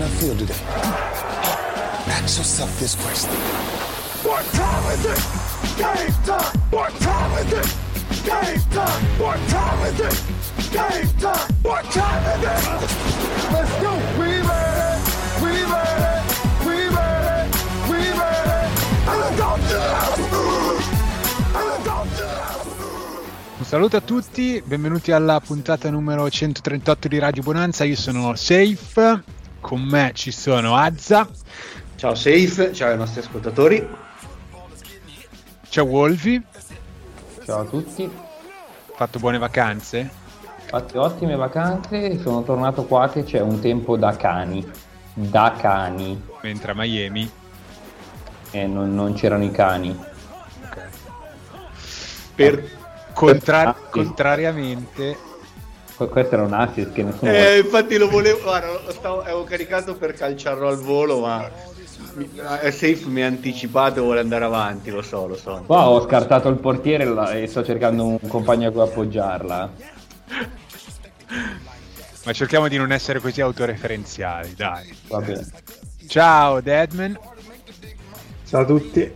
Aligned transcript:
not 0.00 0.08
feel 0.16 0.34
today? 0.34 0.54
Ask 2.08 2.38
yourself 2.38 2.72
this 2.80 2.94
question. 2.94 3.30
What 4.24 4.44
time 4.56 4.92
is 4.96 5.04
it? 5.04 5.20
Game 5.76 6.14
time! 6.24 6.56
What 6.70 6.92
time 7.00 7.32
is 7.44 7.52
it? 7.52 7.68
Game 8.24 8.62
time! 8.70 9.02
What 9.20 9.38
time 9.48 9.80
is 9.92 10.00
it? 10.00 10.16
Game 10.72 11.10
time! 11.20 11.48
What 11.60 11.84
time 11.92 12.24
is 12.32 12.42
it? 12.48 12.64
Let's 13.52 13.72
go! 13.82 13.92
We! 14.16 14.40
We 15.44 15.52
ready! 15.68 16.16
We 16.64 16.88
ready! 16.96 17.50
We 17.90 17.98
ready! 18.16 18.64
And 19.04 19.16
let's 19.20 19.36
go 19.36 19.50
to 19.56 19.68
the 19.68 19.92
house! 20.00 20.16
And 21.56 21.64
let's 21.68 21.84
go 21.84 21.96
to 22.08 22.24
the! 22.24 23.58
Un 23.58 23.64
saluto 23.66 23.98
a 23.98 24.00
tutti, 24.00 24.62
benvenuti 24.64 25.12
alla 25.12 25.40
puntata 25.40 25.90
numero 25.90 26.26
138 26.30 27.06
di 27.06 27.18
Radio 27.18 27.42
Bonanza. 27.42 27.84
Io 27.84 27.96
sono 27.96 28.34
Safe, 28.34 29.38
con 29.60 29.82
me 29.82 30.12
ci 30.14 30.30
sono 30.32 30.74
Azza, 30.76 31.28
Ciao 31.96 32.14
Safe, 32.14 32.72
ciao 32.72 32.90
ai 32.90 32.96
nostri 32.96 33.20
ascoltatori. 33.20 33.86
c'è 35.68 35.82
Wolvi, 35.82 36.42
Ciao 37.44 37.60
a 37.60 37.64
tutti, 37.64 38.10
fatto 38.94 39.18
buone 39.18 39.38
vacanze? 39.38 40.10
fatte 40.66 40.98
ottime 40.98 41.34
vacanze, 41.36 42.18
sono 42.20 42.42
tornato 42.42 42.84
qua 42.84 43.08
che 43.10 43.24
c'è 43.24 43.40
un 43.40 43.58
tempo 43.60 43.96
da 43.96 44.14
cani, 44.16 44.64
da 45.12 45.54
cani, 45.58 46.20
Mentre 46.42 46.72
a 46.72 46.74
Miami, 46.74 47.30
e 48.52 48.66
non, 48.66 48.94
non 48.94 49.12
c'erano 49.14 49.44
i 49.44 49.50
cani. 49.50 49.90
ok. 50.62 50.88
Per... 52.34 52.78
Contra- 53.12 53.62
Ah, 53.62 53.76
sì. 53.90 53.90
contrariamente, 53.90 55.18
Questo 56.08 56.34
era 56.34 56.44
un 56.44 56.52
assist 56.52 56.92
che 56.92 57.02
nessuno... 57.02 57.30
Eh, 57.30 57.58
infatti 57.58 57.96
lo 57.96 58.08
volevo, 58.08 58.40
guarda, 58.42 58.72
lo 58.84 58.92
stavo, 58.92 59.20
avevo 59.22 59.44
caricato 59.44 59.94
per 59.96 60.12
calciarlo 60.14 60.68
al 60.68 60.78
volo, 60.78 61.20
ma 61.20 61.50
mi- 62.14 62.30
eh, 62.62 62.70
Safe 62.70 63.02
mi 63.06 63.22
ha 63.22 63.26
anticipato 63.26 64.00
e 64.00 64.02
vuole 64.02 64.20
andare 64.20 64.44
avanti, 64.44 64.90
lo 64.90 65.02
so, 65.02 65.26
lo 65.26 65.36
so. 65.36 65.62
Qua 65.66 65.88
ho 65.88 66.00
scartato 66.06 66.48
il 66.48 66.56
portiere 66.56 67.04
la- 67.04 67.32
e 67.32 67.46
sto 67.46 67.64
cercando 67.64 68.04
un 68.06 68.18
compagno 68.28 68.68
a 68.68 68.72
cui 68.72 68.80
appoggiarla. 68.82 69.70
ma 72.24 72.32
cerchiamo 72.32 72.68
di 72.68 72.76
non 72.76 72.92
essere 72.92 73.18
così 73.20 73.40
autoreferenziali, 73.40 74.54
dai. 74.54 74.94
Va 75.08 75.20
bene. 75.20 75.46
Ciao 76.06 76.60
Deadman 76.60 77.18
Ciao 78.48 78.62
a 78.62 78.64
tutti. 78.64 79.12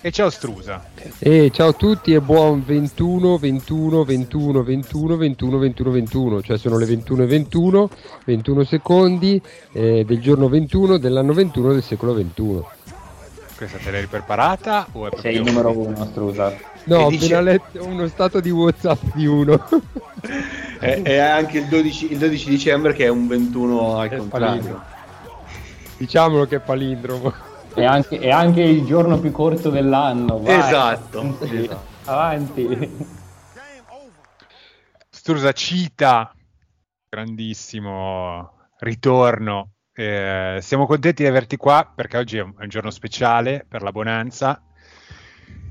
E 0.00 0.10
ciao 0.10 0.30
Strusa. 0.30 0.84
E 1.18 1.50
ciao 1.52 1.68
a 1.68 1.72
tutti 1.72 2.12
e 2.12 2.20
buon 2.20 2.64
21, 2.64 3.36
21, 3.38 4.04
21, 4.04 4.62
21, 4.62 5.16
21, 5.16 5.58
21, 5.58 5.90
21, 5.90 6.42
cioè 6.42 6.58
sono 6.58 6.78
le 6.78 6.86
21 6.86 7.22
e 7.22 7.26
21, 7.26 7.90
21 8.24 8.64
secondi 8.64 9.40
eh, 9.72 10.04
del 10.04 10.20
giorno 10.20 10.48
21 10.48 10.98
dell'anno 10.98 11.32
21 11.32 11.72
del 11.72 11.82
secolo 11.82 12.14
21. 12.14 12.70
Questa 13.56 13.78
te 13.78 13.90
l'hai 13.90 14.06
preparata 14.06 14.86
o 14.92 15.06
è 15.06 15.08
proprio... 15.08 15.20
Sei 15.20 15.34
il 15.36 15.42
numero 15.42 15.76
uno, 15.76 16.04
Strusa. 16.04 16.54
No, 16.84 16.98
ho 16.98 17.08
dice- 17.08 17.24
appena 17.24 17.40
letto 17.40 17.84
uno 17.84 18.06
stato 18.08 18.40
di 18.40 18.50
Whatsapp 18.50 19.00
di 19.14 19.26
uno. 19.26 19.66
È, 20.78 21.00
è 21.02 21.16
anche 21.16 21.58
il 21.58 21.66
12, 21.66 22.12
il 22.12 22.18
12 22.18 22.50
dicembre 22.50 22.92
che 22.92 23.04
è 23.06 23.08
un 23.08 23.26
21 23.26 23.98
al 23.98 24.08
contrario. 24.10 24.28
palindromo. 24.28 24.82
Diciamolo 25.96 26.46
che 26.46 26.56
è 26.56 26.60
palindromo. 26.60 27.45
È 27.76 27.84
anche, 27.84 28.18
è 28.18 28.30
anche 28.30 28.62
il 28.62 28.86
giorno 28.86 29.20
più 29.20 29.30
corto 29.32 29.68
dell'anno. 29.68 30.40
vai. 30.40 30.58
Esatto, 30.58 31.36
esatto. 31.42 31.80
Avanti. 32.06 32.96
Strusa 35.10 35.52
cita, 35.52 36.34
grandissimo 37.06 38.70
ritorno. 38.78 39.72
Eh, 39.92 40.56
siamo 40.62 40.86
contenti 40.86 41.22
di 41.22 41.28
averti 41.28 41.58
qua 41.58 41.92
perché 41.94 42.16
oggi 42.16 42.38
è 42.38 42.42
un, 42.42 42.54
è 42.56 42.62
un 42.62 42.68
giorno 42.70 42.88
speciale 42.88 43.66
per 43.68 43.82
la 43.82 43.92
Bonanza. 43.92 44.62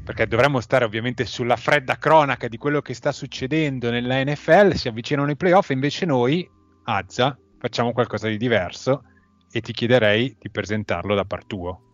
Perché 0.03 0.27
dovremmo 0.27 0.59
stare 0.59 0.85
ovviamente 0.85 1.25
sulla 1.25 1.55
fredda 1.55 1.97
cronaca 1.97 2.47
di 2.47 2.57
quello 2.57 2.83
che 2.83 2.93
sta 2.93 3.11
succedendo 3.11 3.89
nella 3.89 4.23
NFL. 4.23 4.73
Si 4.73 4.87
avvicinano 4.87 5.31
i 5.31 5.35
playoff, 5.35 5.71
invece 5.71 6.05
noi, 6.05 6.47
Azza, 6.83 7.35
facciamo 7.57 7.93
qualcosa 7.93 8.27
di 8.27 8.37
diverso 8.37 9.05
e 9.51 9.61
ti 9.61 9.73
chiederei 9.73 10.35
di 10.39 10.51
presentarlo 10.51 11.15
da 11.15 11.25
par 11.25 11.45
tuo. 11.45 11.84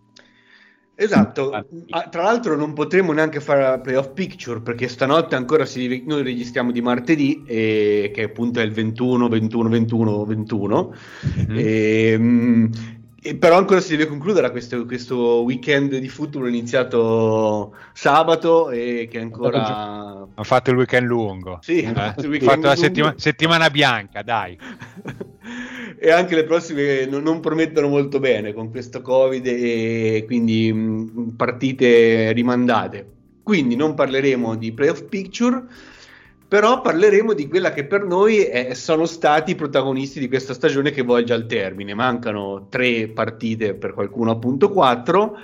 Esatto, 1.04 1.52
Ah, 1.90 2.08
tra 2.10 2.24
l'altro 2.24 2.56
non 2.56 2.74
potremo 2.74 3.12
neanche 3.12 3.40
fare 3.40 3.62
la 3.62 3.80
playoff 3.80 4.12
picture 4.14 4.62
perché 4.62 4.88
stanotte 4.88 5.36
ancora 5.36 5.66
si 5.66 6.04
noi 6.06 6.22
registriamo 6.22 6.72
di 6.72 6.82
martedì 6.82 7.44
e, 7.46 8.12
che 8.14 8.24
appunto 8.24 8.60
è 8.60 8.64
il 8.64 8.72
21, 8.72 9.28
21, 9.28 9.70
21, 9.70 10.26
21 10.26 10.94
Mhm. 11.48 11.56
e, 11.58 12.16
mm, 12.18 12.66
e 13.24 13.36
però 13.36 13.58
ancora 13.58 13.80
si 13.80 13.96
deve 13.96 14.08
concludere 14.10 14.50
questo, 14.52 14.86
questo 14.86 15.42
weekend 15.44 15.96
di 15.98 16.08
football 16.08 16.48
iniziato 16.48 17.76
sabato 17.94 18.70
e 18.70 19.08
che 19.10 19.20
ancora 19.20 20.28
Ha 20.34 20.44
fatto 20.44 20.70
il 20.72 20.78
weekend 20.78 21.08
lungo. 21.08 21.58
Sì, 21.62 21.82
Eh? 21.82 21.88
ha 21.88 21.94
fatto 22.14 22.22
il 22.22 22.30
weekend 22.30 22.52
fatto 22.52 22.68
la 22.68 22.74
lungo. 22.74 22.82
settima- 22.88 23.14
settimana 23.18 23.70
bianca, 23.70 24.22
dai. 24.22 24.58
e 26.04 26.10
anche 26.10 26.34
le 26.34 26.46
prossime 26.46 27.06
non, 27.06 27.40
promettono 27.42 27.88
molto 27.88 28.20
bene 28.20 28.54
con 28.54 28.72
questo 28.72 29.02
covid 29.04 29.46
e 29.46 30.24
quindi 30.26 30.74
mh, 30.74 31.36
partite 31.38 32.32
rimandate. 32.32 33.06
Quindi 33.44 33.76
non 33.76 33.94
parleremo 33.94 34.56
di 34.56 34.72
playoff 34.72 35.04
picture 35.04 35.64
però 36.48 36.82
parleremo 36.82 37.34
di 37.34 37.48
quella 37.48 37.72
che 37.72 37.86
per 37.86 38.04
noi 38.04 38.40
è- 38.40 38.74
sono 38.74 39.06
stati 39.06 39.52
i 39.52 39.56
protagonisti 39.56 40.20
di 40.20 40.28
questa 40.28 40.56
stagione 40.56 40.90
che 40.90 41.04
volge 41.04 41.34
al 41.34 41.46
termine. 41.46 41.94
Mancano 41.94 42.66
tre 42.68 43.08
partite 43.08 43.76
per 43.76 43.94
qualcuno 43.94 44.32
appunto 44.32 44.70
quattro 44.70 45.38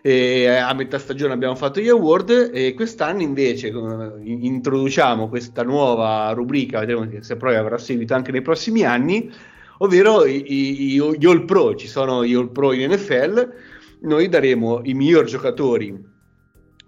e 0.00 0.46
a 0.46 0.72
metà 0.74 0.98
stagione 1.00 1.32
abbiamo 1.32 1.56
fatto 1.56 1.80
gli 1.80 1.88
award 1.88 2.50
e 2.54 2.72
quest'anno 2.74 3.22
invece 3.22 3.66
eh, 3.68 3.72
in- 3.72 4.44
introduciamo 4.44 5.28
questa 5.28 5.64
nuova 5.64 6.30
rubrica 6.32 6.78
vedremo 6.78 7.08
se 7.20 7.36
poi 7.36 7.56
avrà 7.56 7.78
seguito 7.78 8.14
anche 8.14 8.30
nei 8.30 8.42
prossimi 8.42 8.84
anni 8.84 9.30
ovvero 9.78 10.24
i- 10.24 10.44
i- 10.46 11.18
gli 11.18 11.26
All 11.26 11.44
Pro, 11.44 11.74
ci 11.74 11.86
sono 11.88 12.24
gli 12.24 12.34
All 12.34 12.50
Pro 12.52 12.72
in 12.72 12.90
NFL, 12.90 13.52
noi 14.02 14.28
daremo 14.28 14.80
i 14.84 14.94
miglior 14.94 15.24
giocatori 15.24 16.12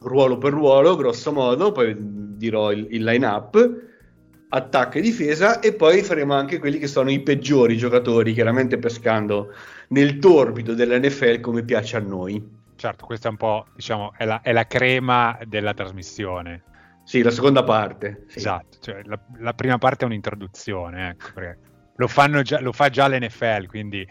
ruolo 0.01 0.39
per 0.39 0.53
ruolo, 0.53 0.97
grosso 0.97 1.33
modo, 1.33 1.73
poi 1.73 1.95
dirò 1.99 2.71
il, 2.71 2.87
il 2.91 3.03
line-up, 3.03 3.85
attacco 4.49 4.99
e 4.99 5.01
difesa, 5.01 5.61
e 5.61 5.75
poi 5.75 6.03
faremo 6.03 6.35
anche 6.35 6.59
quelli 6.59 6.79
che 6.79 6.87
sono 6.87 7.11
i 7.11 7.21
peggiori 7.21 7.77
giocatori, 7.77 8.33
chiaramente 8.33 8.79
pescando 8.79 9.53
nel 9.89 10.19
torbido 10.19 10.75
dell'NFL 10.75 11.41
come 11.41 11.65
piace 11.65 11.97
a 11.97 12.01
noi. 12.01 12.55
Certo, 12.77 13.07
questa 13.07 13.29
è 13.29 13.31
un 13.31 13.37
po', 13.39 13.67
diciamo, 13.75 14.13
è 14.17 14.25
la, 14.25 14.41
è 14.43 14.53
la 14.53 14.67
crema 14.67 15.39
della 15.47 15.73
trasmissione. 15.75 16.63
Sì, 17.05 17.23
la 17.23 17.31
seconda 17.31 17.65
parte. 17.65 18.25
sì. 18.29 18.39
Esatto, 18.39 18.79
cioè 18.81 19.01
la, 19.05 19.19
la 19.39 19.55
prima 19.55 19.79
parte 19.79 20.05
è 20.05 20.07
un'introduzione, 20.07 21.11
ecco, 21.11 21.31
perché 21.35 21.59
lo, 21.97 22.09
fanno 22.09 22.43
già, 22.43 22.61
lo 22.61 22.73
fa 22.73 22.89
già 22.89 23.09
l'NFL, 23.09 23.67
quindi 23.67 24.07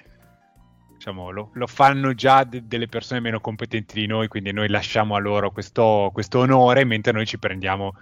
diciamo, 0.93 1.29
lo, 1.31 1.49
lo 1.53 1.67
fanno 1.67 2.13
già 2.13 2.43
de- 2.43 2.63
delle 2.65 2.87
persone 2.87 3.19
meno 3.19 3.39
competenti 3.39 3.99
di 3.99 4.07
noi, 4.07 4.27
quindi 4.27 4.51
noi 4.51 4.69
lasciamo 4.69 5.15
a 5.15 5.19
loro 5.19 5.51
questo, 5.51 6.09
questo 6.13 6.39
onore, 6.39 6.83
mentre 6.85 7.11
noi 7.11 7.25
ci 7.25 7.37
prendiamo 7.37 7.93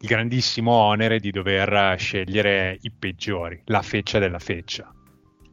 il 0.00 0.08
grandissimo 0.08 0.72
onere 0.72 1.18
di 1.20 1.30
dover 1.30 1.98
scegliere 1.98 2.78
i 2.82 2.90
peggiori, 2.90 3.60
la 3.66 3.82
feccia 3.82 4.18
della 4.18 4.38
feccia. 4.38 4.92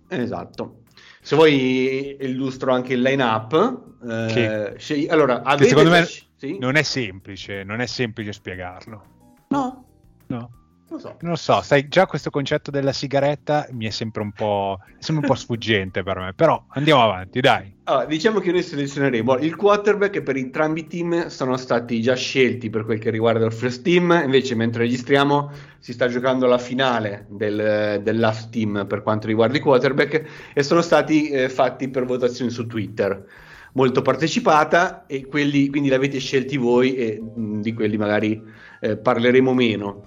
Esatto. 0.08 0.80
Se 1.22 1.36
vuoi 1.36 2.18
illustro 2.20 2.74
anche 2.74 2.94
il 2.94 3.02
line-up. 3.02 3.82
eh, 4.06 4.74
scegli- 4.78 5.08
allora, 5.10 5.42
avete 5.44 5.70
secondo 5.70 5.90
me 5.92 6.06
sì? 6.36 6.58
non 6.60 6.76
è 6.76 6.84
semplice, 6.84 7.64
non 7.64 7.80
è 7.80 7.86
semplice 7.86 8.34
spiegarlo. 8.34 9.04
No, 9.50 9.86
No. 10.28 10.50
Lo 10.94 11.00
so. 11.00 11.18
Non 11.20 11.32
lo 11.32 11.38
so, 11.38 11.62
sai, 11.62 11.88
già 11.88 12.06
questo 12.06 12.30
concetto 12.30 12.72
della 12.72 12.94
sigaretta 12.94 13.68
mi 13.72 13.86
è 13.86 13.90
sempre 13.90 14.22
un 14.22 14.32
po', 14.32 14.80
sempre 15.00 15.26
un 15.26 15.32
po' 15.32 15.38
sfuggente 15.38 16.04
per 16.04 16.20
me, 16.20 16.34
però 16.34 16.64
andiamo 16.70 17.04
avanti, 17.04 17.40
dai. 17.40 17.74
Allora, 17.86 18.06
diciamo 18.06 18.40
che 18.40 18.52
noi 18.52 18.64
selezioneremo 18.64 19.38
il 19.40 19.56
quarterback 19.56 20.22
per 20.22 20.38
entrambi 20.38 20.82
i 20.82 20.88
team 20.88 21.28
sono 21.28 21.58
stati 21.58 22.02
già 22.02 22.16
scelti 22.16 22.70
per 22.70 22.86
quel 22.86 23.00
che 23.00 23.10
riguarda 23.10 23.46
il 23.46 23.52
first 23.52 23.82
team, 23.84 24.22
invece 24.24 24.56
mentre 24.56 24.84
registriamo 24.84 25.52
si 25.80 25.92
sta 25.92 26.08
giocando 26.08 26.46
la 26.46 26.58
finale 26.58 27.26
del, 27.30 28.00
del 28.02 28.20
last 28.20 28.52
team 28.52 28.86
per 28.88 29.02
quanto 29.02 29.28
riguarda 29.28 29.58
i 29.58 29.60
quarterback 29.60 30.52
e 30.54 30.64
sono 30.64 30.82
stati 30.82 31.30
eh, 31.30 31.50
fatti 31.50 31.90
per 31.90 32.06
votazione 32.06 32.52
su 32.52 32.66
Twitter. 32.68 33.26
Molto 33.74 34.02
partecipata 34.02 35.06
e 35.08 35.26
quelli 35.26 35.68
quindi 35.68 35.90
l'avete 35.90 36.20
scelti 36.20 36.58
voi 36.58 36.96
e 36.96 37.20
mh, 37.20 37.60
di 37.62 37.74
quelli 37.74 37.98
magari 37.98 38.42
eh, 38.80 38.98
parleremo 38.98 39.54
meno. 39.54 40.06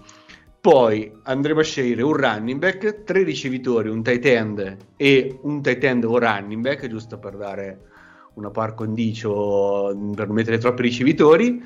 Poi 0.67 1.13
andremo 1.23 1.61
a 1.61 1.63
scegliere 1.63 2.03
un 2.03 2.15
running 2.15 2.59
back, 2.59 3.05
tre 3.05 3.23
ricevitori, 3.23 3.89
un 3.89 4.03
tight 4.03 4.27
end 4.27 4.77
e 4.97 5.39
un 5.43 5.63
tight 5.63 5.85
end 5.85 6.03
o 6.03 6.19
running 6.19 6.61
back, 6.61 6.89
giusto 6.89 7.21
per 7.21 7.37
dare 7.37 7.83
una 8.35 8.51
par 8.51 8.75
condicio, 8.75 9.97
per 10.17 10.27
non 10.27 10.35
mettere 10.35 10.59
troppi 10.59 10.83
ricevitori. 10.83 11.63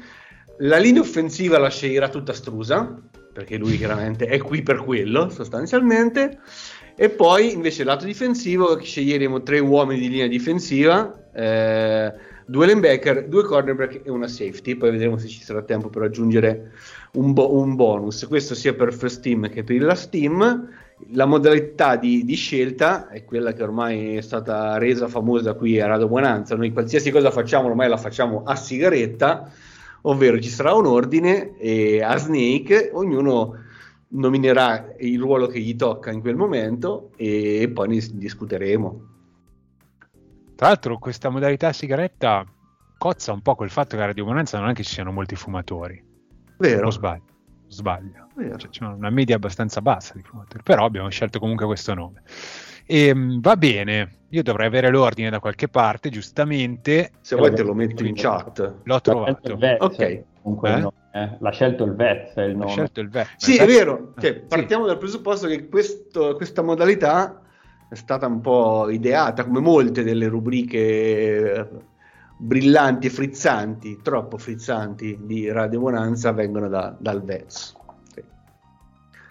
La 0.59 0.77
linea 0.77 1.01
offensiva 1.01 1.57
la 1.59 1.71
sceglierà 1.71 2.11
tutta 2.11 2.35
Strusa, 2.35 2.95
perché 3.33 3.57
lui 3.57 3.79
chiaramente 3.79 4.27
è 4.27 4.37
qui 4.37 4.61
per 4.61 4.85
quello, 4.85 5.31
sostanzialmente. 5.31 6.41
E 6.95 7.09
poi 7.09 7.55
invece 7.55 7.85
lato 7.85 8.05
difensivo 8.05 8.79
sceglieremo 8.79 9.43
tre 9.43 9.61
uomini 9.61 9.99
di 9.99 10.11
linea 10.11 10.27
difensiva, 10.27 11.31
eh, 11.33 12.13
due 12.45 12.67
linebacker, 12.67 13.29
due 13.29 13.45
cornerback 13.45 14.03
e 14.05 14.11
una 14.11 14.29
safety. 14.29 14.75
Poi 14.75 14.91
vedremo 14.91 15.17
se 15.17 15.27
ci 15.27 15.43
sarà 15.43 15.63
tempo 15.63 15.89
per 15.89 16.03
aggiungere 16.03 16.73
un, 17.13 17.33
bo- 17.33 17.55
un 17.55 17.75
bonus. 17.75 18.27
Questo 18.27 18.55
sia 18.55 18.75
per 18.75 18.93
first 18.93 19.23
team 19.23 19.49
che 19.49 19.65
per 19.65 19.77
il 19.77 19.85
last 19.85 20.11
team. 20.11 20.69
La 21.13 21.25
modalità 21.25 21.97
di, 21.97 22.25
di, 22.25 22.35
scelta 22.35 23.09
è 23.09 23.25
quella 23.25 23.53
che 23.55 23.63
ormai 23.63 24.17
è 24.17 24.21
stata 24.21 24.77
resa 24.77 25.09
famosa 25.09 25.55
qui 25.55 25.81
a 25.81 25.87
Radio 25.87 26.09
Buonanza. 26.09 26.55
Noi 26.57 26.73
qualsiasi 26.73 27.11
cosa 27.11 27.31
facciamo 27.31 27.69
ormai 27.69 27.89
la 27.89 27.97
facciamo 27.97 28.43
a 28.45 28.55
sigaretta, 28.55 29.51
ovvero 30.03 30.39
ci 30.39 30.51
sarà 30.51 30.75
un 30.75 30.85
ordine 30.85 31.57
e 31.57 32.03
a 32.03 32.19
Snake 32.19 32.91
ognuno 32.93 33.57
nominerà 34.09 34.93
il 34.99 35.19
ruolo 35.19 35.47
che 35.47 35.61
gli 35.61 35.75
tocca 35.75 36.11
in 36.11 36.21
quel 36.21 36.37
momento 36.37 37.13
e 37.17 37.71
poi 37.73 37.89
ne 37.89 38.07
discuteremo. 38.13 39.09
Tra 40.55 40.67
l'altro 40.67 40.99
questa 40.99 41.31
modalità 41.31 41.73
sigaretta 41.73 42.45
cozza 42.99 43.33
un 43.33 43.41
po' 43.41 43.55
col 43.55 43.71
fatto 43.71 43.97
che 43.97 44.03
a 44.03 44.07
Radio 44.07 44.27
Bonanza 44.27 44.59
non 44.59 44.69
è 44.69 44.75
che 44.75 44.83
ci 44.83 44.93
siano 44.93 45.13
molti 45.13 45.35
fumatori. 45.35 46.10
Vero. 46.61 46.89
O 46.89 46.91
sbaglio? 46.91 47.23
Sbaglio. 47.69 48.29
Cioè, 48.57 48.69
c'è 48.69 48.85
una 48.85 49.11
media 49.11 49.37
abbastanza 49.37 49.81
bassa 49.81 50.13
di 50.15 50.23
fumatori, 50.23 50.63
però 50.63 50.85
abbiamo 50.85 51.09
scelto 51.09 51.39
comunque 51.39 51.65
questo 51.67 51.95
nome. 51.95 52.23
E, 52.85 53.07
ehm, 53.07 53.41
va 53.41 53.57
bene, 53.57 54.25
io 54.29 54.43
dovrei 54.43 54.67
avere 54.67 54.91
l'ordine 54.91 55.31
da 55.31 55.41
qualche 55.41 55.69
parte, 55.69 56.11
giustamente. 56.11 57.13
Se 57.23 57.37
vuoi 57.37 57.55
te 57.55 57.63
lo 57.63 57.75
metto 57.75 58.05
in 58.05 58.15
chat. 58.15 58.75
L'ho 58.83 59.01
trovato. 59.01 59.59
Ok. 59.79 60.25
Comunque 60.43 60.93
eh? 61.13 61.21
eh? 61.21 61.37
L'ha 61.39 61.51
scelto 61.51 61.85
il 61.85 61.95
VEZ 61.95 62.33
il 62.37 62.57
nome. 62.57 62.71
scelto 62.71 63.01
il 63.01 63.09
VEZ. 63.09 63.29
Sì, 63.37 63.57
è 63.57 63.67
vero. 63.67 64.13
Cioè, 64.19 64.35
partiamo 64.41 64.85
sì. 64.85 64.91
dal 64.91 64.99
presupposto 64.99 65.47
che 65.47 65.69
questo, 65.69 66.35
questa 66.37 66.63
modalità 66.63 67.41
è 67.89 67.95
stata 67.95 68.27
un 68.27 68.41
po' 68.41 68.91
ideata 68.91 69.45
come 69.45 69.61
molte 69.61 70.03
delle 70.03 70.29
rubriche 70.29 71.53
eh, 71.53 71.69
brillanti 72.41 73.09
e 73.09 73.11
frizzanti, 73.11 74.01
troppo 74.03 74.39
frizzanti 74.39 75.19
di 75.21 75.51
Radio 75.51 75.81
Bonanza 75.81 76.33
vengono 76.33 76.69
da, 76.69 76.97
dal 76.99 77.23
VEZ. 77.23 77.75
Sì. 78.15 78.25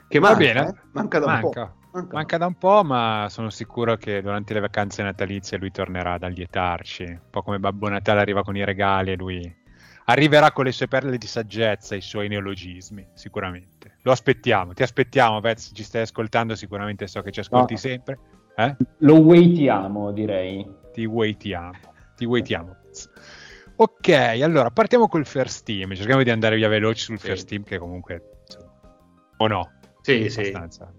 Che 0.07 0.19
manca, 0.19 0.37
bene. 0.37 0.67
Eh? 0.67 0.73
manca 0.91 1.19
da 1.19 1.25
manca. 1.25 1.45
un 1.45 1.51
po'. 1.51 1.73
Manca. 1.91 2.15
manca. 2.15 2.37
da 2.37 2.45
un 2.45 2.55
po', 2.55 2.83
ma 2.83 3.25
sono 3.29 3.49
sicuro 3.49 3.97
che 3.97 4.21
durante 4.21 4.53
le 4.53 4.59
vacanze 4.59 5.01
natalizie 5.01 5.57
lui 5.57 5.71
tornerà 5.71 6.13
ad 6.13 6.23
allietarci. 6.23 7.03
Un 7.03 7.19
po' 7.31 7.41
come 7.41 7.59
Babbo 7.59 7.89
Natale 7.89 8.21
arriva 8.21 8.43
con 8.43 8.55
i 8.55 8.63
regali 8.63 9.11
e 9.11 9.15
lui 9.15 9.57
arriverà 10.05 10.51
con 10.51 10.65
le 10.65 10.71
sue 10.71 10.87
perle 10.87 11.17
di 11.17 11.27
saggezza 11.27 11.95
e 11.95 11.99
i 11.99 12.01
suoi 12.01 12.27
neologismi, 12.27 13.07
sicuramente. 13.13 13.97
Lo 14.03 14.11
aspettiamo, 14.11 14.73
ti 14.73 14.83
aspettiamo, 14.83 15.39
Vez, 15.39 15.71
ci 15.73 15.83
stai 15.83 16.01
ascoltando, 16.03 16.55
sicuramente 16.55 17.07
so 17.07 17.21
che 17.21 17.31
ci 17.31 17.39
ascolti 17.39 17.73
no. 17.73 17.79
sempre. 17.79 18.19
Eh? 18.55 18.75
Lo 18.99 19.19
waitiamo, 19.19 20.11
direi. 20.11 20.67
Ti 20.93 21.05
waitiamo, 21.05 21.77
ti 22.15 22.25
waitiamo. 22.25 22.75
Ok, 23.81 24.09
allora 24.41 24.71
partiamo 24.71 25.07
col 25.07 25.25
first 25.25 25.63
team. 25.63 25.95
Cerchiamo 25.95 26.21
di 26.21 26.29
andare 26.29 26.57
via 26.57 26.67
veloci 26.67 27.01
sul 27.01 27.17
sì. 27.17 27.27
first 27.27 27.47
team, 27.47 27.63
che 27.63 27.77
comunque. 27.77 28.41
O 29.37 29.47
no? 29.47 29.71
Sì, 30.01 30.27
abbastanza. 30.29 30.91
sì. 30.91 30.97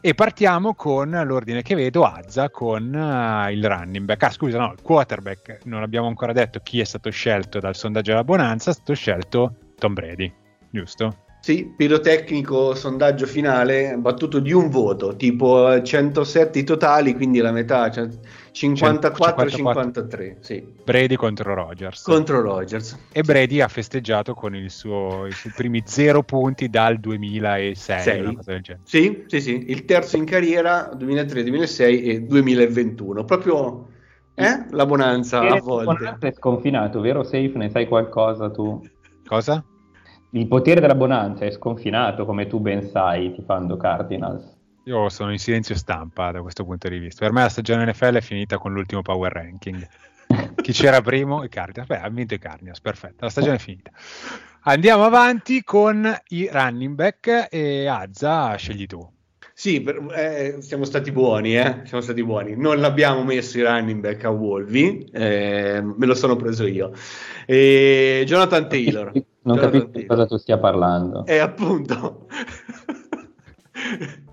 E 0.00 0.14
partiamo 0.14 0.74
con 0.74 1.10
l'ordine 1.10 1.62
che 1.62 1.74
vedo, 1.74 2.04
Azza 2.04 2.48
con 2.50 2.94
uh, 2.94 3.50
il 3.50 3.66
running 3.66 4.04
back. 4.04 4.22
Ah, 4.22 4.30
scusa, 4.30 4.58
no, 4.58 4.72
il 4.72 4.82
quarterback. 4.82 5.64
Non 5.64 5.82
abbiamo 5.82 6.06
ancora 6.06 6.32
detto 6.32 6.60
chi 6.60 6.78
è 6.78 6.84
stato 6.84 7.10
scelto 7.10 7.58
dal 7.58 7.74
sondaggio 7.74 8.12
della 8.12 8.22
Bonanza. 8.22 8.70
È 8.70 8.74
stato 8.74 8.94
scelto 8.94 9.56
Tom 9.76 9.94
Brady, 9.94 10.32
giusto? 10.70 11.24
Sì, 11.40 11.74
pirotecnico 11.76 12.74
sondaggio 12.76 13.26
finale 13.26 13.96
battuto 13.98 14.38
di 14.38 14.52
un 14.52 14.70
voto, 14.70 15.16
tipo 15.16 15.82
107 15.82 16.62
totali, 16.62 17.14
quindi 17.14 17.40
la 17.40 17.50
metà, 17.50 17.90
cioè 17.90 18.08
54-53. 18.54 20.36
Sì. 20.38 20.64
Brady 20.84 21.16
contro 21.16 21.54
Rogers. 21.54 22.02
Contro 22.02 22.40
Rogers. 22.40 22.96
E 23.10 23.22
Brady 23.22 23.60
ha 23.60 23.66
festeggiato 23.66 24.34
con 24.34 24.54
il 24.54 24.70
suo, 24.70 25.26
i 25.26 25.32
suoi 25.32 25.52
primi 25.54 25.82
zero 25.84 26.22
punti 26.22 26.68
dal 26.68 26.98
2006. 26.98 28.38
Sì, 28.84 29.24
sì, 29.26 29.40
sì, 29.40 29.64
il 29.68 29.84
terzo 29.84 30.16
in 30.16 30.24
carriera 30.24 30.90
2003, 30.94 31.42
2006 31.42 32.02
e 32.02 32.20
2021. 32.22 33.24
Proprio 33.24 33.88
eh? 34.34 34.66
la 34.70 34.86
bonanza 34.86 35.40
a 35.40 35.60
volte. 35.60 35.92
Bonanza 35.92 36.26
è 36.28 36.32
sconfinato, 36.32 37.00
vero 37.00 37.24
Safe? 37.24 37.52
Ne 37.54 37.70
sai 37.70 37.88
qualcosa 37.88 38.50
tu? 38.50 38.80
Cosa? 39.26 39.64
Il 40.30 40.46
potere 40.48 40.80
della 40.80 40.94
bonanza 40.94 41.44
è 41.44 41.50
sconfinato, 41.50 42.24
come 42.24 42.46
tu 42.46 42.58
ben 42.58 42.82
sai, 42.82 43.32
tifando 43.34 43.76
Cardinals. 43.76 44.53
Io 44.84 45.08
sono 45.08 45.32
in 45.32 45.38
silenzio 45.38 45.74
stampa 45.74 46.30
da 46.30 46.42
questo 46.42 46.64
punto 46.64 46.88
di 46.88 46.98
vista. 46.98 47.24
Per 47.24 47.32
me 47.32 47.42
la 47.42 47.48
stagione 47.48 47.90
NFL 47.90 48.16
è 48.16 48.20
finita 48.20 48.58
con 48.58 48.72
l'ultimo 48.72 49.00
power 49.00 49.32
ranking. 49.32 49.88
Chi 50.56 50.72
c'era 50.72 51.00
primo? 51.00 51.42
I 51.42 51.48
Cardinals. 51.48 51.88
Beh, 51.88 52.00
ha 52.00 52.08
vinto 52.08 52.34
i 52.34 52.38
Cardinals, 52.38 52.80
perfetto. 52.80 53.24
La 53.24 53.30
stagione 53.30 53.56
è 53.56 53.58
finita. 53.58 53.90
Andiamo 54.64 55.04
avanti 55.04 55.62
con 55.62 56.14
i 56.28 56.48
running 56.50 56.94
back 56.94 57.48
e 57.50 57.86
Azza, 57.86 58.54
scegli 58.56 58.86
tu. 58.86 59.10
Sì, 59.54 59.80
per, 59.80 60.04
eh, 60.14 60.56
siamo 60.60 60.84
stati 60.84 61.12
buoni, 61.12 61.56
eh? 61.56 61.82
siamo 61.84 62.02
stati 62.02 62.24
buoni. 62.24 62.56
Non 62.56 62.80
l'abbiamo 62.80 63.22
messo 63.22 63.56
i 63.58 63.62
running 63.62 64.00
back 64.00 64.24
a 64.24 64.30
Wolvi, 64.30 65.08
eh, 65.12 65.80
me 65.80 66.06
lo 66.06 66.14
sono 66.14 66.34
preso 66.36 66.66
io. 66.66 66.92
E 67.46 68.24
Jonathan 68.26 68.68
Taylor. 68.68 69.12
Non 69.42 69.56
capisco 69.58 69.90
di 69.92 70.06
cosa 70.06 70.26
tu 70.26 70.36
stia 70.38 70.58
parlando. 70.58 71.24
E 71.24 71.38
appunto. 71.38 72.26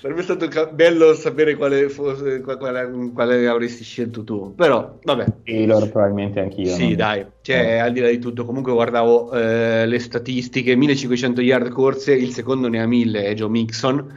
Sarebbe 0.00 0.22
stato 0.22 0.48
bello 0.72 1.14
sapere 1.14 1.54
quale, 1.54 1.88
fosse, 1.88 2.40
quale, 2.40 3.10
quale, 3.12 3.46
avresti 3.46 3.84
scelto 3.84 4.24
tu, 4.24 4.52
però 4.54 4.98
vabbè. 5.00 5.26
Taylor 5.44 5.88
probabilmente 5.90 6.40
anch'io. 6.40 6.74
Sì, 6.74 6.90
no? 6.90 6.96
dai, 6.96 7.24
cioè, 7.40 7.78
oh. 7.80 7.84
al 7.84 7.92
di 7.92 8.00
là 8.00 8.08
di 8.08 8.18
tutto, 8.18 8.44
comunque 8.44 8.72
guardavo 8.72 9.30
eh, 9.32 9.86
le 9.86 9.98
statistiche, 10.00 10.74
1500 10.74 11.40
yard 11.40 11.68
corse, 11.68 12.12
il 12.14 12.32
secondo 12.32 12.68
ne 12.68 12.82
ha 12.82 12.86
1000, 12.86 13.24
è 13.24 13.34
Joe 13.34 13.48
Mixon, 13.48 14.12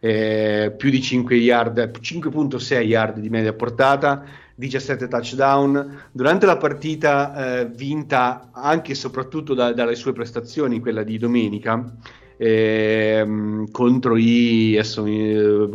eh, 0.00 0.74
più 0.76 0.90
di 0.90 1.00
5 1.00 1.36
yard, 1.36 1.90
5.6 2.00 2.80
yard 2.80 3.18
di 3.20 3.28
media 3.28 3.52
portata, 3.52 4.24
17 4.56 5.06
touchdown. 5.06 6.02
Durante 6.10 6.46
la 6.46 6.56
partita 6.56 7.60
eh, 7.60 7.66
vinta 7.66 8.50
anche 8.52 8.92
e 8.92 8.96
soprattutto 8.96 9.54
da, 9.54 9.72
dalle 9.72 9.94
sue 9.94 10.12
prestazioni, 10.12 10.80
quella 10.80 11.04
di 11.04 11.16
domenica, 11.16 11.94
eh, 12.42 13.66
contro 13.70 14.16
i 14.16 14.72
adesso, 14.72 15.04
eh, 15.04 15.68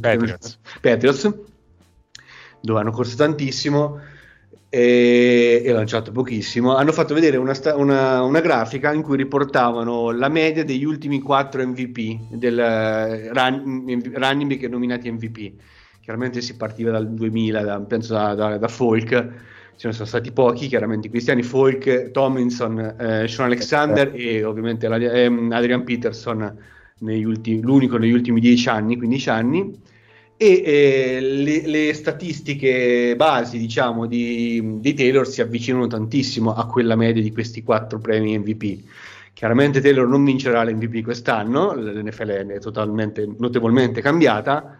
Patriots. 0.00 0.58
Patriots, 0.80 1.34
dove 2.60 2.80
hanno 2.80 2.90
corso 2.90 3.14
tantissimo 3.14 4.00
e, 4.68 5.62
e 5.64 5.72
lanciato 5.72 6.10
pochissimo, 6.10 6.74
hanno 6.74 6.90
fatto 6.90 7.14
vedere 7.14 7.36
una, 7.36 7.54
una, 7.76 8.22
una, 8.22 8.40
grafica 8.40 8.92
in 8.92 9.02
cui 9.02 9.16
riportavano 9.16 10.10
la 10.10 10.28
media 10.28 10.64
degli 10.64 10.84
ultimi 10.84 11.20
4 11.20 11.64
MVP 11.68 12.34
del 12.34 13.30
run, 13.32 13.84
running 14.14 14.48
back 14.48 14.68
nominati 14.68 15.12
MVP 15.12 15.52
chiaramente 16.00 16.40
si 16.40 16.56
partiva 16.56 16.90
dal 16.90 17.08
2000, 17.08 17.62
da, 17.62 17.80
penso 17.80 18.14
da, 18.14 18.34
da, 18.34 18.56
da, 18.56 18.68
Folk, 18.68 19.32
ce 19.78 19.86
ne 19.86 19.92
sono 19.92 20.08
stati 20.08 20.32
pochi, 20.32 20.66
chiaramente 20.66 21.08
cristiani, 21.08 21.44
Folk, 21.44 22.10
Tomlinson, 22.10 22.96
eh, 22.98 23.28
Sean 23.28 23.46
Alexander 23.46 24.10
e 24.12 24.42
ovviamente 24.42 24.86
ehm, 24.88 25.52
Adrian 25.52 25.84
Peterson, 25.84 26.52
negli 26.98 27.22
ultimi, 27.22 27.60
l'unico 27.60 27.96
negli 27.96 28.10
ultimi 28.10 28.40
10 28.40 28.68
anni, 28.68 28.96
15 28.96 29.30
anni. 29.30 29.80
E 30.36 30.62
eh, 30.64 31.20
le, 31.20 31.66
le, 31.66 31.94
statistiche 31.94 33.14
basi, 33.14 33.56
diciamo, 33.56 34.06
di, 34.06 34.80
di, 34.80 34.94
Taylor 34.94 35.26
si 35.28 35.40
avvicinano 35.40 35.86
tantissimo 35.86 36.54
a 36.54 36.66
quella 36.66 36.96
media 36.96 37.22
di 37.22 37.30
questi 37.30 37.62
quattro 37.62 38.00
premi 38.00 38.36
MVP. 38.36 38.80
Chiaramente 39.32 39.80
Taylor 39.80 40.08
non 40.08 40.24
vincerà 40.24 40.64
l'MVP 40.64 41.04
quest'anno, 41.04 41.72
l'NFL 41.72 42.30
è 42.30 42.58
totalmente, 42.58 43.28
notevolmente 43.38 44.00
cambiata, 44.00 44.76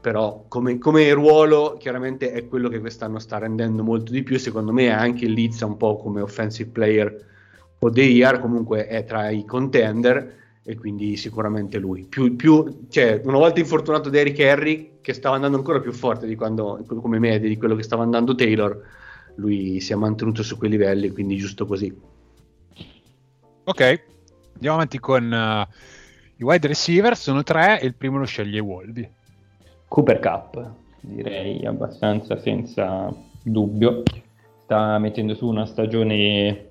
però 0.00 0.44
come, 0.48 0.78
come, 0.78 1.12
ruolo 1.12 1.76
chiaramente 1.78 2.32
è 2.32 2.46
quello 2.46 2.68
che 2.68 2.80
quest'anno 2.80 3.18
sta 3.18 3.38
rendendo 3.38 3.82
molto 3.82 4.12
di 4.12 4.22
più, 4.22 4.38
secondo 4.38 4.72
me 4.72 4.90
anche 4.90 5.26
Liz 5.26 5.60
un 5.60 5.76
po' 5.76 5.96
come 5.96 6.20
offensive 6.20 6.70
player 6.70 7.26
o 7.80 7.90
the 7.90 8.02
year, 8.02 8.40
comunque 8.40 8.86
è 8.86 9.04
tra 9.04 9.28
i 9.30 9.44
contender 9.44 10.36
e 10.62 10.76
quindi 10.76 11.16
sicuramente 11.16 11.78
lui. 11.78 12.06
Più, 12.06 12.36
più, 12.36 12.86
cioè, 12.88 13.20
una 13.24 13.38
volta 13.38 13.60
infortunato 13.60 14.10
Derrick 14.10 14.38
Henry, 14.38 14.98
che 15.00 15.14
stava 15.14 15.34
andando 15.34 15.56
ancora 15.56 15.80
più 15.80 15.92
forte 15.92 16.26
di 16.26 16.36
quando, 16.36 16.84
come 16.86 17.18
media 17.18 17.48
di 17.48 17.56
quello 17.56 17.74
che 17.74 17.82
stava 17.82 18.02
andando 18.02 18.34
Taylor, 18.34 18.80
lui 19.36 19.80
si 19.80 19.92
è 19.92 19.96
mantenuto 19.96 20.42
su 20.42 20.58
quei 20.58 20.70
livelli, 20.70 21.10
quindi 21.10 21.36
giusto 21.36 21.64
così. 21.64 21.96
Ok, 23.64 24.02
andiamo 24.54 24.76
avanti 24.76 24.98
con 24.98 25.30
uh, 25.30 25.74
i 26.36 26.42
wide 26.42 26.66
receiver, 26.66 27.16
sono 27.16 27.42
tre 27.42 27.80
e 27.80 27.86
il 27.86 27.94
primo 27.94 28.18
lo 28.18 28.26
sceglie 28.26 28.60
Wolby. 28.60 29.16
Cooper 29.88 30.20
Cup, 30.20 30.70
direi 31.00 31.64
abbastanza 31.64 32.36
senza 32.38 33.12
dubbio. 33.42 34.02
Sta 34.62 34.98
mettendo 34.98 35.34
su 35.34 35.48
una 35.48 35.64
stagione 35.64 36.66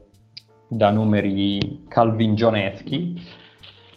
da 0.67 0.91
numeri 0.91 1.85
Calvin 1.87 2.35
Johneschi, 2.35 3.19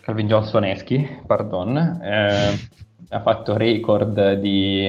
Calvin 0.00 0.26
Johnsoneschi, 0.26 1.20
pardon. 1.26 1.76
Eh, 1.76 2.78
ha 3.12 3.20
fatto 3.20 3.56
record 3.56 4.34
di, 4.34 4.86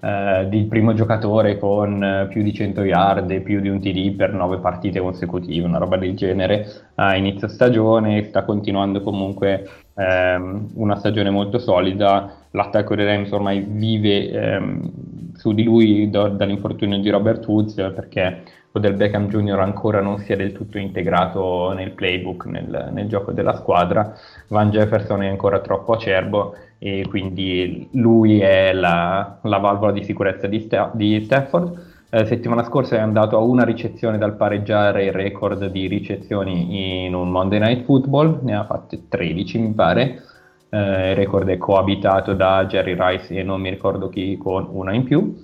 eh, 0.00 0.46
di 0.48 0.64
primo 0.64 0.92
giocatore 0.94 1.58
con 1.58 2.26
più 2.28 2.42
di 2.42 2.52
100 2.52 2.82
yard 2.82 3.30
e 3.30 3.40
più 3.40 3.60
di 3.60 3.68
un 3.68 3.80
TD 3.80 4.14
per 4.14 4.32
9 4.32 4.58
partite 4.58 5.00
consecutive, 5.00 5.66
una 5.66 5.78
roba 5.78 5.96
del 5.96 6.14
genere 6.14 6.66
a 6.96 7.16
inizio 7.16 7.48
stagione, 7.48 8.24
sta 8.24 8.44
continuando 8.44 9.00
comunque 9.00 9.66
ehm, 9.94 10.70
una 10.74 10.96
stagione 10.96 11.30
molto 11.30 11.58
solida, 11.58 12.46
l'attacco 12.50 12.94
dei 12.94 13.06
Rams 13.06 13.30
ormai 13.32 13.60
vive 13.60 14.30
ehm, 14.30 14.90
su 15.34 15.52
di 15.52 15.64
lui 15.64 16.10
do, 16.10 16.28
dall'infortunio 16.28 16.98
di 16.98 17.10
Robert 17.10 17.46
Woods 17.46 17.74
perché 17.74 18.42
Odell 18.72 18.96
Beckham 18.96 19.28
Jr. 19.28 19.58
ancora 19.58 20.00
non 20.00 20.18
sia 20.18 20.36
del 20.36 20.52
tutto 20.52 20.78
integrato 20.78 21.72
nel 21.74 21.90
playbook, 21.90 22.46
nel, 22.46 22.88
nel, 22.92 23.06
gioco 23.06 23.32
della 23.32 23.54
squadra. 23.54 24.14
Van 24.48 24.70
Jefferson 24.70 25.22
è 25.22 25.28
ancora 25.28 25.60
troppo 25.60 25.92
acerbo 25.92 26.54
e 26.78 27.04
quindi 27.08 27.88
lui 27.92 28.40
è 28.40 28.72
la, 28.72 29.38
la 29.42 29.58
valvola 29.58 29.92
di 29.92 30.02
sicurezza 30.02 30.46
di, 30.46 30.60
Sta- 30.60 30.90
di 30.94 31.20
Stafford. 31.22 31.90
Eh, 32.14 32.26
settimana 32.26 32.62
scorsa 32.62 32.96
è 32.96 32.98
andato 32.98 33.38
a 33.38 33.40
una 33.40 33.64
ricezione 33.64 34.18
dal 34.18 34.36
pareggiare 34.36 35.06
il 35.06 35.12
record 35.12 35.64
di 35.70 35.86
ricezioni 35.86 37.06
in 37.06 37.14
un 37.14 37.30
Monday 37.30 37.58
Night 37.58 37.84
Football, 37.86 38.40
ne 38.42 38.54
ha 38.54 38.66
fatte 38.66 39.08
13 39.08 39.58
mi 39.58 39.72
pare. 39.72 40.22
Eh, 40.68 41.12
il 41.12 41.16
record 41.16 41.48
è 41.48 41.56
coabitato 41.56 42.34
da 42.34 42.66
Jerry 42.66 42.94
Rice 42.98 43.34
e 43.34 43.42
non 43.42 43.62
mi 43.62 43.70
ricordo 43.70 44.10
chi 44.10 44.36
con 44.36 44.68
una 44.72 44.92
in 44.92 45.04
più. 45.04 45.34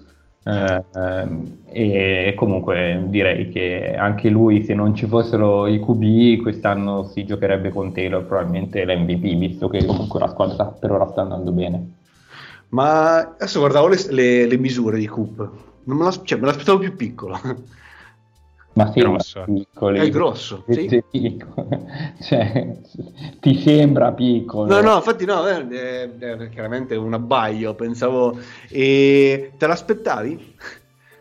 Eh, 0.44 0.84
ehm, 0.94 1.58
e 1.70 2.34
comunque 2.36 3.02
direi 3.06 3.48
che 3.48 3.94
anche 3.96 4.28
lui, 4.28 4.62
se 4.62 4.74
non 4.74 4.94
ci 4.94 5.06
fossero 5.06 5.66
i 5.66 5.80
QB, 5.80 6.42
quest'anno 6.42 7.04
si 7.04 7.24
giocherebbe 7.24 7.70
con 7.70 7.94
Taylor 7.94 8.26
probabilmente 8.26 8.84
l'MVP, 8.84 9.38
visto 9.38 9.70
che 9.70 9.86
comunque 9.86 10.20
la 10.20 10.28
squadra 10.28 10.66
per 10.66 10.90
ora 10.90 11.06
sta 11.06 11.22
andando 11.22 11.50
bene. 11.50 11.92
Ma 12.70 13.20
adesso 13.20 13.58
guardavo 13.58 13.88
le, 13.88 13.96
le, 14.10 14.46
le 14.46 14.58
misure 14.58 14.98
di 14.98 15.06
Coop, 15.06 15.66
non 15.88 15.96
me, 15.96 16.10
cioè, 16.22 16.38
me 16.38 16.46
l'aspettavo 16.46 16.78
più 16.78 16.94
piccolo. 16.94 17.40
Ma 18.74 18.92
sì, 18.92 19.00
grosso. 19.00 19.42
piccoli. 19.44 19.98
È 19.98 20.08
grosso, 20.10 20.64
sì. 20.68 21.02
cioè, 22.20 22.76
ti 23.40 23.58
sembra 23.58 24.12
piccolo. 24.12 24.66
No, 24.66 24.80
no, 24.80 24.96
infatti 24.96 25.24
no, 25.24 25.44
è, 25.46 25.66
è, 25.66 26.16
è 26.16 26.48
chiaramente 26.50 26.94
un 26.94 27.12
abbaio, 27.14 27.74
pensavo... 27.74 28.38
E 28.68 29.52
te 29.56 29.66
l'aspettavi? 29.66 30.56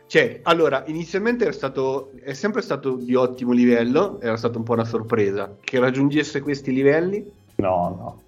Cioè, 0.05 0.41
allora, 0.43 0.83
inizialmente 0.85 1.45
era 1.45 1.53
stato, 1.53 2.11
è 2.21 2.33
sempre 2.33 2.61
stato 2.61 2.95
di 2.95 3.15
ottimo 3.15 3.53
livello, 3.53 4.21
era 4.21 4.37
stata 4.37 4.57
un 4.57 4.63
po' 4.63 4.73
una 4.73 4.85
sorpresa. 4.85 5.55
Che 5.59 5.79
raggiungesse 5.79 6.41
questi 6.41 6.71
livelli? 6.71 7.25
No, 7.55 7.95
no. 7.97 8.21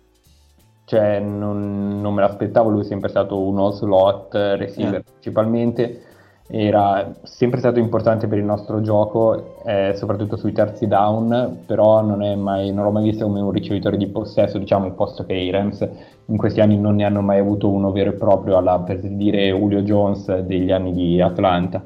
Cioè, 0.86 1.19
non, 1.19 2.01
non 2.01 2.15
me 2.15 2.22
l'aspettavo, 2.22 2.69
lui 2.69 2.81
è 2.81 2.86
sempre 2.86 3.10
stato 3.10 3.39
uno 3.39 3.69
slot 3.69 4.34
receiver 4.34 4.96
Eh. 4.96 5.03
principalmente 5.03 6.09
era 6.51 7.13
sempre 7.22 7.60
stato 7.60 7.77
importante 7.77 8.27
per 8.27 8.39
il 8.39 8.44
nostro 8.44 8.82
gioco, 8.82 9.62
eh, 9.65 9.94
soprattutto 9.96 10.36
sui 10.36 10.51
terzi 10.51 10.88
down, 10.88 11.60
però 11.68 12.01
non, 12.01 12.39
mai, 12.39 12.74
non 12.74 12.86
l'ho 12.86 12.91
mai 12.91 13.03
visto 13.03 13.25
come 13.25 13.39
un 13.39 13.51
ricevitore 13.51 13.98
di 13.98 14.08
possesso, 14.08 14.58
diciamo, 14.58 14.89
posto 14.94 15.25
che 15.25 15.34
i 15.34 15.51
Rams 15.51 15.88
in 16.25 16.38
questi 16.38 16.60
anni 16.60 16.79
non 16.79 16.96
ne 16.96 17.06
hanno 17.06 17.22
mai 17.22 17.38
avuto 17.38 17.70
uno 17.70 17.91
vero 17.91 18.10
e 18.10 18.13
proprio, 18.13 18.58
alla, 18.58 18.79
per 18.79 19.00
dire 19.00 19.51
Julio 19.51 19.82
Jones 19.82 20.39
degli 20.39 20.72
anni 20.72 20.91
di 20.91 21.22
Atlanta. 21.22 21.86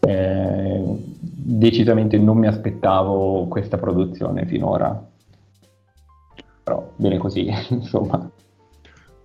Eh, 0.00 0.82
decisamente 1.46 2.18
non 2.18 2.36
mi 2.36 2.48
aspettavo 2.48 3.46
questa 3.46 3.78
produzione 3.78 4.44
finora, 4.44 5.06
però 6.64 6.90
bene 6.96 7.18
così, 7.18 7.48
insomma. 7.70 8.28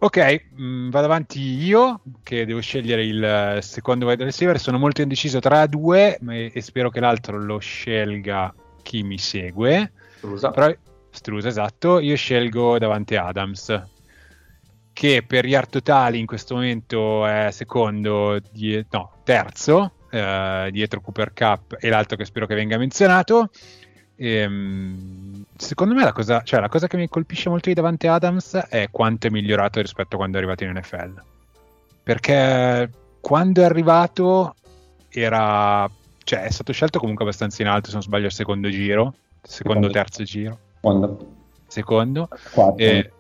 Ok, 0.01 0.46
mh, 0.56 0.89
vado 0.89 1.06
avanti 1.06 1.41
io 1.41 2.01
che 2.24 2.46
devo 2.46 2.62
scegliere 2.62 3.03
il 3.03 3.22
eh, 3.22 3.62
secondo 3.62 4.06
wide 4.06 4.24
receiver. 4.24 4.58
Sono 4.58 4.77
molto 4.77 5.01
indeciso 5.01 5.39
tra 5.39 5.65
due 5.68 6.18
ma- 6.22 6.36
e 6.36 6.62
spero 6.62 6.89
che 6.89 7.01
l'altro 7.01 7.38
lo 7.38 7.58
scelga 7.58 8.53
chi 8.82 9.03
mi 9.03 9.18
segue. 9.18 9.91
Scusa. 10.20 10.51
Però, 10.51 10.74
Strusa, 11.12 11.50
esatto. 11.50 12.00
Io 12.00 12.15
scelgo 12.15 12.77
davanti 12.77 13.18
Adams, 13.18 13.84
che 14.94 15.24
per 15.27 15.46
yard 15.46 15.70
totali 15.70 16.18
in 16.20 16.25
questo 16.25 16.56
momento 16.56 17.25
è 17.25 17.50
secondo, 17.51 18.39
die- 18.51 18.86
no, 18.91 19.20
terzo, 19.25 19.96
eh, 20.12 20.70
dietro 20.72 21.01
Cooper 21.01 21.34
Cup 21.34 21.75
e 21.79 21.89
l'altro 21.89 22.15
che 22.15 22.25
spero 22.25 22.46
che 22.46 22.56
venga 22.56 22.77
menzionato. 22.77 23.50
Ehm, 24.21 25.45
secondo 25.55 25.93
me 25.93 26.03
la 26.03 26.11
cosa, 26.11 26.41
cioè, 26.43 26.59
la 26.59 26.67
cosa 26.67 26.88
che 26.88 26.97
mi 26.97 27.07
colpisce 27.07 27.47
molto 27.49 27.69
di 27.69 27.75
Davante 27.75 28.07
Adams 28.09 28.53
è 28.55 28.89
quanto 28.91 29.27
è 29.27 29.29
migliorato 29.29 29.79
rispetto 29.79 30.15
a 30.15 30.17
quando 30.17 30.35
è 30.38 30.39
arrivato 30.41 30.63
in 30.65 30.71
NFL. 30.71 31.23
Perché 32.03 32.89
quando 33.21 33.61
è 33.61 33.65
arrivato 33.65 34.55
era, 35.09 35.89
cioè, 36.23 36.41
è 36.43 36.49
stato 36.51 36.73
scelto 36.73 36.99
comunque 36.99 37.23
abbastanza 37.23 37.61
in 37.61 37.67
alto, 37.69 37.88
se 37.88 37.93
non 37.93 38.01
sbaglio, 38.01 38.25
al 38.25 38.31
secondo 38.33 38.69
giro, 38.69 39.13
secondo 39.41 39.88
Secondo. 39.88 39.89
terzo 39.89 40.23
giro, 40.23 40.59
Quando? 40.81 41.27
secondo. 41.67 42.27
Quattro. 42.51 42.75
Eh, 42.77 43.11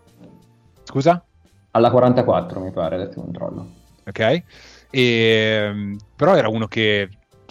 scusa? 0.83 1.23
Alla 1.71 1.91
44 1.91 2.59
mi 2.59 2.71
pare, 2.71 2.95
adesso 2.95 3.21
controllo. 3.21 3.67
ok? 4.05 4.43
E, 4.91 5.95
però 6.15 6.35
era 6.35 6.49
uno 6.49 6.67
che 6.67 7.09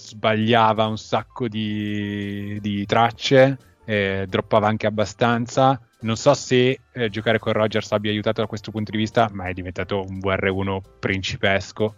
sbagliava 0.09 0.87
un 0.87 0.99
sacco 0.99 1.49
di, 1.49 2.59
di 2.61 2.87
tracce, 2.87 3.59
eh, 3.85 4.27
droppava 4.29 4.69
anche 4.69 4.87
abbastanza. 4.87 5.81
Non 6.01 6.17
so 6.17 6.35
se 6.35 6.81
eh, 6.93 7.09
giocare 7.09 7.39
con 7.39 7.53
Rogers 7.53 7.93
abbia 7.93 8.11
aiutato 8.11 8.41
da 8.41 8.47
questo 8.47 8.71
punto 8.71 8.91
di 8.91 8.97
vista, 8.97 9.29
ma 9.33 9.47
è 9.47 9.53
diventato 9.53 10.05
un 10.09 10.19
VR1 10.19 10.81
principesco 10.99 11.97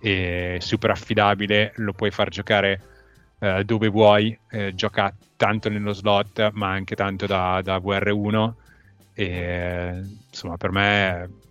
e 0.00 0.58
super 0.60 0.90
affidabile. 0.90 1.72
Lo 1.76 1.92
puoi 1.92 2.10
far 2.10 2.28
giocare 2.28 2.80
eh, 3.38 3.64
dove 3.64 3.88
vuoi, 3.88 4.36
eh, 4.50 4.74
gioca 4.74 5.14
tanto 5.36 5.68
nello 5.68 5.92
slot, 5.92 6.50
ma 6.52 6.70
anche 6.70 6.94
tanto 6.94 7.26
da, 7.26 7.60
da 7.62 7.78
VR1. 7.78 8.52
E, 9.14 10.02
insomma, 10.28 10.56
per 10.56 10.70
me 10.72 11.44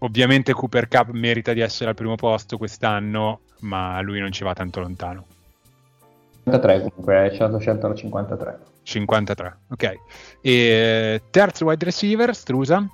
Ovviamente 0.00 0.52
Cooper 0.52 0.86
Cup 0.86 1.10
merita 1.10 1.52
di 1.52 1.60
essere 1.60 1.90
al 1.90 1.96
primo 1.96 2.14
posto 2.14 2.56
quest'anno, 2.56 3.40
ma 3.60 4.00
lui 4.00 4.20
non 4.20 4.30
ci 4.30 4.44
va 4.44 4.54
tanto 4.54 4.78
lontano. 4.80 5.26
53 6.48 6.78
comunque, 6.78 7.30
è 7.30 7.34
stato 7.34 7.58
scelto 7.58 7.86
alla 7.86 7.94
53. 7.94 8.58
53, 8.82 9.58
ok. 9.70 9.94
E 10.40 11.22
terzo 11.30 11.66
wide 11.66 11.84
receiver, 11.84 12.34
Strusa. 12.34 12.86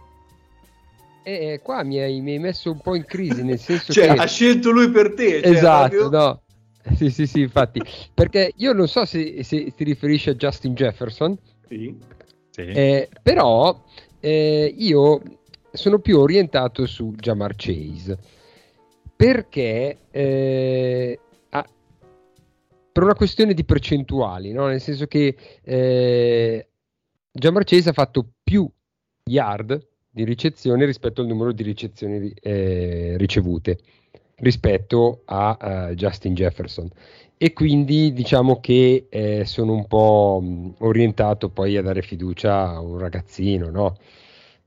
E 1.22 1.52
eh, 1.52 1.60
qua 1.62 1.82
mi 1.82 1.98
hai, 1.98 2.20
mi 2.20 2.32
hai 2.32 2.38
messo 2.38 2.70
un 2.72 2.80
po' 2.80 2.94
in 2.94 3.04
crisi, 3.04 3.42
nel 3.42 3.58
senso 3.58 3.92
Cioè, 3.94 4.12
che... 4.12 4.20
ha 4.20 4.26
scelto 4.26 4.70
lui 4.70 4.90
per 4.90 5.14
te. 5.14 5.40
Cioè, 5.42 5.52
esatto, 5.52 5.96
proprio- 5.96 6.18
no. 6.18 6.42
Sì, 6.96 7.08
sì, 7.08 7.26
sì, 7.26 7.40
infatti. 7.40 7.80
Perché 8.12 8.52
io 8.56 8.74
non 8.74 8.88
so 8.88 9.06
se, 9.06 9.42
se 9.42 9.72
ti 9.74 9.84
riferisci 9.84 10.28
a 10.28 10.34
Justin 10.34 10.74
Jefferson, 10.74 11.34
Sì. 11.66 11.96
Sì. 12.50 12.60
eh, 12.60 13.08
però 13.22 13.82
eh, 14.20 14.74
io 14.76 15.22
sono 15.72 15.98
più 15.98 16.18
orientato 16.18 16.84
su 16.86 17.14
Jamar 17.16 17.54
Chase. 17.56 18.18
Perché 19.16 19.98
eh, 20.10 21.18
per 22.94 23.02
una 23.02 23.16
questione 23.16 23.54
di 23.54 23.64
percentuali, 23.64 24.52
no? 24.52 24.68
nel 24.68 24.80
senso 24.80 25.08
che 25.08 25.34
eh, 25.64 26.68
Jamar 27.32 27.64
Chase 27.64 27.88
ha 27.88 27.92
fatto 27.92 28.24
più 28.40 28.70
yard 29.24 29.84
di 30.08 30.22
ricezione 30.22 30.84
rispetto 30.84 31.20
al 31.20 31.26
numero 31.26 31.50
di 31.50 31.64
ricezioni 31.64 32.32
eh, 32.40 33.16
ricevute 33.16 33.80
rispetto 34.36 35.22
a 35.24 35.58
eh, 35.90 35.94
Justin 35.96 36.34
Jefferson 36.34 36.88
e 37.36 37.52
quindi 37.52 38.12
diciamo 38.12 38.60
che 38.60 39.06
eh, 39.08 39.44
sono 39.44 39.72
un 39.72 39.88
po' 39.88 40.40
mh, 40.40 40.74
orientato 40.78 41.48
poi 41.48 41.76
a 41.76 41.82
dare 41.82 42.00
fiducia 42.00 42.74
a 42.74 42.80
un 42.80 42.96
ragazzino, 42.98 43.70
no? 43.70 43.96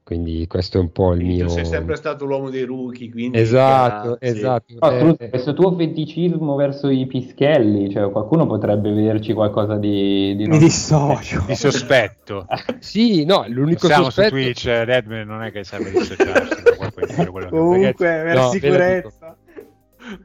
Quindi 0.07 0.47
questo 0.47 0.77
è 0.77 0.79
un 0.79 0.93
po' 0.93 1.11
il 1.11 1.17
Quindi 1.17 1.35
mio... 1.35 1.45
Tu 1.47 1.51
sei 1.51 1.65
sempre 1.65 1.97
stato 1.97 2.23
l'uomo 2.23 2.49
dei 2.49 2.63
rookie, 2.63 3.09
quindi... 3.11 3.37
Esatto, 3.37 4.11
Ah, 4.13 4.17
sì. 4.21 4.37
esatto. 4.37 4.73
No, 4.79 4.89
Eh, 4.89 4.99
scusa, 5.01 5.15
eh, 5.17 5.29
questo 5.29 5.53
tuo 5.53 5.75
feticismo 5.75 6.55
verso 6.55 6.87
i 6.87 7.05
pischelli, 7.07 7.91
cioè 7.91 8.09
qualcuno 8.09 8.47
potrebbe 8.47 8.93
vederci 8.93 9.33
qualcosa 9.33 9.75
di... 9.75 10.33
di 10.37 10.47
Mi 10.47 10.59
dissocio. 10.59 11.43
Di 11.45 11.55
sospetto. 11.55 12.45
sì, 12.79 13.25
no, 13.25 13.43
l'unico 13.49 13.87
Siamo 13.87 14.05
sospetto... 14.05 14.29
su 14.29 14.41
Twitch, 14.41 14.65
eh, 14.67 14.85
Deadman 14.85 15.27
non 15.27 15.43
è 15.43 15.51
che 15.51 15.65
serve 15.65 15.91
dissociarsi. 15.91 16.63
da 16.63 17.25
quello 17.29 17.49
Comunque, 17.49 18.21
per 18.23 18.35
no, 18.37 18.49
sicurezza. 18.51 19.16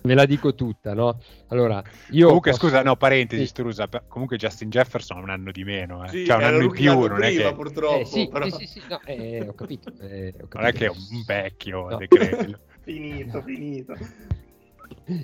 Ve 0.02 0.14
la 0.14 0.24
dico 0.26 0.54
tutta, 0.54 0.94
no? 0.94 1.20
Allora, 1.48 1.82
io... 2.10 2.26
Comunque, 2.26 2.50
posso- 2.52 2.66
scusa, 2.66 2.82
no, 2.82 2.96
parentesi, 2.96 3.42
Sì. 3.42 3.48
Strusa. 3.48 3.88
Comunque 4.08 4.36
Justin 4.36 4.70
Jefferson 4.70 5.18
ha 5.18 5.20
un 5.22 5.30
anno 5.30 5.50
di 5.50 5.64
meno, 5.64 6.04
eh. 6.04 6.08
Sì, 6.08 6.24
cioè 6.24 6.36
un 6.36 6.44
anno 6.44 6.62
in 6.64 6.70
più, 6.70 6.92
non 7.06 7.22
è 7.22 7.28
prima, 7.28 7.48
che... 7.48 7.54
purtroppo. 7.54 7.98
Eh, 8.00 8.04
sì, 8.04 8.28
però- 8.28 8.44
sì, 8.48 8.66
sì, 8.66 8.66
sì, 8.66 8.82
no, 8.88 9.00
eh, 9.04 9.46
ho 9.48 9.54
capito. 9.54 9.92
eh, 10.00 10.34
ho 10.40 10.48
Non 10.52 10.64
è 10.66 10.72
capito. 10.72 10.78
che 10.78 10.86
è 10.86 10.88
un 10.90 11.22
vecchio, 11.26 11.88
No. 11.88 11.98
Finito, 12.82 13.42
finito. 13.42 13.96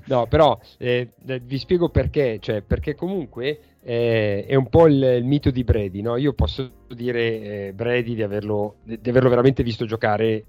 No, 0.07 0.27
però 0.27 0.59
eh, 0.79 1.11
vi 1.43 1.59
spiego 1.59 1.89
perché, 1.89 2.39
cioè, 2.41 2.63
perché 2.63 2.95
comunque 2.95 3.61
eh, 3.83 4.45
è 4.47 4.55
un 4.55 4.69
po' 4.69 4.87
il, 4.87 5.03
il 5.03 5.25
mito 5.25 5.51
di 5.51 5.63
Brady, 5.65 6.01
no? 6.01 6.17
Io 6.17 6.33
posso 6.33 6.71
dire 6.89 7.67
eh, 7.69 7.73
Brady 7.75 8.15
di 8.15 8.23
averlo, 8.23 8.77
di 8.83 9.09
averlo 9.11 9.29
veramente 9.29 9.63
visto 9.63 9.85
giocare 9.87 10.45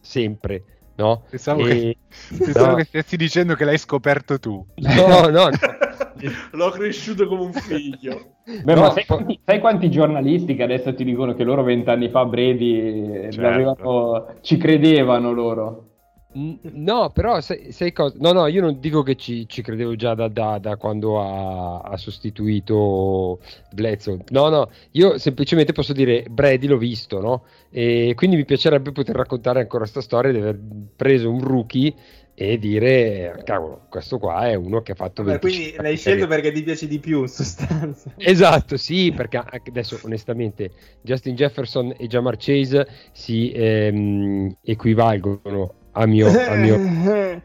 sempre 0.00 0.73
no? 0.96 1.24
Pensavo, 1.30 1.66
E- 1.66 1.68
che, 1.68 1.96
pensavo 2.44 2.70
no. 2.70 2.74
che 2.76 2.84
stessi 2.84 3.16
dicendo 3.16 3.54
che 3.54 3.64
l'hai 3.64 3.78
scoperto 3.78 4.38
tu. 4.38 4.64
No, 4.76 5.06
no, 5.06 5.28
no. 5.28 5.48
L'ho 6.52 6.70
cresciuto 6.70 7.26
come 7.26 7.42
un 7.42 7.52
figlio. 7.52 8.36
Beh, 8.64 8.74
No, 8.74 8.80
ma 8.82 8.90
sai, 8.92 9.04
quanti, 9.06 9.40
sai 9.44 9.58
quanti 9.60 9.90
giornalisti 9.90 10.54
che 10.54 10.62
adesso 10.62 10.94
ti 10.94 11.04
dicono 11.04 11.34
che 11.34 11.44
loro 11.44 11.62
vent'anni 11.62 12.08
fa 12.10 12.24
Brady 12.24 13.26
eh, 13.26 13.32
Certo. 13.32 14.34
ci 14.42 14.56
credevano 14.56 15.32
loro? 15.32 15.88
No, 16.36 17.10
però 17.10 17.40
sai, 17.40 17.70
sai 17.70 17.92
cosa? 17.92 18.16
No, 18.18 18.32
no, 18.32 18.48
io 18.48 18.60
non 18.60 18.80
dico 18.80 19.02
che 19.02 19.14
ci, 19.14 19.48
ci 19.48 19.62
credevo 19.62 19.94
già 19.94 20.14
da, 20.14 20.26
da- 20.26 20.58
da 20.58 20.76
quando 20.76 21.20
ha, 21.20 21.78
ha 21.78 21.96
sostituito 21.96 23.38
Bledsoe. 23.72 24.18
No, 24.30 24.48
no, 24.48 24.68
io 24.92 25.16
semplicemente 25.18 25.72
posso 25.72 25.92
dire 25.92 26.24
Brady 26.28 26.66
l'ho 26.66 26.76
visto, 26.76 27.20
no? 27.20 27.44
E 27.70 28.14
quindi 28.16 28.34
mi 28.34 28.44
piacerebbe 28.44 28.90
poter 28.90 29.14
raccontare 29.14 29.60
ancora 29.60 29.86
sta 29.86 30.00
storia 30.00 30.32
di 30.32 30.38
aver 30.38 30.58
preso 30.96 31.30
un 31.30 31.40
rookie 31.40 31.94
e 32.34 32.58
dire, 32.58 33.40
cavolo, 33.44 33.86
questo 33.88 34.18
qua 34.18 34.48
è 34.48 34.54
uno 34.54 34.82
che 34.82 34.90
ha 34.92 34.96
fatto 34.96 35.22
Vabbè, 35.22 35.38
25 35.38 35.48
quindi 35.48 35.82
l'hai 35.82 35.96
scelto 35.96 36.26
perché 36.26 36.50
ti 36.50 36.64
piace 36.64 36.88
di 36.88 36.98
più 36.98 37.20
in 37.20 37.28
sostanza. 37.28 38.12
Esatto, 38.18 38.76
sì, 38.76 39.12
perché 39.14 39.40
adesso 39.68 40.00
onestamente 40.02 40.72
Justin 41.00 41.36
Jefferson 41.36 41.94
e 41.96 42.08
Jamar 42.08 42.36
Chase 42.36 42.88
si 43.12 43.52
ehm, 43.52 44.56
equivalgono 44.62 45.74
a 45.94 46.06
mio, 46.06 46.28
a 46.28 46.54
mio 46.54 46.78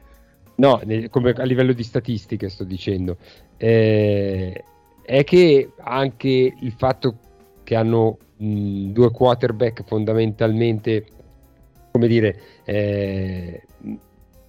no, 0.55 0.81
come 1.09 1.31
a 1.31 1.43
livello 1.43 1.73
di 1.73 1.83
statistiche 1.83 2.49
sto 2.49 2.63
dicendo. 2.63 3.17
Eh, 3.57 4.63
è 5.01 5.23
che 5.23 5.71
anche 5.77 6.53
il 6.59 6.73
fatto 6.77 7.15
che 7.63 7.75
hanno 7.75 8.17
mh, 8.37 8.91
due 8.91 9.11
quarterback 9.11 9.83
fondamentalmente, 9.85 11.05
come 11.91 12.07
dire, 12.07 12.39
eh, 12.63 13.63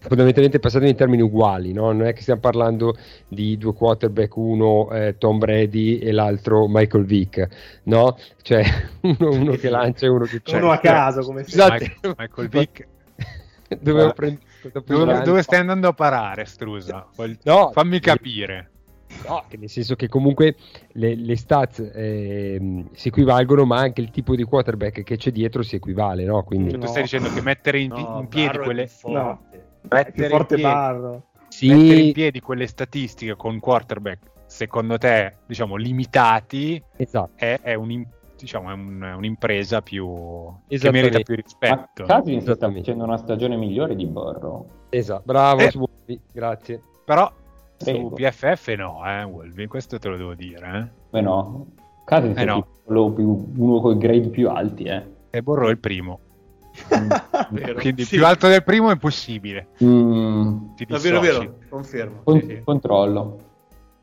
fondamentalmente 0.00 0.58
passati 0.58 0.88
in 0.88 0.96
termini 0.96 1.22
uguali, 1.22 1.72
no? 1.72 1.92
non 1.92 2.06
è 2.06 2.12
che 2.12 2.22
stiamo 2.22 2.40
parlando 2.40 2.96
di 3.28 3.58
due 3.58 3.74
quarterback, 3.74 4.36
uno 4.36 4.90
eh, 4.90 5.16
Tom 5.18 5.38
Brady 5.38 5.98
e 5.98 6.12
l'altro 6.12 6.66
Michael 6.68 7.04
Vick, 7.04 7.46
no? 7.84 8.16
Cioè 8.42 8.64
uno, 9.02 9.30
uno 9.30 9.52
che 9.52 9.68
lancia 9.70 10.06
e 10.06 10.08
uno 10.08 10.24
che 10.24 10.40
Cioè, 10.42 10.60
Uno 10.60 10.72
a 10.72 10.78
caso, 10.78 11.22
come. 11.22 11.44
Michael, 11.46 12.14
Michael 12.16 12.48
Vick. 12.48 12.86
Dovevo 13.78 14.10
Eh, 14.10 14.12
prendere 14.14 14.44
Dove, 14.84 15.22
dove 15.22 15.42
stai 15.42 15.60
andando 15.60 15.88
a 15.88 15.92
parare, 15.92 16.44
Strusa? 16.44 17.06
No, 17.44 17.70
Fammi 17.72 18.00
capire. 18.00 18.70
No, 19.26 19.44
che 19.48 19.56
nel 19.58 19.68
senso 19.68 19.96
che 19.96 20.08
comunque 20.08 20.56
le, 20.92 21.14
le 21.14 21.36
stats 21.36 21.90
ehm, 21.94 22.88
si 22.92 23.08
equivalgono, 23.08 23.64
ma 23.64 23.78
anche 23.78 24.00
il 24.00 24.10
tipo 24.10 24.34
di 24.34 24.44
quarterback 24.44 25.02
che 25.02 25.16
c'è 25.16 25.30
dietro 25.30 25.62
si 25.62 25.76
equivale, 25.76 26.24
no? 26.24 26.42
Quindi 26.42 26.78
Tu 26.78 26.86
stai 26.86 27.02
dicendo 27.02 27.30
che 27.30 27.42
mettere 27.42 27.80
in, 27.80 27.92
in 27.94 28.26
piedi 28.28 28.58
quelle, 28.58 28.88
No, 29.04 29.40
mettere 29.90 30.24
in 30.24 30.30
forte 30.30 30.54
piedi- 30.56 30.62
Barro. 30.62 31.24
mettere 31.60 32.00
in 32.00 32.06
sì, 32.06 32.12
piedi 32.12 32.40
quelle 32.40 32.66
statistiche 32.66 33.34
con 33.36 33.58
quarterback, 33.60 34.18
secondo 34.46 34.96
te, 34.98 35.36
diciamo, 35.46 35.76
limitati, 35.76 36.82
esatto. 36.96 37.32
è, 37.36 37.58
è 37.62 37.74
un- 37.74 38.06
diciamo, 38.44 38.70
è 38.70 38.72
un- 38.72 39.02
è 39.02 39.14
un'impresa 39.14 39.82
più 39.82 40.08
che 40.68 40.90
merita 40.90 41.20
più 41.20 41.34
rispetto. 41.36 42.04
Cousins 42.04 42.50
sta 42.52 42.70
facendo 42.72 43.04
una 43.04 43.16
stagione 43.16 43.56
migliore 43.56 43.94
di 43.96 44.06
Burrow. 44.06 44.66
Esatto, 44.90 45.22
bravo, 45.24 45.60
Eh. 45.60 45.70
Suoni, 45.70 46.20
grazie. 46.32 46.82
Però 47.04 47.30
su 47.76 47.84
Prego. 47.84 48.10
PFF 48.10 48.74
no, 48.76 49.02
eh, 49.06 49.22
Wolvi, 49.24 49.66
questo 49.66 49.98
te 49.98 50.08
lo 50.08 50.16
devo 50.16 50.34
dire. 50.34 50.78
Eh. 50.78 50.98
Beh 51.10 51.20
no, 51.20 51.66
Cousins 52.04 52.36
Eh 52.36 52.42
è 52.42 52.44
no. 52.44 52.66
più- 52.86 53.52
uno 53.56 53.80
con 53.80 53.94
i 53.96 53.98
grade 53.98 54.28
più 54.28 54.48
alti, 54.50 54.84
eh. 54.84 55.04
E 55.30 55.42
Borro 55.42 55.68
è 55.68 55.70
il 55.70 55.78
primo. 55.78 56.20
Vero. 57.50 57.80
Quindi 57.80 58.04
Sì. 58.04 58.16
più 58.16 58.26
alto 58.26 58.46
del 58.48 58.62
primo 58.62 58.90
è 58.90 58.92
impossibile. 58.92 59.68
Mm, 59.82 60.74
Ti 60.76 60.84
Davvero, 60.86 61.20
vero, 61.20 61.54
confermo. 61.68 62.20
con- 62.24 62.40
Sì, 62.40 62.46
sì. 62.46 62.60
Controllo, 62.64 63.38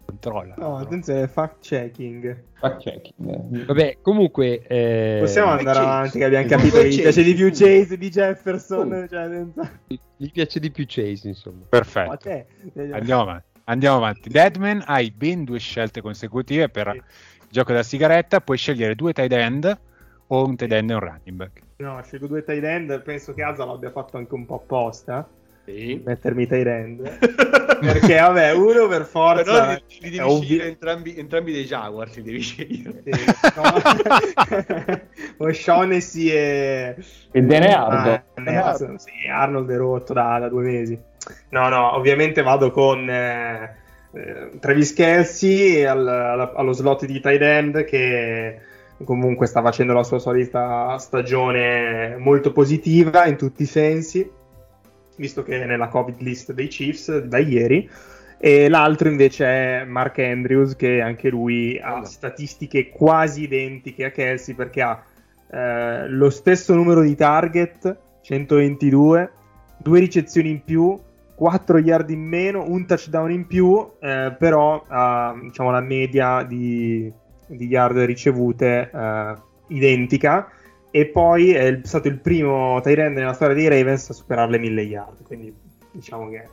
controlla. 0.07 0.55
No, 0.57 0.77
attenzione, 0.77 1.27
fact 1.27 1.57
checking. 1.59 2.43
fact 2.53 2.81
checking. 2.81 3.65
Vabbè, 3.65 3.97
comunque... 4.01 4.61
eh, 4.65 5.17
Possiamo 5.19 5.51
andare 5.51 5.79
avanti, 5.79 6.17
che 6.17 6.23
abbiamo 6.23 6.47
capito 6.47 6.77
che 6.79 6.89
gli 6.89 7.01
piace 7.01 7.21
di 7.23 7.33
più 7.35 7.49
Chase 7.51 7.97
di 7.97 8.09
Jefferson. 8.09 8.91
Oh. 8.93 9.07
Cioè, 9.07 9.27
senza... 9.29 9.71
Gli 10.15 10.31
piace 10.31 10.59
di 10.59 10.71
più 10.71 10.85
Chase, 10.87 11.27
insomma. 11.27 11.65
Perfetto. 11.69 12.09
Ma 12.09 12.17
te, 12.17 12.45
Andiamo 12.91 13.21
avanti. 13.21 13.45
Andiamo 13.65 13.97
avanti. 13.97 14.29
Deadman 14.29 14.83
hai 14.85 15.11
ben 15.11 15.43
due 15.43 15.59
scelte 15.59 16.01
consecutive 16.01 16.69
per 16.69 16.89
Sì. 16.91 16.97
il 16.97 17.03
gioco 17.49 17.73
da 17.73 17.83
sigaretta. 17.83 18.39
Puoi 18.39 18.57
scegliere 18.57 18.95
due 18.95 19.11
tight 19.11 19.31
end 19.33 19.79
o 20.27 20.45
un 20.45 20.55
tight 20.55 20.71
end 20.71 20.89
e 20.89 20.93
un 20.93 20.99
running 20.99 21.35
back. 21.35 21.61
No, 21.77 22.01
scelgo 22.01 22.27
due 22.27 22.43
tight 22.43 22.63
end. 22.63 23.01
Penso 23.03 23.33
che 23.33 23.43
Asa 23.43 23.65
l'abbia 23.65 23.91
fatto 23.91 24.15
anche 24.17 24.33
un 24.33 24.45
po' 24.45 24.55
apposta. 24.55 25.27
Sì. 25.67 26.01
Mettermi 26.03 26.47
tight 26.47 26.65
end. 26.65 27.17
Perché, 27.77 28.19
vabbè, 28.19 28.53
uno 28.53 28.87
per 28.87 29.03
forza. 29.03 29.43
Però 29.43 29.71
li, 29.71 29.83
li 29.99 30.09
devi 30.11 30.19
ovvio- 30.19 30.41
scegliere 30.43 30.67
entrambi, 30.69 31.15
entrambi 31.17 31.51
dei 31.51 31.65
Jaguars, 31.65 32.15
li 32.15 32.23
devi 32.23 32.39
scegliere. 32.39 33.03
Sì, 33.03 33.11
no. 33.55 35.01
O'Shaughnessy 35.45 36.29
e... 36.31 36.95
E 37.31 37.41
Deneardo. 37.41 38.11
Ah, 38.11 38.23
Deneardo, 38.35 38.93
sì, 38.97 39.11
Arnold 39.29 39.69
è 39.69 39.75
rotto 39.75 40.13
da, 40.13 40.39
da 40.39 40.47
due 40.49 40.63
mesi. 40.63 40.97
No, 41.49 41.67
no, 41.67 41.95
ovviamente 41.95 42.41
vado 42.41 42.71
con 42.71 43.09
eh, 43.09 43.75
eh, 44.13 44.51
Travis 44.59 44.93
Kelsey 44.93 45.83
al- 45.83 46.07
alla- 46.07 46.53
allo 46.55 46.71
slot 46.71 47.05
di 47.05 47.19
tight 47.19 47.41
end 47.41 47.83
che 47.83 48.59
comunque 49.03 49.45
sta 49.45 49.61
facendo 49.61 49.93
la 49.93 50.03
sua 50.03 50.17
solita 50.19 50.97
stagione 50.97 52.15
molto 52.17 52.51
positiva 52.53 53.25
in 53.25 53.35
tutti 53.35 53.63
i 53.63 53.67
sensi, 53.67 54.27
visto 55.17 55.43
che 55.43 55.61
è 55.61 55.65
nella 55.65 55.89
Covid 55.89 56.19
list 56.21 56.53
dei 56.53 56.67
Chiefs 56.67 57.17
da 57.19 57.37
ieri. 57.37 57.89
E 58.39 58.69
l'altro 58.69 59.09
invece 59.09 59.45
è 59.45 59.83
Mark 59.85 60.19
Andrews, 60.19 60.75
che 60.75 61.01
anche 61.01 61.29
lui 61.29 61.79
ha 61.81 62.03
statistiche 62.05 62.89
quasi 62.89 63.43
identiche 63.43 64.05
a 64.05 64.11
Kelsey 64.11 64.53
perché 64.53 64.81
ha 64.81 65.03
eh, 65.49 66.07
lo 66.07 66.29
stesso 66.29 66.75
numero 66.75 67.01
di 67.01 67.15
target, 67.15 67.97
122, 68.21 69.31
due 69.77 69.99
ricezioni 69.99 70.49
in 70.51 70.63
più, 70.63 70.99
4 71.35 71.77
yard 71.79 72.09
in 72.09 72.21
meno, 72.21 72.63
un 72.67 72.85
touchdown 72.85 73.31
in 73.31 73.47
più, 73.47 73.91
eh, 73.99 74.35
però 74.37 74.83
ha 74.87 75.35
diciamo, 75.41 75.71
la 75.71 75.81
media 75.81 76.43
di, 76.43 77.11
di 77.47 77.65
yard 77.65 77.97
ricevute 77.99 78.89
eh, 78.93 79.33
identica. 79.69 80.51
E 80.97 81.05
poi 81.05 81.51
è 81.53 81.79
stato 81.83 82.07
il 82.07 82.17
primo 82.17 82.79
tight 82.81 82.97
end 82.97 83.17
nella 83.17 83.33
storia 83.33 83.53
dei 83.53 83.67
Ravens 83.67 84.09
a 84.09 84.13
superare 84.13 84.49
le 84.49 84.57
1000 84.57 84.81
yard. 84.81 85.21
Quindi 85.21 85.55
diciamo 85.91 86.27
che 86.27 86.47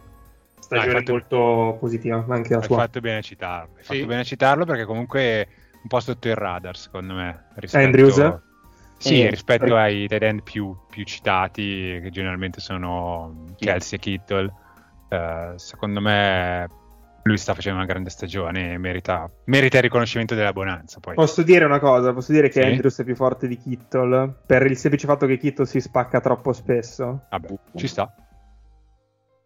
stagione 0.58 0.90
Ah, 0.90 0.98
fatto- 0.98 1.12
molto 1.12 1.76
positiva 1.80 2.22
anche 2.28 2.52
la 2.52 2.58
Hai 2.60 2.66
sua. 2.66 2.76
fatto 2.76 3.00
bene 3.00 3.18
a 3.18 3.22
citarlo. 3.22 3.70
Hai 3.76 3.84
Sì. 3.84 3.94
fatto 3.94 4.06
bene 4.06 4.20
a 4.20 4.24
citarlo 4.24 4.64
perché 4.66 4.84
comunque 4.84 5.20
è 5.22 5.48
un 5.80 5.88
po' 5.88 6.00
sotto 6.00 6.28
il 6.28 6.34
radar, 6.34 6.76
secondo 6.76 7.14
me. 7.14 7.44
Rispetto... 7.54 7.86
Andrews? 7.86 8.42
Sì, 8.98 9.22
Eh, 9.22 9.30
rispetto 9.30 9.76
ai 9.76 10.06
tight 10.08 10.22
end 10.22 10.42
più, 10.42 10.76
più 10.90 11.04
citati, 11.04 12.00
che 12.02 12.10
generalmente 12.10 12.60
sono 12.60 13.54
Kelsey 13.58 13.98
e 13.98 14.00
Kittle. 14.02 14.52
Eh, 15.08 15.52
secondo 15.56 16.00
me 16.02 16.68
lui 17.24 17.38
sta 17.38 17.54
facendo 17.54 17.78
una 17.78 17.86
grande 17.86 18.10
stagione 18.10 18.74
e 18.74 18.78
merita, 18.78 19.30
merita 19.44 19.78
il 19.78 19.84
riconoscimento 19.84 20.34
della 20.34 20.52
bonanza. 20.52 21.00
Poi. 21.00 21.14
Posso 21.14 21.42
dire 21.42 21.64
una 21.64 21.78
cosa, 21.78 22.12
posso 22.12 22.32
dire 22.32 22.48
che 22.48 22.60
Sì. 22.62 22.68
Andrews 22.68 23.00
è 23.00 23.04
più 23.04 23.14
forte 23.14 23.48
di 23.48 23.56
Kittle 23.56 24.42
per 24.46 24.66
il 24.66 24.76
semplice 24.76 25.06
fatto 25.06 25.26
che 25.26 25.38
Kittle 25.38 25.64
si 25.64 25.80
spacca 25.80 26.20
troppo 26.20 26.52
spesso. 26.52 27.22
Vabbè, 27.30 27.54
ci 27.76 27.88
sta. 27.88 28.14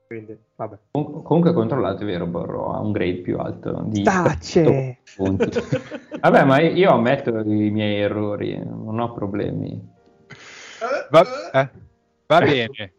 Quindi, 0.09 0.37
vabbè. 0.57 0.77
Com- 0.91 1.23
comunque 1.23 1.53
controllato, 1.53 2.03
è 2.03 2.07
vero, 2.07 2.27
Burrow 2.27 2.73
ha 2.73 2.81
un 2.81 2.93
grade 2.93 3.21
più 3.21 3.39
alto 3.39 3.83
di 3.87 4.03
Tace! 4.03 4.99
Vabbè, 6.21 6.45
ma 6.45 6.61
io 6.61 6.91
ammetto 6.91 7.39
i 7.41 7.71
miei 7.71 8.01
errori, 8.01 8.59
non 8.59 8.99
ho 8.99 9.13
problemi. 9.13 9.81
Va, 11.11 11.51
eh, 11.53 11.71
va 12.27 12.41
bene. 12.41 12.93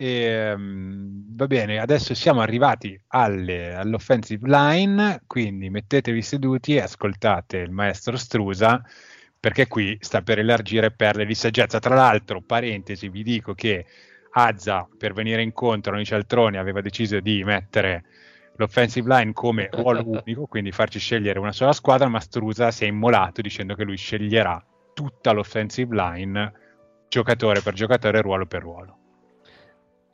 Ehm, 0.00 1.34
va 1.36 1.46
bene, 1.48 1.78
adesso 1.80 2.14
siamo 2.14 2.40
arrivati 2.40 2.98
alle- 3.08 3.74
all'offensive 3.74 4.46
line, 4.48 5.22
quindi 5.26 5.70
mettetevi 5.70 6.22
seduti 6.22 6.76
e 6.76 6.82
ascoltate 6.82 7.56
il 7.58 7.72
maestro 7.72 8.16
Strusa, 8.16 8.80
perché 9.40 9.66
qui 9.66 9.96
sta 10.00 10.22
per 10.22 10.38
elargire 10.38 10.92
perle 10.92 11.26
di 11.26 11.34
saggezza. 11.34 11.80
Tra 11.80 11.96
l'altro, 11.96 12.42
parentesi, 12.42 13.08
vi 13.08 13.22
dico 13.24 13.54
che 13.54 13.86
Azza, 14.30 14.88
per 14.96 15.14
venire 15.14 15.42
incontro 15.42 15.90
a 15.92 15.94
noi 15.96 16.04
cialtroni, 16.04 16.58
aveva 16.58 16.80
deciso 16.80 17.18
di 17.18 17.42
mettere 17.42 18.04
l'offensive 18.56 19.08
line 19.12 19.32
come 19.32 19.68
ruolo 19.72 20.04
unico, 20.22 20.46
quindi 20.46 20.70
farci 20.70 21.00
scegliere 21.00 21.40
una 21.40 21.52
sola 21.52 21.72
squadra, 21.72 22.06
ma 22.08 22.20
Strusa 22.20 22.70
si 22.70 22.84
è 22.84 22.86
immolato 22.86 23.40
dicendo 23.40 23.74
che 23.74 23.82
lui 23.84 23.96
sceglierà 23.96 24.64
tutta 24.94 25.32
l'offensive 25.32 25.92
line, 25.94 26.52
giocatore 27.08 27.62
per 27.62 27.74
giocatore, 27.74 28.20
ruolo 28.20 28.46
per 28.46 28.62
ruolo. 28.62 28.97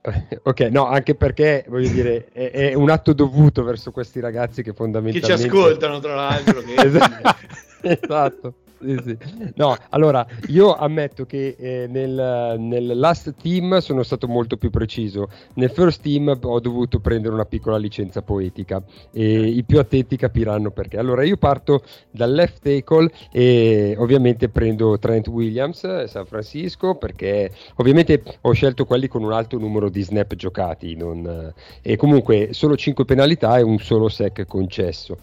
Ok, 0.42 0.60
no, 0.70 0.86
anche 0.86 1.14
perché 1.14 1.64
voglio 1.68 1.88
dire, 1.88 2.28
è, 2.32 2.50
è 2.50 2.74
un 2.74 2.90
atto 2.90 3.12
dovuto 3.12 3.62
verso 3.62 3.90
questi 3.90 4.20
ragazzi 4.20 4.62
che 4.62 4.70
Che 4.70 4.76
fondamentalmente 4.76 5.42
ci 5.42 5.46
ascoltano, 5.46 5.98
tra 6.00 6.14
l'altro. 6.14 6.60
Che... 6.60 6.74
esatto. 6.84 7.36
esatto. 7.80 8.54
Sì, 8.80 8.98
sì. 9.02 9.16
No, 9.54 9.76
allora 9.90 10.26
io 10.48 10.74
ammetto 10.74 11.24
che 11.24 11.56
eh, 11.58 11.86
nel, 11.88 12.56
nel, 12.58 12.98
last 12.98 13.34
team 13.40 13.78
sono 13.78 14.02
stato 14.02 14.28
molto 14.28 14.56
più 14.56 14.70
preciso. 14.70 15.28
Nel 15.54 15.70
first 15.70 16.02
team 16.02 16.38
ho 16.42 16.60
dovuto 16.60 17.00
prendere 17.00 17.34
una 17.34 17.44
piccola 17.44 17.76
licenza 17.76 18.22
poetica 18.22 18.82
e 19.12 19.46
i 19.46 19.62
più 19.64 19.78
attenti 19.78 20.16
capiranno 20.16 20.70
perché. 20.70 20.98
Allora 20.98 21.24
io 21.24 21.36
parto 21.36 21.82
dal 22.10 22.32
left 22.32 22.62
tackle 22.62 23.10
e 23.30 23.94
ovviamente 23.98 24.48
prendo 24.48 24.98
Trent 24.98 25.28
Williams, 25.28 26.04
San 26.04 26.26
Francisco, 26.26 26.96
perché 26.96 27.50
ovviamente 27.76 28.22
ho 28.42 28.52
scelto 28.52 28.84
quelli 28.84 29.08
con 29.08 29.22
un 29.22 29.32
alto 29.32 29.58
numero 29.58 29.88
di 29.88 30.02
snap 30.02 30.34
giocati 30.34 30.94
non, 30.96 31.52
e 31.80 31.96
comunque 31.96 32.48
solo 32.52 32.76
5 32.76 33.04
penalità 33.04 33.58
e 33.58 33.62
un 33.62 33.78
solo 33.78 34.08
sec 34.08 34.46
concesso. 34.46 35.18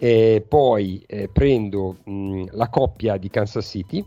E 0.00 0.44
poi 0.46 1.02
eh, 1.06 1.28
prendo 1.32 1.96
mh, 2.04 2.44
la 2.52 2.68
coppia 2.68 3.16
di 3.16 3.28
Kansas 3.30 3.66
City 3.66 4.04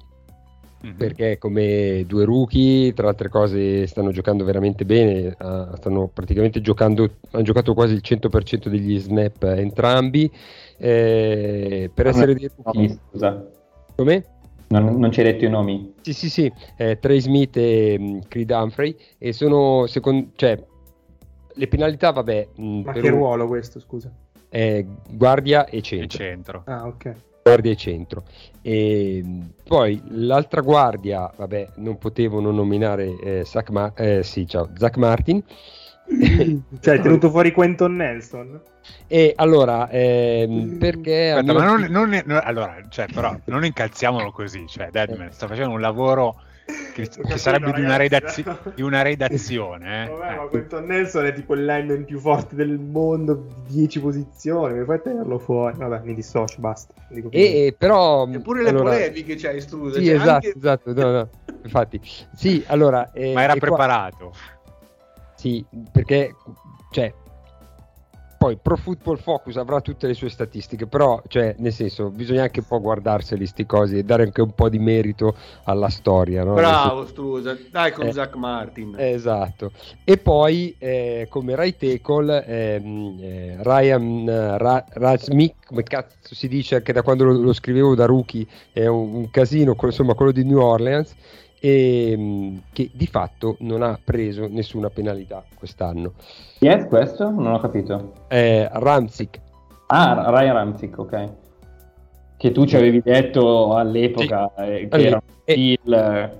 mm-hmm. 0.85 0.95
perché 0.95 1.37
come 1.37 2.03
due 2.07 2.25
rookie, 2.25 2.93
tra 2.93 3.09
altre 3.09 3.29
cose, 3.29 3.87
stanno 3.87 4.11
giocando 4.11 4.43
veramente 4.43 4.85
bene. 4.85 5.35
Uh, 5.39 5.75
stanno 5.75 6.07
praticamente 6.07 6.61
giocando, 6.61 7.17
hanno 7.31 7.43
giocato 7.43 7.73
quasi 7.73 7.93
il 7.93 8.01
100% 8.03 8.67
degli 8.67 8.99
snap 8.99 9.43
entrambi. 9.43 10.31
Eh, 10.77 11.91
per 11.93 12.07
ah, 12.07 12.09
essere 12.09 12.33
dei 12.35 12.49
rookie, 12.55 12.99
scusa. 13.09 13.49
Come? 13.95 14.25
Non, 14.69 14.97
non 14.97 15.11
ci 15.11 15.19
hai 15.19 15.25
detto 15.25 15.45
i 15.45 15.49
nomi? 15.49 15.93
Sì, 16.01 16.13
sì, 16.13 16.29
sì, 16.29 16.51
eh, 16.77 16.97
Trey 16.97 17.19
Smith 17.19 17.57
e 17.57 17.97
um, 17.99 18.21
Creed 18.27 18.49
Humphrey. 18.49 18.95
E 19.17 19.33
sono, 19.33 19.85
secondo, 19.87 20.29
cioè, 20.35 20.57
le 21.53 21.67
penalità, 21.67 22.11
vabbè. 22.11 22.47
Mh, 22.55 22.81
Ma 22.85 22.93
che 22.93 23.09
un... 23.09 23.09
ruolo 23.09 23.47
questo, 23.47 23.79
scusa? 23.79 24.11
Eh, 24.53 24.85
guardia 25.07 25.65
e 25.65 25.81
centro. 25.81 26.05
E 26.05 26.09
centro. 26.09 26.63
Ah, 26.65 26.85
ok. 26.85 27.15
Guardia 27.43 27.71
e 27.71 27.75
centro. 27.75 28.23
E 28.61 29.23
poi 29.65 30.01
l'altra 30.09 30.61
guardia, 30.61 31.31
vabbè, 31.35 31.69
non 31.77 31.97
potevo 31.97 32.41
non 32.41 32.55
nominare 32.55 33.17
eh, 33.19 33.45
Zach, 33.45 33.69
Ma- 33.69 33.93
eh, 33.95 34.23
sì, 34.23 34.45
ciao, 34.45 34.69
Zach 34.75 34.97
Martin. 34.97 35.41
cioè, 36.81 36.95
hai 36.95 37.01
tenuto 37.01 37.29
fuori 37.29 37.51
Quentin 37.51 37.95
Nelson? 37.95 38.61
E 39.07 39.33
allora, 39.37 39.89
ehm, 39.89 40.77
perché... 40.77 41.31
Aspetta, 41.31 41.53
ma 41.53 41.63
non, 41.63 41.81
non, 41.89 42.21
non, 42.25 42.41
allora, 42.43 42.77
cioè, 42.89 43.05
però, 43.11 43.33
non 43.45 43.63
incalziamolo 43.63 44.31
così, 44.31 44.65
cioè, 44.67 44.89
Deadman 44.91 45.31
sta 45.31 45.47
facendo 45.47 45.73
un 45.73 45.81
lavoro 45.81 46.41
che, 46.93 47.07
che 47.07 47.37
sarebbe 47.37 47.71
di 47.73 47.81
una, 47.81 47.97
redazio- 47.97 48.59
di 48.73 48.81
una, 48.81 49.01
redazione. 49.01 50.05
Eh. 50.05 50.09
Vabbè, 50.09 50.35
ma 50.35 50.43
Quentin 50.43 50.85
Nelson 50.85 51.25
è 51.25 51.33
tipo 51.33 51.53
il 51.53 51.65
lineman 51.65 52.05
più 52.05 52.19
forte 52.19 52.55
del 52.55 52.79
mondo, 52.79 53.47
10 53.67 53.99
posizioni, 53.99 54.79
mi 54.79 54.85
fai 54.85 55.01
tenerlo 55.01 55.39
fuori? 55.39 55.77
Vabbè, 55.77 56.01
mi 56.03 56.13
dissocio, 56.13 56.59
basta. 56.59 56.93
E, 57.09 57.29
e, 57.29 57.75
però... 57.77 58.27
Eppure 58.27 58.67
allora... 58.67 58.91
le 58.91 58.97
polemiche 58.97 59.35
c'hai, 59.35 59.61
scusa. 59.61 59.99
Sì, 59.99 60.05
cioè, 60.05 60.15
esatto, 60.15 60.31
anche... 60.31 60.53
esatto, 60.57 60.93
no, 60.93 61.11
no, 61.11 61.29
infatti. 61.63 62.01
Sì, 62.35 62.63
allora... 62.67 63.11
Eh, 63.11 63.33
ma 63.33 63.43
era 63.43 63.55
preparato. 63.55 64.29
Qua... 64.29 64.37
Sì, 65.35 65.65
perché... 65.91 66.35
Cioè, 66.91 67.13
poi 68.41 68.57
Pro 68.59 68.75
Football 68.75 69.17
Focus 69.17 69.55
avrà 69.57 69.81
tutte 69.81 70.07
le 70.07 70.15
sue 70.15 70.31
statistiche, 70.31 70.87
però, 70.87 71.21
cioè, 71.27 71.53
nel 71.59 71.71
senso, 71.71 72.09
bisogna 72.09 72.41
anche 72.41 72.61
un 72.61 72.65
po' 72.65 72.81
guardarseli 72.81 73.45
sti 73.45 73.67
cosi 73.67 73.99
e 73.99 74.03
dare 74.03 74.23
anche 74.23 74.41
un 74.41 74.55
po' 74.55 74.67
di 74.67 74.79
merito 74.79 75.35
alla 75.65 75.89
storia. 75.89 76.43
No? 76.43 76.55
Bravo, 76.55 77.05
Strusa, 77.05 77.55
dai 77.69 77.91
con 77.91 78.07
eh, 78.07 78.11
Zach 78.11 78.33
Martin. 78.33 78.95
Esatto. 78.97 79.73
E 80.03 80.17
poi, 80.17 80.75
eh, 80.79 81.27
come 81.29 81.55
right 81.55 81.77
tackle, 81.77 82.43
ehm, 82.43 83.17
eh, 83.21 83.57
Ryan 83.59 84.57
Ra- 84.57 84.85
Razmik, 84.89 85.67
come 85.67 85.83
cazzo 85.83 86.33
si 86.33 86.47
dice 86.47 86.77
anche 86.77 86.93
da 86.93 87.03
quando 87.03 87.25
lo, 87.25 87.33
lo 87.33 87.53
scrivevo 87.53 87.93
da 87.93 88.05
rookie, 88.07 88.47
è 88.71 88.87
un, 88.87 89.13
un 89.13 89.29
casino, 89.29 89.75
insomma, 89.79 90.15
quello 90.15 90.31
di 90.31 90.43
New 90.43 90.59
Orleans 90.59 91.13
e 91.63 92.15
mm, 92.17 92.57
che 92.73 92.89
di 92.91 93.05
fatto 93.05 93.55
non 93.59 93.83
ha 93.83 93.99
preso 94.03 94.47
nessuna 94.49 94.89
penalità 94.89 95.43
quest'anno. 95.55 96.13
Chi 96.57 96.65
è 96.65 96.87
questo? 96.87 97.29
Non 97.29 97.53
ho 97.53 97.59
capito. 97.59 98.25
Eh, 98.29 98.67
Ramzik. 98.71 99.39
Ah, 99.85 100.31
Ryan 100.31 100.53
Ramzik, 100.53 100.97
ok. 100.97 101.29
Che 102.35 102.51
tu 102.51 102.65
ci 102.65 102.75
avevi 102.75 103.03
detto 103.03 103.75
all'epoca 103.75 104.51
sì. 104.57 104.63
eh, 104.63 104.87
che 104.87 104.95
allora, 104.95 105.07
era 105.07 105.21
un 105.23 105.33
e, 105.43 106.37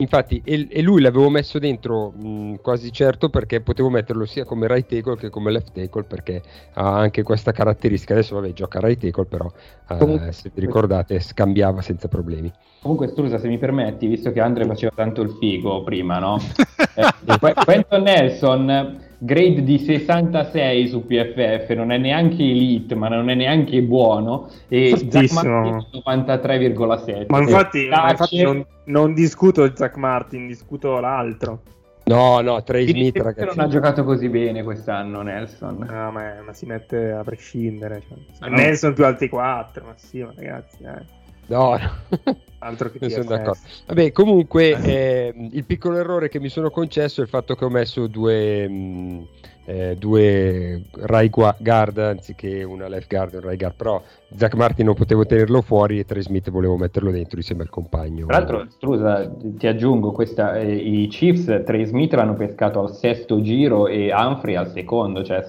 Infatti, 0.00 0.40
e, 0.44 0.66
e, 0.70 0.82
lui 0.82 1.02
l'avevo 1.02 1.28
messo 1.28 1.58
dentro 1.58 2.10
mh, 2.10 2.56
quasi 2.62 2.90
certo 2.90 3.28
perché 3.28 3.60
potevo 3.60 3.90
metterlo 3.90 4.24
sia 4.24 4.44
come 4.44 4.66
right 4.66 4.86
tackle 4.86 5.16
che 5.16 5.28
come 5.28 5.50
left 5.50 5.72
tackle 5.72 6.04
perché 6.04 6.42
ha 6.72 6.98
anche 6.98 7.22
questa 7.22 7.52
caratteristica. 7.52 8.14
Adesso, 8.14 8.34
vabbè, 8.34 8.52
gioca 8.52 8.80
right 8.80 8.98
tackle, 8.98 9.26
però 9.26 9.50
eh, 9.88 10.32
se 10.32 10.50
vi 10.54 10.60
ricordate, 10.60 11.20
scambiava 11.20 11.82
senza 11.82 12.08
problemi. 12.08 12.50
Comunque, 12.80 13.08
scusa, 13.08 13.38
se 13.38 13.48
mi 13.48 13.58
permetti, 13.58 14.06
visto 14.06 14.32
che 14.32 14.40
Andre 14.40 14.64
faceva 14.64 14.92
tanto 14.94 15.20
il 15.20 15.36
figo 15.38 15.82
prima, 15.82 16.18
no? 16.18 16.38
eh, 16.96 17.38
Quentin 17.64 18.02
Nelson 18.02 19.08
grade 19.22 19.62
di 19.62 19.78
66 19.78 20.88
su 20.88 21.04
PFF, 21.04 21.70
non 21.74 21.92
è 21.92 21.98
neanche 21.98 22.42
elite, 22.42 22.94
ma 22.94 23.08
non 23.08 23.28
è 23.28 23.34
neanche 23.34 23.82
buono, 23.82 24.48
e 24.68 24.96
Zach 24.96 25.32
Martin 25.32 25.86
93,7. 26.04 27.26
Ma 27.28 27.40
infatti, 27.40 27.86
ma 27.88 28.10
infatti 28.10 28.42
non, 28.42 28.64
non, 28.84 29.12
discuto 29.12 29.70
Zach 29.76 29.96
Martin, 29.96 30.46
discuto 30.46 30.98
l'altro. 31.00 31.60
No, 32.04 32.40
no, 32.40 32.62
Trey 32.62 32.88
Smith, 32.88 33.18
ragazzi. 33.18 33.56
Non 33.56 33.66
ha 33.66 33.68
giocato 33.68 34.04
così 34.04 34.28
bene 34.28 34.62
quest'anno 34.62 35.20
Nelson. 35.20 35.86
No, 35.88 36.10
ma, 36.10 36.40
ma 36.44 36.52
si 36.54 36.64
mette 36.64 37.12
a 37.12 37.22
prescindere. 37.22 38.02
Cioè. 38.08 38.48
No. 38.48 38.56
Nelson 38.56 38.94
più 38.94 39.04
alti 39.04 39.28
4, 39.28 39.84
ma 39.84 39.92
sì, 39.96 40.22
ma 40.22 40.32
ragazzi, 40.34 40.82
eh. 40.82 41.18
No, 41.46 41.76
no. 41.76 42.38
altro 42.60 42.90
che 42.90 42.98
non 43.00 43.10
sono 43.10 43.24
d'accordo. 43.24 43.60
Vabbè, 43.86 44.12
comunque 44.12 44.80
eh, 44.82 45.34
il 45.52 45.64
piccolo 45.64 45.96
errore 45.96 46.28
che 46.28 46.40
mi 46.40 46.48
sono 46.48 46.70
concesso 46.70 47.20
è 47.20 47.24
il 47.24 47.30
fatto 47.30 47.54
che 47.54 47.64
ho 47.64 47.68
messo 47.68 48.06
due, 48.06 48.68
mh, 48.68 48.72
mm, 48.72 49.20
eh, 49.66 49.96
due 49.98 50.82
right 50.92 51.30
guard 51.30 51.98
anziché 51.98 52.62
una 52.62 52.88
left 52.88 53.08
guard 53.08 53.34
e 53.34 53.36
un 53.38 53.42
right 53.42 53.58
guard, 53.58 53.74
però 53.76 54.02
Zach 54.36 54.54
Martin 54.54 54.86
non 54.86 54.94
potevo 54.94 55.24
tenerlo 55.24 55.62
fuori 55.62 55.98
e 55.98 56.04
Trey 56.04 56.22
Smith 56.22 56.50
volevo 56.50 56.76
metterlo 56.76 57.10
dentro 57.10 57.38
insieme 57.38 57.62
al 57.62 57.70
compagno. 57.70 58.26
Tra 58.26 58.38
l'altro, 58.38 58.66
scusa, 58.78 59.30
ti 59.40 59.66
aggiungo, 59.66 60.12
questa, 60.12 60.56
eh, 60.58 60.74
i 60.74 61.06
Chiefs, 61.08 61.62
Trey 61.64 61.84
Smith 61.84 62.12
l'hanno 62.14 62.34
pescato 62.34 62.80
al 62.80 62.94
sesto 62.94 63.40
giro 63.40 63.86
e 63.86 64.12
Humphrey 64.12 64.54
al 64.54 64.70
secondo, 64.70 65.22
cioè 65.24 65.46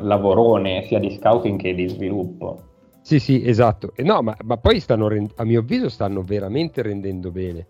lavorone 0.00 0.82
sia 0.84 0.98
di 0.98 1.10
scouting 1.10 1.58
che 1.58 1.74
di 1.74 1.88
sviluppo. 1.88 2.73
Sì, 3.04 3.20
sì, 3.20 3.46
esatto. 3.46 3.92
E 3.94 4.02
no, 4.02 4.22
ma, 4.22 4.34
ma 4.44 4.56
poi 4.56 4.80
stanno, 4.80 5.08
rend- 5.08 5.34
a 5.36 5.44
mio 5.44 5.60
avviso, 5.60 5.90
stanno 5.90 6.22
veramente 6.22 6.80
rendendo 6.80 7.30
bene. 7.30 7.66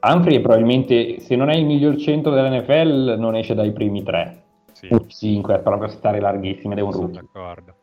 Humphrey 0.00 0.42
probabilmente, 0.42 1.20
se 1.20 1.36
non 1.36 1.48
è 1.48 1.56
il 1.56 1.64
miglior 1.64 1.96
centro 1.96 2.32
dell'NFL, 2.32 3.16
non 3.18 3.34
esce 3.34 3.54
dai 3.54 3.72
primi 3.72 4.02
tre. 4.02 4.42
Sì. 4.72 4.88
O 4.90 5.06
cinque, 5.06 5.54
è 5.54 5.60
proprio 5.60 5.88
stare 5.88 6.20
larghissime 6.20 6.74
è 6.74 6.80
un 6.82 6.92
Sono 6.92 7.06
rookie. 7.06 7.22
d'accordo. 7.22 7.74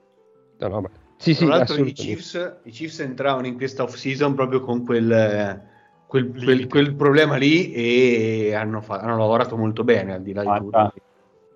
No, 0.60 0.68
no, 0.68 0.82
ma... 0.82 0.90
Sì, 1.18 1.34
sì, 1.34 1.46
Tra 1.46 1.56
l'altro 1.56 1.84
i 1.84 1.92
Chiefs, 1.92 2.58
i 2.66 2.70
Chiefs, 2.70 3.00
entravano 3.00 3.48
in 3.48 3.56
questa 3.56 3.82
off-season 3.82 4.36
proprio 4.36 4.60
con 4.60 4.86
quel, 4.86 5.64
quel, 6.06 6.34
quel, 6.36 6.68
quel 6.68 6.94
problema 6.94 7.36
lì 7.38 7.72
e 7.72 8.54
hanno, 8.54 8.82
fa- 8.82 9.00
hanno, 9.00 9.18
lavorato 9.18 9.58
molto 9.58 9.84
bene 9.84 10.14
al 10.14 10.22
di 10.22 10.34
là 10.34 10.44
di 10.44 10.60
tutto. 10.60 10.94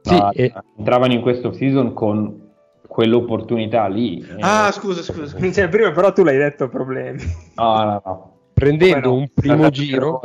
Sì, 0.01 0.17
no, 0.17 0.31
e... 0.31 0.51
Entravano 0.75 1.13
in 1.13 1.21
questa 1.21 1.49
off-season 1.49 1.93
con 1.93 2.47
quell'opportunità 2.89 3.87
lì. 3.87 4.27
Ah, 4.39 4.71
scusa, 4.71 5.03
scusa. 5.03 5.27
scusa. 5.27 5.51
Cioè, 5.51 5.69
prima 5.69 5.91
però 5.91 6.11
tu 6.11 6.23
l'hai 6.23 6.37
detto 6.37 6.67
problemi. 6.67 7.21
No, 7.55 7.83
no, 7.83 8.01
no. 8.03 8.37
Prendendo 8.53 9.09
no? 9.09 9.15
un 9.15 9.29
primo 9.33 9.69
giro, 9.69 10.19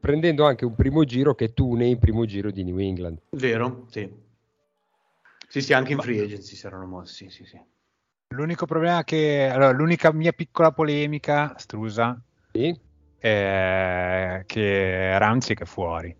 prendendo 0.00 0.44
anche 0.44 0.66
un 0.66 0.74
primo 0.74 1.04
giro 1.04 1.34
che 1.34 1.54
tu 1.54 1.74
ne 1.74 1.86
in 1.86 1.98
primo 1.98 2.26
giro 2.26 2.50
di 2.50 2.64
New 2.64 2.78
England. 2.78 3.20
Vero, 3.30 3.86
sì. 3.88 4.28
Sì, 5.48 5.62
sì, 5.62 5.72
anche 5.72 5.92
in 5.92 5.98
free 5.98 6.22
agency 6.22 6.54
si 6.54 6.66
erano 6.66 6.86
mossi, 6.86 7.30
sì, 7.30 7.44
sì. 7.44 7.58
L'unico 8.34 8.66
problema 8.66 9.02
che... 9.02 9.48
Allora, 9.50 9.70
l'unica 9.72 10.12
mia 10.12 10.32
piccola 10.32 10.70
polemica, 10.70 11.54
Strusa, 11.56 12.20
sì? 12.52 12.78
è 13.18 14.42
che 14.46 15.18
Ramsey 15.18 15.56
è 15.58 15.64
fuori. 15.64 16.14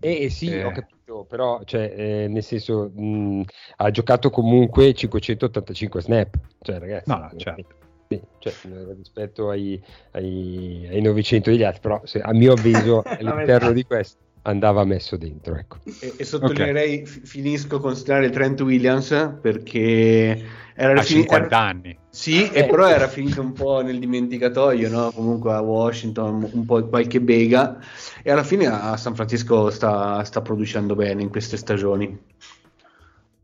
Eh, 0.00 0.24
eh 0.24 0.30
sì, 0.30 0.50
eh. 0.50 0.64
ho 0.64 0.72
capito 1.04 1.24
però 1.24 1.62
cioè, 1.64 1.92
eh, 1.94 2.28
nel 2.28 2.42
senso 2.42 2.90
mh, 2.94 3.42
ha 3.76 3.90
giocato 3.90 4.30
comunque 4.30 4.92
585 4.94 6.00
snap, 6.00 6.34
cioè 6.60 6.78
ragazzi, 6.78 7.10
no, 7.10 7.30
certo. 7.36 7.74
sì, 8.08 8.20
cioè, 8.38 8.52
rispetto 8.96 9.50
ai, 9.50 9.80
ai, 10.12 10.88
ai, 10.90 11.00
900 11.02 11.50
degli 11.50 11.62
altri, 11.62 11.80
però 11.80 12.00
se, 12.04 12.20
a 12.20 12.32
mio 12.32 12.54
avviso 12.54 13.02
all'interno 13.04 13.72
di 13.72 13.84
questo 13.84 14.22
andava 14.44 14.84
messo 14.84 15.16
dentro. 15.16 15.56
Ecco. 15.56 15.78
E, 16.00 16.14
e 16.16 16.24
sottolineerei, 16.24 16.94
okay. 16.94 17.06
f- 17.06 17.26
finisco 17.26 17.76
a 17.76 17.80
considerare 17.80 18.30
Trent 18.30 18.60
Williams 18.60 19.36
perché 19.40 20.42
era 20.74 20.98
a 20.98 21.02
fini- 21.02 21.20
50 21.20 21.46
era... 21.46 21.58
anni. 21.58 21.98
Sì, 22.10 22.48
eh. 22.50 22.60
e 22.60 22.66
però 22.66 22.88
era 22.88 23.08
finito 23.08 23.40
un 23.40 23.52
po' 23.52 23.82
nel 23.82 23.98
dimenticatoio, 23.98 24.88
no? 24.88 25.10
comunque 25.12 25.52
a 25.52 25.60
Washington, 25.60 26.48
un 26.52 26.64
po' 26.64 26.84
qualche 26.86 27.20
bega, 27.20 27.78
e 28.22 28.30
alla 28.30 28.44
fine 28.44 28.66
a 28.66 28.96
San 28.96 29.14
Francisco 29.14 29.70
sta, 29.70 30.22
sta 30.24 30.40
producendo 30.40 30.94
bene 30.94 31.22
in 31.22 31.30
queste 31.30 31.56
stagioni. 31.56 32.16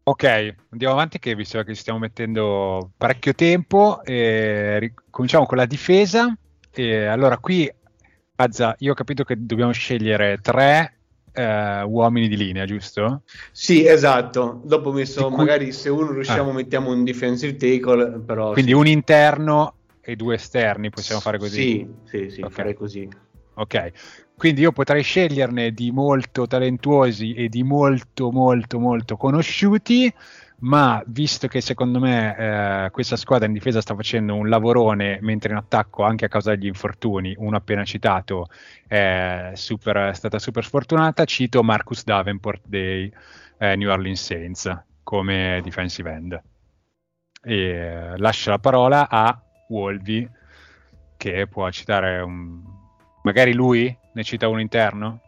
Ok, 0.02 0.54
andiamo 0.70 0.94
avanti 0.94 1.18
che 1.18 1.34
visto 1.34 1.62
che 1.62 1.74
ci 1.74 1.80
stiamo 1.80 1.98
mettendo 1.98 2.90
parecchio 2.96 3.34
tempo, 3.34 4.02
eh, 4.04 4.78
ri- 4.78 4.94
cominciamo 5.10 5.46
con 5.46 5.56
la 5.56 5.66
difesa. 5.66 6.34
E 6.72 7.04
allora 7.06 7.38
qui, 7.38 7.70
Azza, 8.40 8.74
io 8.78 8.92
ho 8.92 8.94
capito 8.94 9.22
che 9.22 9.34
dobbiamo 9.38 9.72
scegliere 9.72 10.38
tre 10.40 11.00
eh, 11.30 11.82
uomini 11.82 12.26
di 12.26 12.38
linea, 12.38 12.64
giusto? 12.64 13.22
Sì, 13.52 13.84
esatto. 13.86 14.62
Dopo 14.64 14.92
messo, 14.92 15.28
cui- 15.28 15.36
magari 15.36 15.72
se 15.72 15.90
uno 15.90 16.12
riusciamo 16.12 16.48
Ah. 16.48 16.54
mettiamo 16.54 16.90
un 16.90 17.04
defensive 17.04 17.56
tackle, 17.56 18.20
però... 18.20 18.52
Quindi 18.52 18.70
sì. 18.70 18.76
un 18.78 18.86
interno 18.86 19.74
e 20.00 20.16
due 20.16 20.36
esterni, 20.36 20.88
possiamo 20.88 21.20
fare 21.20 21.36
così? 21.36 21.60
Sì, 21.60 21.86
sì, 22.04 22.30
sì, 22.30 22.40
Ok. 22.40 22.50
farei 22.50 22.74
così. 22.74 23.08
Ok, 23.52 23.90
quindi 24.38 24.62
io 24.62 24.72
potrei 24.72 25.02
sceglierne 25.02 25.72
di 25.72 25.90
molto 25.90 26.46
talentuosi 26.46 27.34
e 27.34 27.50
di 27.50 27.62
molto, 27.62 28.30
molto, 28.30 28.78
molto 28.78 29.18
conosciuti, 29.18 30.10
ma 30.60 31.02
visto 31.06 31.46
che 31.48 31.60
secondo 31.60 31.98
me 31.98 32.36
eh, 32.86 32.90
questa 32.90 33.16
squadra 33.16 33.46
in 33.46 33.52
difesa 33.52 33.80
sta 33.80 33.94
facendo 33.94 34.34
un 34.34 34.48
lavorone, 34.48 35.18
mentre 35.22 35.52
in 35.52 35.58
attacco, 35.58 36.02
anche 36.02 36.26
a 36.26 36.28
causa 36.28 36.54
degli 36.54 36.66
infortuni, 36.66 37.34
uno 37.38 37.56
appena 37.56 37.84
citato 37.84 38.48
è, 38.86 39.52
super- 39.54 40.10
è 40.10 40.14
stata 40.14 40.38
super 40.38 40.64
sfortunata, 40.64 41.24
cito 41.24 41.62
Marcus 41.62 42.04
Davenport 42.04 42.62
dei 42.66 43.12
eh, 43.58 43.76
New 43.76 43.90
Orleans 43.90 44.22
Saints 44.22 44.82
come 45.02 45.60
defensive 45.62 46.10
end. 46.10 46.42
E 47.42 47.54
eh, 47.54 48.18
lascio 48.18 48.50
la 48.50 48.58
parola 48.58 49.08
a 49.08 49.40
Wolvi 49.68 50.28
che 51.16 51.46
può 51.46 51.70
citare 51.70 52.20
un... 52.20 52.62
magari 53.22 53.52
lui 53.54 53.96
ne 54.12 54.22
cita 54.24 54.48
uno 54.48 54.60
interno? 54.60 55.20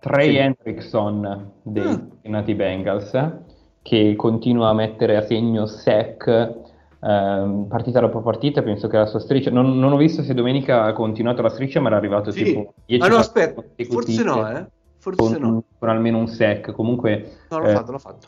Trey 0.00 0.30
Sì. 0.30 0.36
Hendrickson 0.36 1.52
dei 1.62 1.82
Ah. 1.82 1.94
Cincinnati 1.94 2.54
Bengals 2.54 3.12
che 3.86 4.16
continua 4.16 4.70
a 4.70 4.74
mettere 4.74 5.16
a 5.16 5.22
segno 5.22 5.66
sec 5.66 6.26
ehm, 7.00 7.66
partita 7.68 8.00
dopo 8.00 8.20
partita 8.20 8.60
penso 8.60 8.88
che 8.88 8.96
la 8.96 9.06
sua 9.06 9.20
striscia 9.20 9.52
non, 9.52 9.78
non 9.78 9.92
ho 9.92 9.96
visto 9.96 10.24
se 10.24 10.34
domenica 10.34 10.82
ha 10.82 10.92
continuato 10.92 11.40
la 11.40 11.50
striscia 11.50 11.78
ma 11.78 11.86
era 11.86 11.96
arrivato 11.96 12.32
Sì. 12.32 12.42
tipo 12.42 12.74
10 12.84 13.04
Ah 13.04 13.08
no, 13.08 13.16
aspetta, 13.18 13.62
forse 13.88 14.24
no, 14.24 14.50
eh? 14.50 14.66
Forse 14.98 15.38
con, 15.38 15.48
no. 15.50 15.64
con 15.78 15.88
almeno 15.88 16.18
un 16.18 16.26
sec 16.26 16.72
comunque 16.72 17.30
No, 17.50 17.58
l'ho 17.60 17.68
eh, 17.68 17.74
fatto, 17.74 17.92
l'ho 17.92 17.98
fatto. 17.98 18.26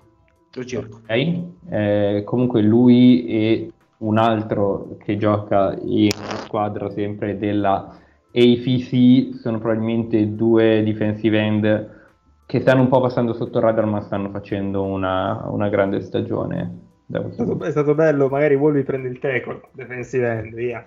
Lo 0.54 0.64
cerco. 0.64 0.98
ok. 0.98 1.42
Eh, 1.70 2.22
comunque 2.24 2.62
lui 2.62 3.26
e 3.26 3.72
un 3.98 4.16
altro 4.16 4.96
che 5.04 5.16
gioca 5.16 5.76
in 5.82 6.12
squadra 6.44 6.88
sempre 6.90 7.36
della 7.36 7.96
AFC 8.32 9.34
sono 9.40 9.58
probabilmente 9.58 10.36
due 10.36 10.84
defensive 10.84 11.36
end 11.36 11.96
che 12.48 12.60
stanno 12.60 12.80
un 12.80 12.88
po' 12.88 13.02
passando 13.02 13.34
sotto 13.34 13.58
il 13.58 13.64
radar 13.64 13.84
ma 13.84 14.00
stanno 14.00 14.30
facendo 14.30 14.82
una, 14.82 15.44
una 15.50 15.68
grande 15.68 16.00
stagione. 16.00 16.78
da 17.04 17.22
È 17.22 17.30
stato, 17.30 17.62
è 17.62 17.70
stato 17.70 17.94
bello, 17.94 18.30
magari 18.30 18.54
Wolvi 18.54 18.84
prende 18.84 19.08
il 19.08 19.18
tackle, 19.18 19.60
defensive 19.72 20.26
end, 20.26 20.54
via. 20.54 20.82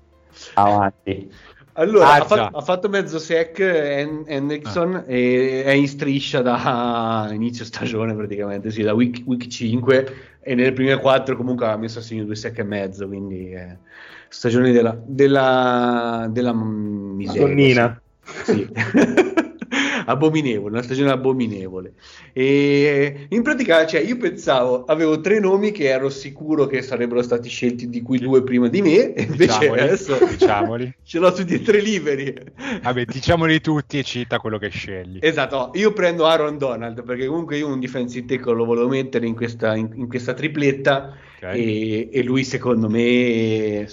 Avanti. 0.54 1.30
Allora, 1.74 2.06
Ah, 2.06 2.14
ha, 2.14 2.24
fa- 2.24 2.34
già. 2.36 2.50
ha 2.54 2.60
fatto 2.62 2.88
mezzo 2.88 3.18
sec 3.18 3.58
Hen- 3.58 4.22
Hendrickson 4.26 5.04
e 5.06 5.62
è 5.64 5.72
in 5.72 5.88
striscia 5.88 6.40
da 6.40 7.28
inizio 7.34 7.66
stagione 7.66 8.14
praticamente, 8.14 8.70
sì, 8.70 8.80
da 8.80 8.94
week, 8.94 9.24
week 9.26 9.46
5 9.46 10.06
e 10.40 10.54
nelle 10.54 10.72
prime 10.72 10.96
4 10.98 11.36
comunque 11.36 11.66
ha 11.66 11.76
messo 11.76 11.98
a 11.98 12.02
segno 12.02 12.24
due 12.24 12.34
sec 12.34 12.60
e 12.60 12.62
mezzo, 12.64 13.06
quindi 13.06 13.50
è 13.50 13.76
stagione 14.30 14.72
della, 14.72 14.98
della, 15.04 16.28
della 16.30 16.54
miseria. 16.54 17.46
Donnina. 17.46 18.00
Sì. 18.22 18.66
abominevole, 20.06 20.72
una 20.72 20.82
stagione 20.82 21.10
abominevole. 21.10 21.94
E 22.32 23.26
in 23.28 23.42
pratica, 23.42 23.86
cioè, 23.86 24.00
io 24.00 24.16
pensavo, 24.16 24.84
avevo 24.84 25.20
tre 25.20 25.38
nomi 25.40 25.70
che 25.70 25.88
ero 25.88 26.10
sicuro 26.10 26.66
che 26.66 26.82
sarebbero 26.82 27.22
stati 27.22 27.48
scelti, 27.48 27.88
di 27.88 28.02
cui 28.02 28.18
due 28.18 28.42
prima 28.42 28.68
di 28.68 28.82
me, 28.82 29.12
e 29.14 29.22
invece 29.22 29.58
Diciamoli, 29.58 29.80
adesso 29.80 30.18
diciamoli. 30.26 30.94
ce 31.04 31.18
l'ho 31.18 31.32
tutti 31.32 31.54
e 31.54 31.62
tre 31.62 31.80
liberi. 31.80 32.34
Vabbè, 32.82 33.04
diciamoli 33.04 33.60
tutti 33.60 33.98
e 33.98 34.02
cita 34.02 34.38
quello 34.38 34.58
che 34.58 34.68
scegli. 34.68 35.18
Esatto, 35.20 35.70
io 35.74 35.92
prendo 35.92 36.26
Aaron 36.26 36.58
Donald 36.58 37.02
perché 37.04 37.26
comunque 37.26 37.56
io 37.56 37.68
un 37.68 37.80
defensive 37.80 38.26
tackle 38.26 38.54
lo 38.54 38.64
volevo 38.64 38.88
mettere 38.88 39.26
in 39.26 39.34
questa, 39.34 39.74
in, 39.74 39.90
in 39.94 40.08
questa 40.08 40.34
tripletta 40.34 41.16
Ok. 41.36 41.54
e, 41.54 42.08
e 42.10 42.22
lui 42.22 42.44
secondo 42.44 42.88
me 42.88 43.86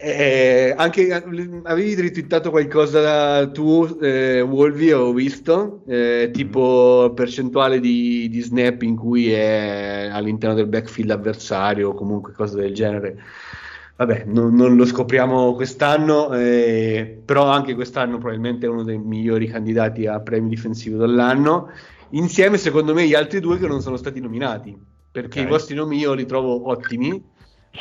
eh, 0.00 0.72
anche 0.76 1.12
avevi 1.12 2.00
ritwittato 2.00 2.50
qualcosa 2.50 3.48
tu 3.50 3.98
eh, 4.00 4.40
Wolvi 4.40 4.92
ho 4.92 5.12
visto 5.12 5.82
eh, 5.88 6.30
tipo 6.32 7.10
percentuale 7.16 7.80
di, 7.80 8.28
di 8.28 8.40
snap 8.40 8.82
in 8.82 8.94
cui 8.94 9.32
è 9.32 10.08
all'interno 10.12 10.54
del 10.54 10.68
backfield 10.68 11.10
avversario 11.10 11.88
o 11.88 11.94
comunque 11.94 12.32
cose 12.32 12.60
del 12.60 12.72
genere. 12.74 13.16
Vabbè 13.96 14.26
non, 14.26 14.54
non 14.54 14.76
lo 14.76 14.86
scopriamo 14.86 15.56
quest'anno 15.56 16.32
eh, 16.32 17.20
però 17.24 17.46
anche 17.46 17.74
quest'anno 17.74 18.18
probabilmente 18.18 18.66
è 18.66 18.68
uno 18.68 18.84
dei 18.84 18.98
migliori 18.98 19.48
candidati 19.48 20.06
a 20.06 20.20
premio 20.20 20.48
difensivo 20.48 20.98
dell'anno 20.98 21.70
insieme 22.10 22.56
secondo 22.56 22.94
me 22.94 23.04
gli 23.04 23.14
altri 23.14 23.40
due 23.40 23.58
che 23.58 23.66
non 23.66 23.80
sono 23.80 23.96
stati 23.96 24.20
nominati 24.20 24.78
perché 25.10 25.40
Ok. 25.40 25.46
i 25.46 25.48
vostri 25.48 25.74
nomi 25.74 25.98
io 25.98 26.12
li 26.12 26.26
trovo 26.26 26.68
ottimi 26.68 27.20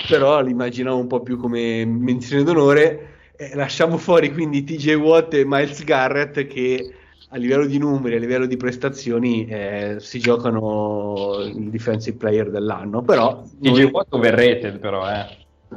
però 0.07 0.41
li 0.41 0.51
immaginavo 0.51 0.97
un 0.97 1.07
po' 1.07 1.21
più 1.21 1.37
come 1.37 1.85
menzione 1.85 2.43
d'onore. 2.43 3.15
Eh, 3.35 3.55
lasciamo 3.55 3.97
fuori 3.97 4.31
quindi 4.33 4.63
TJ 4.63 4.93
Watt 4.95 5.33
e 5.35 5.43
Miles 5.45 5.83
Garrett 5.83 6.45
che 6.47 6.91
a 7.29 7.37
livello 7.37 7.65
di 7.65 7.77
numeri, 7.77 8.15
a 8.15 8.19
livello 8.19 8.45
di 8.45 8.57
prestazioni 8.57 9.45
eh, 9.47 9.95
si 9.99 10.19
giocano 10.19 11.35
il 11.41 11.69
defensive 11.69 12.17
player 12.17 12.49
dell'anno, 12.49 13.01
però 13.01 13.43
TJ 13.43 13.69
noi- 13.69 13.91
Watt 13.91 14.13
overrated 14.13 14.79
però, 14.79 15.09
eh. 15.09 15.25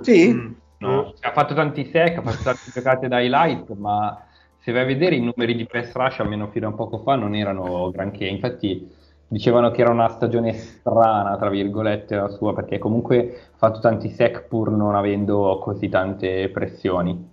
sì, 0.00 0.58
Mm. 0.82 0.88
No, 0.88 1.12
ha 1.20 1.32
fatto 1.32 1.52
tanti 1.52 1.84
sec, 1.92 2.16
ha 2.16 2.22
fatto 2.22 2.42
tante 2.42 2.70
giocate 2.72 3.06
da 3.06 3.20
highlight, 3.20 3.68
ma 3.74 4.26
se 4.58 4.72
vai 4.72 4.80
a 4.82 4.86
vedere 4.86 5.14
i 5.14 5.20
numeri 5.20 5.54
di 5.54 5.66
press 5.66 5.92
rush, 5.92 6.20
almeno 6.20 6.48
fino 6.48 6.68
a 6.68 6.72
poco 6.72 7.00
fa, 7.00 7.16
non 7.16 7.34
erano 7.34 7.90
granché. 7.90 8.24
Infatti 8.26 8.88
dicevano 9.30 9.70
che 9.70 9.80
era 9.82 9.90
una 9.90 10.08
stagione 10.08 10.52
strana, 10.52 11.36
tra 11.38 11.48
virgolette, 11.48 12.16
la 12.16 12.28
sua, 12.28 12.52
perché 12.54 12.78
comunque 12.78 13.50
ha 13.54 13.56
fatto 13.56 13.80
tanti 13.80 14.10
sec 14.10 14.42
pur 14.48 14.70
non 14.70 14.94
avendo 14.94 15.58
così 15.62 15.88
tante 15.88 16.48
pressioni. 16.50 17.28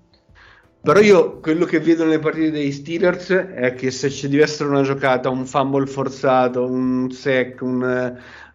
Però 0.81 0.99
io 1.01 1.39
quello 1.41 1.65
che 1.65 1.79
vedo 1.81 2.03
nelle 2.05 2.19
partite 2.19 2.49
dei 2.51 2.71
Steelers 2.71 3.29
è 3.31 3.73
che 3.73 3.91
se 3.91 4.10
ci 4.10 4.29
deve 4.29 4.43
essere 4.43 4.69
una 4.69 4.83
giocata, 4.83 5.29
un 5.29 5.45
fumble 5.45 5.86
forzato, 5.86 6.63
un 6.65 7.12
sec, 7.12 7.62
un, 7.62 7.81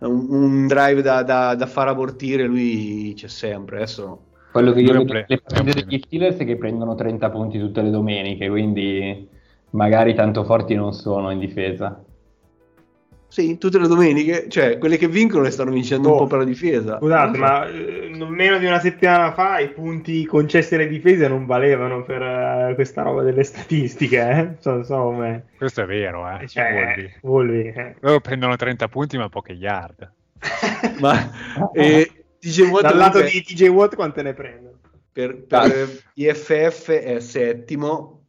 un- 0.00 0.26
un 0.30 0.66
drive 0.66 1.02
da, 1.02 1.22
da- 1.22 1.54
da 1.54 1.66
far 1.66 1.88
abortire, 1.88 2.44
lui 2.46 3.12
c'è 3.16 3.28
sempre. 3.28 3.76
Adesso 3.76 4.26
Quello 4.50 4.72
che 4.72 4.80
io 4.82 4.92
vedo 4.94 5.14
nelle 5.26 5.40
partite 5.42 5.72
degli 5.72 5.98
Steelers 5.98 6.36
è 6.38 6.44
che 6.44 6.56
prendono 6.58 6.94
30 6.94 7.30
punti 7.30 7.58
tutte 7.58 7.80
le 7.82 7.90
domeniche, 7.90 8.48
quindi 8.48 9.28
magari 9.70 10.14
tanto 10.14 10.44
forti 10.44 10.74
non 10.74 10.92
sono 10.92 11.30
in 11.30 11.38
difesa. 11.38 12.04
Sì, 13.32 13.56
tutte 13.56 13.78
le 13.78 13.88
domeniche, 13.88 14.44
cioè 14.50 14.76
quelle 14.76 14.98
che 14.98 15.08
vincono 15.08 15.44
le 15.44 15.50
stanno 15.50 15.70
vincendo 15.70 16.08
un 16.08 16.14
Oh, 16.16 16.18
po' 16.18 16.26
per 16.26 16.40
la 16.40 16.44
difesa. 16.44 16.98
Scusate, 16.98 17.38
ma 17.38 17.66
eh, 17.66 18.10
meno 18.28 18.58
di 18.58 18.66
una 18.66 18.78
settimana 18.78 19.32
fa 19.32 19.58
i 19.58 19.70
punti 19.70 20.26
concessi 20.26 20.74
alle 20.74 20.86
difese 20.86 21.28
non 21.28 21.46
valevano 21.46 22.02
per 22.02 22.20
eh, 22.20 22.72
questa 22.74 23.00
roba 23.00 23.22
delle 23.22 23.42
statistiche, 23.42 24.20
eh? 24.20 24.48
So, 24.58 24.82
so 24.84 24.96
com'è. 24.96 25.40
Questo 25.56 25.80
è 25.80 25.86
vero, 25.86 26.28
eh. 26.28 26.46
Cioè, 26.46 26.72
Wolvi. 26.74 27.12
Wolvi, 27.22 27.72
eh. 27.74 27.94
Loro 28.00 28.20
prendono 28.20 28.54
30 28.54 28.88
punti 28.88 29.16
ma 29.16 29.30
poche 29.30 29.52
yard. 29.52 30.12
Ma 31.00 31.30
eh, 31.72 32.10
TJ 32.38 32.68
Watt 32.68 32.82
Dal 32.82 32.96
lato 32.98 33.12
comunque 33.18 33.30
di 33.32 33.42
TJ 33.42 33.68
Watt 33.68 33.94
quante 33.94 34.20
ne 34.20 34.34
prendono? 34.34 34.76
per, 35.12 35.44
per 35.46 35.88
IFF 36.14 36.90
è 36.90 37.20
settimo, 37.20 38.21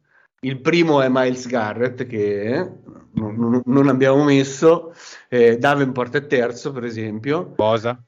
il 0.46 0.60
primo 0.60 1.00
è 1.00 1.08
Miles 1.10 1.46
Garrett 1.46 2.06
che 2.06 2.42
eh, 2.54 2.70
non, 3.14 3.34
non- 3.36 3.62
non 3.64 3.88
abbiamo 3.88 4.24
messo, 4.24 4.94
eh, 5.28 5.56
Davenport 5.58 6.16
è 6.16 6.26
terzo 6.26 6.72
per 6.72 6.84
esempio, 6.84 7.44
Bosa, 7.56 8.02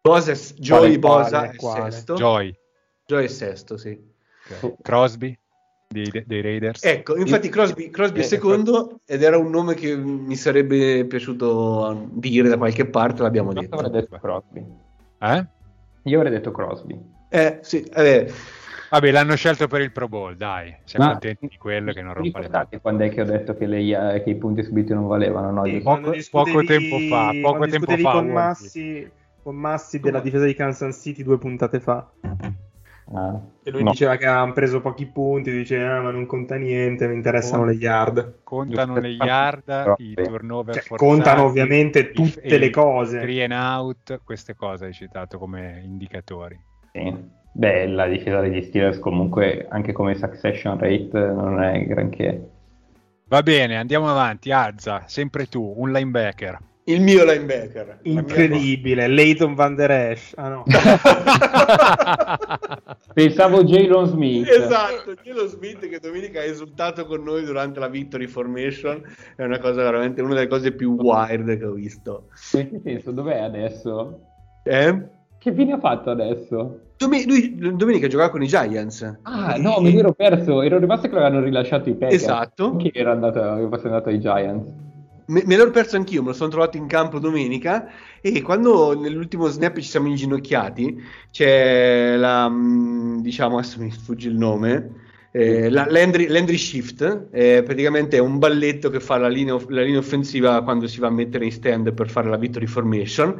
Bosa 0.00 0.32
è- 0.32 0.36
Joey 0.56 0.98
Quale, 0.98 0.98
Bosa 0.98 1.30
quale, 1.38 1.50
è 1.50 1.56
quale? 1.56 1.90
sesto, 1.90 2.14
Joy, 2.14 2.54
Joey 3.06 3.24
è 3.24 3.28
sesto, 3.28 3.76
sì. 3.76 4.00
Crosby 4.82 5.38
dei, 5.88 6.10
dei 6.26 6.40
Raiders. 6.40 6.82
Ecco, 6.84 7.16
infatti 7.16 7.48
Crosby, 7.50 7.90
Crosby 7.90 8.20
è 8.20 8.22
Eh, 8.22 8.26
secondo 8.26 9.00
ed 9.04 9.22
era 9.22 9.36
un 9.36 9.50
nome 9.50 9.74
che 9.74 9.94
mi 9.96 10.36
sarebbe 10.36 11.04
piaciuto 11.06 12.08
dire 12.12 12.48
da 12.48 12.56
qualche 12.56 12.86
parte, 12.86 13.22
l'abbiamo 13.22 13.52
Io 13.52 13.60
detto. 13.60 13.74
avrei 13.76 13.90
detto 13.90 14.18
Crosby. 14.18 14.64
Eh? 15.20 15.46
Io 16.04 16.16
avrei 16.16 16.32
detto 16.32 16.50
Crosby. 16.50 16.98
Eh, 17.28 17.58
sì, 17.60 17.82
eh, 17.82 18.32
Vabbè, 18.90 19.10
l'hanno 19.10 19.36
scelto 19.36 19.66
per 19.66 19.82
il 19.82 19.92
Pro 19.92 20.08
Bowl, 20.08 20.34
dai. 20.36 20.74
Siamo 20.84 21.04
Ma- 21.06 21.10
contenti 21.12 21.46
di 21.48 21.56
quello 21.58 21.92
che 21.92 22.00
non 22.02 22.14
rompa 22.14 22.38
le 22.38 22.44
ricordate 22.46 22.80
quando 22.80 23.04
è 23.04 23.10
che 23.10 23.20
ho 23.20 23.24
detto 23.24 23.54
che, 23.54 23.66
lei, 23.66 23.92
eh, 23.92 24.22
che 24.22 24.30
i 24.30 24.36
punti 24.36 24.62
subiti 24.62 24.94
non 24.94 25.06
valevano? 25.06 25.50
No, 25.50 25.64
Sì, 25.64 25.80
poco- 25.80 26.12
poco 26.30 26.64
tempo 26.64 26.98
fa, 27.08 27.32
poco 27.42 27.66
tempo 27.66 27.96
fa, 27.96 28.12
con. 28.12 28.28
Massi, 28.28 29.10
con 29.42 29.56
Massi 29.56 30.00
della 30.00 30.20
difesa 30.20 30.44
di 30.46 30.54
Kansas 30.54 30.98
City 31.00 31.22
due 31.22 31.38
puntate 31.38 31.80
fa. 31.80 32.10
Ah, 33.10 33.40
E 33.62 33.70
lui 33.70 33.82
no. 33.84 33.90
diceva 33.90 34.16
che 34.16 34.26
avevano 34.26 34.52
preso 34.52 34.82
pochi 34.82 35.06
punti, 35.06 35.50
diceva 35.50 35.96
"Ah, 35.96 36.00
ma 36.02 36.10
non 36.10 36.26
conta 36.26 36.56
niente, 36.56 37.08
mi 37.08 37.14
interessano 37.14 37.62
Oh. 37.62 37.66
le 37.66 37.72
yard. 37.72 38.40
Contano 38.42 38.94
Giusto. 38.94 39.00
le 39.00 39.08
yard, 39.14 39.62
Però, 39.64 39.94
i 39.98 40.14
turnover 40.14 40.74
Cioè, 40.74 40.82
forzati, 40.82 41.10
contano 41.10 41.44
ovviamente 41.44 42.10
tutte 42.10 42.58
le 42.58 42.68
cose. 42.70 43.20
Three 43.20 43.42
and 43.44 43.52
out, 43.52 44.20
queste 44.24 44.54
cose 44.54 44.84
hai 44.86 44.92
citato 44.92 45.38
come 45.38 45.80
indicatori. 45.84 46.58
Sì. 46.92 47.36
Beh, 47.52 47.86
la 47.88 48.06
difesa 48.06 48.40
degli 48.40 48.62
Steelers 48.62 48.98
comunque, 48.98 49.66
anche 49.68 49.92
come 49.92 50.14
succession 50.14 50.78
rate, 50.78 51.18
non 51.18 51.62
è 51.62 51.84
granché. 51.86 52.50
Va 53.28 53.42
bene, 53.42 53.76
andiamo 53.76 54.08
avanti. 54.08 54.50
Azza, 54.52 55.02
sempre 55.06 55.46
tu, 55.46 55.74
un 55.76 55.92
linebacker. 55.92 56.58
Il 56.84 57.02
mio 57.02 57.22
linebacker. 57.24 57.86
La 57.86 57.98
mia- 58.02 58.20
Incredibile, 58.20 59.06
Leighton 59.08 59.54
Van 59.54 59.74
Der 59.74 59.90
Esch. 59.90 60.32
Ah 60.36 60.48
no. 60.48 60.64
Pensavo 63.12 63.62
Jalen 63.64 64.06
Smith. 64.06 64.48
Esatto, 64.48 65.14
Gelo 65.22 65.46
Smith 65.46 65.86
che 65.86 65.98
domenica 65.98 66.40
ha 66.40 66.44
esultato 66.44 67.04
con 67.04 67.22
noi 67.22 67.44
durante 67.44 67.78
la 67.78 67.88
Victory 67.88 68.26
Formation 68.26 69.02
è 69.36 69.42
una 69.42 69.58
cosa 69.58 69.82
veramente 69.82 70.22
una 70.22 70.32
delle 70.34 70.46
cose 70.46 70.72
più 70.72 70.94
wild 70.94 71.58
che 71.58 71.64
ho 71.66 71.72
visto. 71.72 72.28
Che 72.50 72.80
penso, 72.82 73.10
dov'è 73.10 73.40
adesso? 73.40 74.20
Eh? 74.64 75.16
Che 75.38 75.52
fine 75.52 75.72
ha 75.72 75.78
fatto 75.78 76.10
adesso? 76.10 76.80
Dome- 76.96 77.24
lui 77.24 77.54
domenica 77.76 78.08
giocava 78.08 78.30
con 78.30 78.42
i 78.42 78.48
Giants. 78.48 79.18
Ah, 79.22 79.54
no, 79.56 79.78
me 79.80 79.92
l'ero 79.92 80.12
perso. 80.12 80.62
Ero 80.62 80.78
rimasto 80.78 81.08
che 81.08 81.14
l'avevano 81.14 81.44
rilasciato 81.44 81.88
i 81.88 81.94
Packers. 81.94 82.22
Esatto. 82.22 82.74
Che 82.76 82.90
era 82.92 83.12
andato, 83.12 83.68
fosse 83.68 83.86
andato 83.86 84.08
ai 84.08 84.18
Giants. 84.18 84.68
Me, 85.26 85.42
me 85.44 85.56
l'ho 85.56 85.70
perso 85.70 85.96
anch'io, 85.96 86.22
me 86.22 86.28
lo 86.28 86.34
sono 86.34 86.50
trovato 86.50 86.76
in 86.76 86.86
campo 86.86 87.18
domenica 87.18 87.86
e 88.20 88.40
quando 88.40 88.98
nell'ultimo 88.98 89.46
snap 89.46 89.76
ci 89.76 89.82
siamo 89.82 90.08
inginocchiati 90.08 91.02
c'è 91.30 92.16
la, 92.16 92.48
mm, 92.48 93.18
diciamo, 93.20 93.58
adesso 93.58 93.78
mi 93.78 93.90
sfugge 93.90 94.28
il 94.28 94.36
nome, 94.36 94.90
eh, 95.30 95.68
la 95.68 95.86
Landry, 95.86 96.28
Landry 96.28 96.56
Shift, 96.56 97.28
eh, 97.30 97.62
praticamente 97.62 98.16
è 98.16 98.20
un 98.20 98.38
balletto 98.38 98.88
che 98.88 99.00
fa 99.00 99.18
la 99.18 99.28
linea, 99.28 99.54
la 99.68 99.82
linea 99.82 99.98
offensiva 99.98 100.62
quando 100.62 100.86
si 100.86 100.98
va 100.98 101.08
a 101.08 101.10
mettere 101.10 101.44
in 101.44 101.52
stand 101.52 101.92
per 101.92 102.08
fare 102.08 102.30
la 102.30 102.38
victory 102.38 102.66
formation 102.66 103.38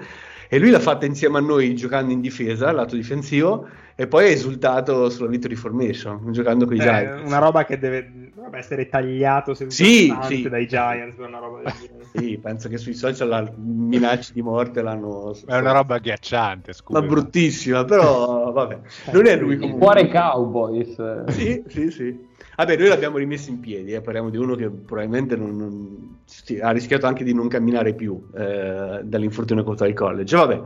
e 0.48 0.58
lui 0.58 0.70
l'ha 0.70 0.80
fatta 0.80 1.06
insieme 1.06 1.38
a 1.38 1.40
noi 1.40 1.74
giocando 1.74 2.12
in 2.12 2.20
difesa, 2.20 2.72
lato 2.72 2.96
difensivo, 2.96 3.66
e 3.94 4.06
poi 4.06 4.24
ha 4.26 4.28
esultato 4.28 5.10
sulla 5.10 5.28
victory 5.28 5.56
formation, 5.56 6.32
giocando 6.32 6.64
con 6.66 6.76
i 6.76 6.78
Eh, 6.78 6.82
Giants. 6.82 7.26
una 7.26 7.38
roba 7.38 7.64
che 7.64 7.78
deve, 7.78 8.30
dovrebbe 8.32 8.58
essere 8.58 8.88
tagliato 8.88 9.54
Sì, 9.54 10.14
sì. 10.22 10.48
dai 10.48 10.66
Giants. 10.68 11.16
Sì, 12.14 12.38
penso 12.40 12.68
che 12.68 12.78
sui 12.78 12.94
social 12.94 13.28
la 13.28 13.52
minacce 13.56 14.32
di 14.32 14.40
morte 14.40 14.82
l'hanno... 14.82 15.34
È 15.44 15.56
una 15.56 15.72
roba 15.72 15.96
agghiacciante, 15.96 16.72
scusa. 16.72 17.00
Ma 17.00 17.06
bruttissima, 17.06 17.84
però 17.84 18.52
vabbè. 18.52 18.78
Non 19.12 19.26
è 19.26 19.36
lui 19.36 19.54
Il 19.54 19.58
comunque. 19.60 19.84
cuore 19.84 20.08
Cowboys. 20.08 21.24
Sì, 21.32 21.62
sì, 21.66 21.90
sì. 21.90 22.26
Vabbè, 22.58 22.76
noi 22.76 22.88
l'abbiamo 22.88 23.18
rimesso 23.18 23.50
in 23.50 23.60
piedi, 23.60 23.92
eh, 23.92 24.00
parliamo 24.00 24.30
di 24.30 24.36
uno 24.36 24.56
che 24.56 24.68
probabilmente 24.68 25.36
non, 25.36 25.56
non- 25.56 26.18
ha 26.60 26.70
rischiato 26.72 27.06
anche 27.06 27.22
di 27.22 27.32
non 27.32 27.46
camminare 27.46 27.94
più 27.94 28.30
eh, 28.34 29.00
dall'infortunio 29.04 29.62
contro 29.62 29.86
il 29.86 29.94
college. 29.94 30.36
Vabbè, 30.36 30.62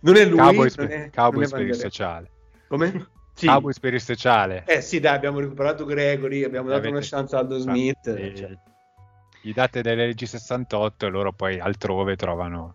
non 0.00 0.16
è 0.16 0.24
lui. 0.26 0.36
Cowboys, 0.36 0.76
non 0.76 0.90
è- 0.90 1.10
Cowboys 1.10 1.50
non 1.50 1.60
è 1.60 1.64
per 1.64 1.74
il 1.74 1.80
sociale. 1.80 2.30
Come? 2.68 3.06
Sì. 3.38 3.46
Cowboys 3.46 3.78
per 3.78 3.94
il 3.94 4.00
sociale. 4.00 4.64
Eh 4.66 4.80
sì, 4.80 4.98
dai, 4.98 5.14
abbiamo 5.14 5.38
recuperato 5.38 5.84
Gregory, 5.84 6.42
abbiamo 6.42 6.70
dato 6.70 6.88
una 6.88 6.98
chance 7.00 7.36
a 7.36 7.38
Aldo 7.38 7.56
Smith. 7.58 8.08
E 8.08 8.34
cioè. 8.34 8.58
Gli 9.40 9.52
date 9.52 9.80
delle 9.80 10.06
leggi 10.06 10.26
68 10.26 11.06
e 11.06 11.08
loro 11.08 11.32
poi 11.32 11.60
altrove 11.60 12.16
trovano 12.16 12.74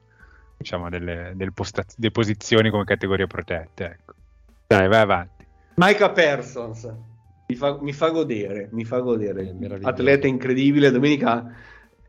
diciamo, 0.55 0.89
delle, 0.89 1.33
delle 1.35 1.51
posta- 1.51 1.83
delle 1.97 2.11
posizioni 2.11 2.69
come 2.69 2.85
categorie 2.85 3.27
protette. 3.27 3.83
Ecco. 3.85 4.13
Dai, 4.65 4.87
vai 4.87 5.01
avanti. 5.01 5.45
Micah 5.75 6.11
Persons 6.11 6.89
mi 7.53 7.55
fa, 7.55 7.77
mi 7.79 7.93
fa 7.93 8.09
godere, 8.09 8.69
mi 8.71 8.83
fa 8.83 8.99
godere. 8.99 9.55
Atleta 9.83 10.27
incredibile. 10.27 10.89
Domenica 10.91 11.45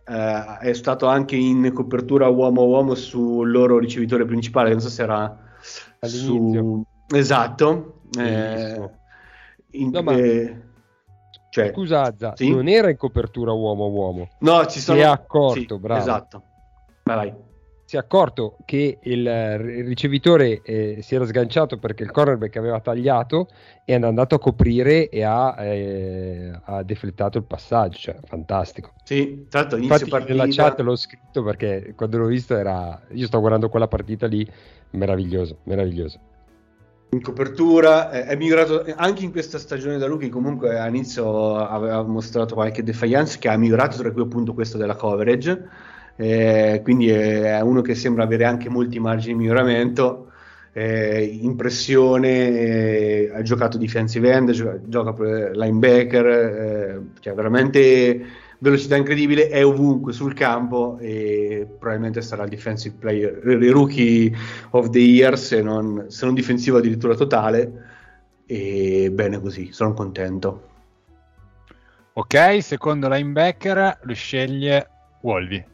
eh, 0.06 0.58
è 0.60 0.72
stato 0.72 1.06
anche 1.06 1.36
in 1.36 1.70
copertura 1.72 2.28
uomo 2.28 2.62
a 2.62 2.64
uomo 2.64 2.94
sul 2.94 3.50
loro 3.50 3.78
ricevitore 3.78 4.24
principale. 4.24 4.70
Non 4.70 4.80
so 4.80 4.88
se 4.88 5.02
era 5.02 5.38
All'inizio. 6.00 6.30
su 6.52 6.84
esatto. 7.14 8.00
Eh, 8.18 8.90
in- 9.72 9.90
No, 9.90 10.02
ma- 10.02 10.16
eh, 10.16 10.62
cioè, 11.50 11.70
Scusa 11.72 12.02
Azza, 12.02 12.32
Sì? 12.36 12.50
non 12.50 12.66
era 12.68 12.88
in 12.90 12.96
copertura 12.96 13.52
uomo-uomo. 13.52 14.28
no, 14.40 14.66
ci 14.66 14.80
sono 14.80 14.98
è 15.00 15.02
accorto, 15.04 15.74
sì, 15.74 15.80
bravo. 15.80 16.00
Esatto. 16.00 16.42
Vai, 17.04 17.16
vai. 17.16 17.34
Si 17.94 18.00
è 18.00 18.02
accorto 18.02 18.56
che 18.64 18.98
il 19.02 19.24
eh, 19.24 19.56
ricevitore 19.82 20.62
eh, 20.64 20.98
si 21.00 21.14
era 21.14 21.24
sganciato 21.26 21.78
perché 21.78 22.02
il 22.02 22.10
cornerback 22.10 22.56
aveva 22.56 22.80
tagliato 22.80 23.46
e 23.84 23.94
è 23.94 24.02
andato 24.02 24.34
a 24.34 24.40
coprire 24.40 25.08
e 25.08 25.22
ha, 25.22 25.54
eh, 25.62 26.50
ha 26.64 26.82
deflettato 26.82 27.38
il 27.38 27.44
passaggio. 27.44 27.98
Cioè, 27.98 28.16
fantastico. 28.24 28.94
Sì, 29.04 29.46
inizio 29.48 29.76
Infatti 29.76 30.10
partita. 30.10 30.32
nella 30.32 30.46
chat 30.48 30.80
l'ho 30.80 30.96
scritto 30.96 31.44
perché 31.44 31.92
quando 31.94 32.18
l'ho 32.18 32.26
visto 32.26 32.56
era... 32.56 33.00
Io 33.10 33.28
sto 33.28 33.38
guardando 33.38 33.68
quella 33.68 33.86
partita 33.86 34.26
lì, 34.26 34.44
meraviglioso, 34.90 35.58
meraviglioso. 35.62 36.18
in 37.10 37.22
copertura, 37.22 38.10
eh, 38.10 38.24
è 38.24 38.34
migliorato 38.34 38.84
anche 38.96 39.22
in 39.22 39.30
questa 39.30 39.58
stagione 39.58 39.98
da 39.98 40.06
rookie. 40.06 40.30
Comunque 40.30 40.80
all'inizio 40.80 41.54
aveva 41.54 42.02
mostrato 42.02 42.54
qualche 42.54 42.82
defiance 42.82 43.38
che 43.38 43.48
ha 43.48 43.56
migliorato, 43.56 43.98
tra 43.98 44.10
cui 44.10 44.22
appunto 44.22 44.52
questo 44.52 44.78
della 44.78 44.96
coverage. 44.96 45.92
Eh, 46.16 46.80
quindi 46.82 47.08
è 47.08 47.60
uno 47.60 47.82
che 47.82 47.94
sembra 47.94 48.24
avere 48.24 48.44
anche 48.44 48.68
molti 48.68 48.98
margini 48.98 49.34
di 49.34 49.38
miglioramento. 49.40 50.30
Eh, 50.72 51.22
in 51.24 51.54
pressione, 51.54 52.48
eh, 52.48 53.30
ha 53.32 53.42
giocato 53.42 53.78
defensive 53.78 54.30
end, 54.30 54.50
gioca, 54.50 54.78
gioca 54.84 55.50
linebacker, 55.52 56.26
eh, 56.26 57.00
cioè 57.20 57.34
veramente 57.34 58.26
velocità 58.58 58.96
incredibile, 58.96 59.48
è 59.48 59.64
ovunque 59.64 60.12
sul 60.12 60.32
campo 60.32 60.96
e 60.98 61.66
probabilmente 61.78 62.22
sarà 62.22 62.44
il 62.44 62.48
defensive 62.48 62.96
player, 62.98 63.40
il 63.44 63.70
rookie 63.70 64.34
of 64.70 64.88
the 64.90 64.98
year 64.98 65.38
se 65.38 65.60
non, 65.60 66.06
se 66.08 66.24
non 66.24 66.34
difensivo 66.34 66.78
addirittura 66.78 67.14
totale 67.14 67.92
e 68.46 69.10
bene 69.12 69.40
così, 69.40 69.70
sono 69.70 69.92
contento. 69.92 70.68
Ok, 72.14 72.62
secondo 72.62 73.08
linebacker 73.08 73.98
lo 74.02 74.14
sceglie 74.14 74.88
Wolvi. 75.20 75.72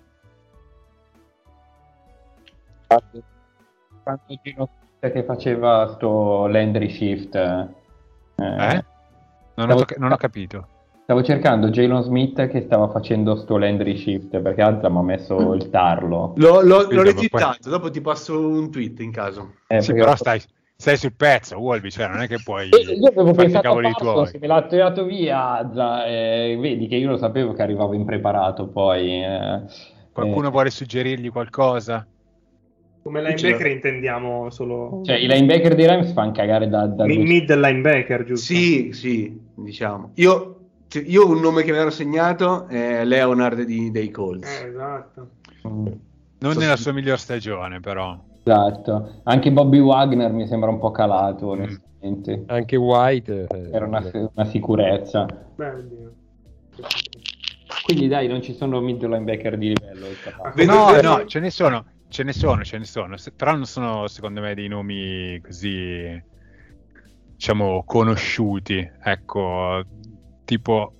Quando 4.02 4.22
Gino 4.42 4.68
che 4.98 5.24
faceva 5.24 5.92
sto 5.94 6.46
Landry 6.46 6.88
Shift. 6.90 7.34
eh, 7.36 7.68
Eh? 8.36 8.84
Non 9.54 9.70
ho, 9.70 9.74
to- 9.76 9.94
non 9.98 10.12
ho 10.12 10.16
capito. 10.16 10.66
Stavo 11.04 11.22
cercando 11.22 11.70
Jalen 11.70 12.02
Smith 12.02 12.46
che 12.48 12.62
stava 12.62 12.88
facendo 12.88 13.36
sto 13.36 13.58
Landry 13.58 13.96
Shift 13.96 14.38
perché 14.40 14.62
Azza 14.62 14.88
mi 14.88 14.98
ha 14.98 15.02
messo 15.02 15.54
il 15.54 15.70
tarlo. 15.70 16.32
L'ho, 16.36 16.60
l'ho, 16.60 16.82
l'ho 16.82 16.88
dopo 16.88 17.02
retweetato, 17.02 17.68
dopo 17.70 17.90
ti 17.90 18.00
passo 18.00 18.38
un 18.38 18.70
tweet 18.70 19.00
in 19.00 19.10
caso. 19.12 19.54
Eh, 19.66 19.80
Sì, 19.80 19.92
però 19.92 20.14
stai, 20.16 20.40
stai 20.76 20.96
sul 20.96 21.14
pezzo, 21.14 21.58
Wolvi, 21.58 21.90
cioè 21.90 22.08
non 22.08 22.20
è 22.20 22.28
che 22.28 22.40
puoi 22.42 22.68
Eh, 22.70 22.94
Io 22.94 23.08
avevo 23.08 23.32
pensato 23.32 23.78
a 23.78 23.92
tuoi. 23.92 24.26
se 24.26 24.38
me 24.38 24.46
l'ha 24.46 24.62
tirato 24.66 25.04
via 25.04 25.58
Azza, 25.58 26.06
eh, 26.06 26.56
vedi 26.60 26.86
che 26.86 26.96
io 26.96 27.10
lo 27.10 27.16
sapevo 27.16 27.52
che 27.54 27.62
arrivavo 27.62 27.94
impreparato 27.94 28.68
poi. 28.68 29.22
eh, 29.24 29.62
Qualcuno 30.12 30.48
eh, 30.48 30.50
vuole 30.50 30.70
suggerirgli 30.70 31.30
qualcosa? 31.30 32.06
Come 33.02 33.22
linebacker 33.22 33.66
intendiamo 33.66 34.50
solo 34.50 35.00
Cioè, 35.04 35.16
i 35.16 35.26
linebacker 35.26 35.74
dei 35.74 35.86
Rams 35.86 36.12
fanno 36.12 36.32
cagare 36.32 36.68
da, 36.68 36.86
da 36.86 37.04
mi- 37.06 37.16
due- 37.16 37.24
mid 37.24 37.54
linebacker, 37.54 38.24
giusto? 38.24 38.52
Sì, 38.52 38.90
sì, 38.92 39.40
diciamo. 39.54 40.10
Io, 40.16 40.56
cioè, 40.88 41.02
io 41.06 41.26
un 41.26 41.40
nome 41.40 41.62
che 41.62 41.72
mi 41.72 41.78
ero 41.78 41.90
segnato 41.90 42.66
è 42.68 43.04
Leonard 43.04 43.62
di- 43.62 43.90
dei 43.90 44.10
Colts. 44.10 44.60
Eh, 44.60 44.66
esatto. 44.68 45.28
Mm, 45.66 45.86
Non 46.42 46.52
So- 46.54 46.58
nella 46.60 46.76
sua 46.76 46.92
miglior 46.92 47.18
stagione, 47.18 47.80
però. 47.80 48.18
Esatto. 48.42 49.20
Anche 49.24 49.50
Bobby 49.52 49.78
Wagner 49.78 50.32
mi 50.32 50.46
sembra 50.46 50.70
un 50.70 50.78
po' 50.78 50.90
calato, 50.90 51.46
Mm. 51.46 51.50
onestamente. 51.50 52.42
Anche 52.46 52.76
White... 52.76 53.46
eh, 53.50 53.70
Era 53.72 53.86
una, 53.86 54.02
una 54.34 54.44
sicurezza. 54.46 55.26
Oddio. 55.56 56.12
Quindi 57.84 58.08
dai, 58.08 58.28
non 58.28 58.42
ci 58.42 58.54
sono 58.54 58.80
mid 58.80 59.02
linebacker 59.04 59.56
di 59.58 59.68
livello. 59.68 60.06
Vedo- 60.54 60.72
no, 60.72 61.00
no, 61.00 61.24
ce 61.26 61.40
ne 61.40 61.50
sono, 61.50 61.84
ce 62.10 62.22
ne 62.24 62.32
sono, 62.32 62.62
ce 62.64 62.76
ne 62.78 62.84
sono, 62.84 63.14
però 63.36 63.52
non 63.52 63.64
sono 63.64 64.06
secondo 64.08 64.40
me 64.40 64.54
dei 64.54 64.68
nomi 64.68 65.40
così, 65.40 66.22
diciamo, 67.34 67.84
conosciuti. 67.86 68.86
Ecco, 69.02 69.82
tipo, 70.44 70.92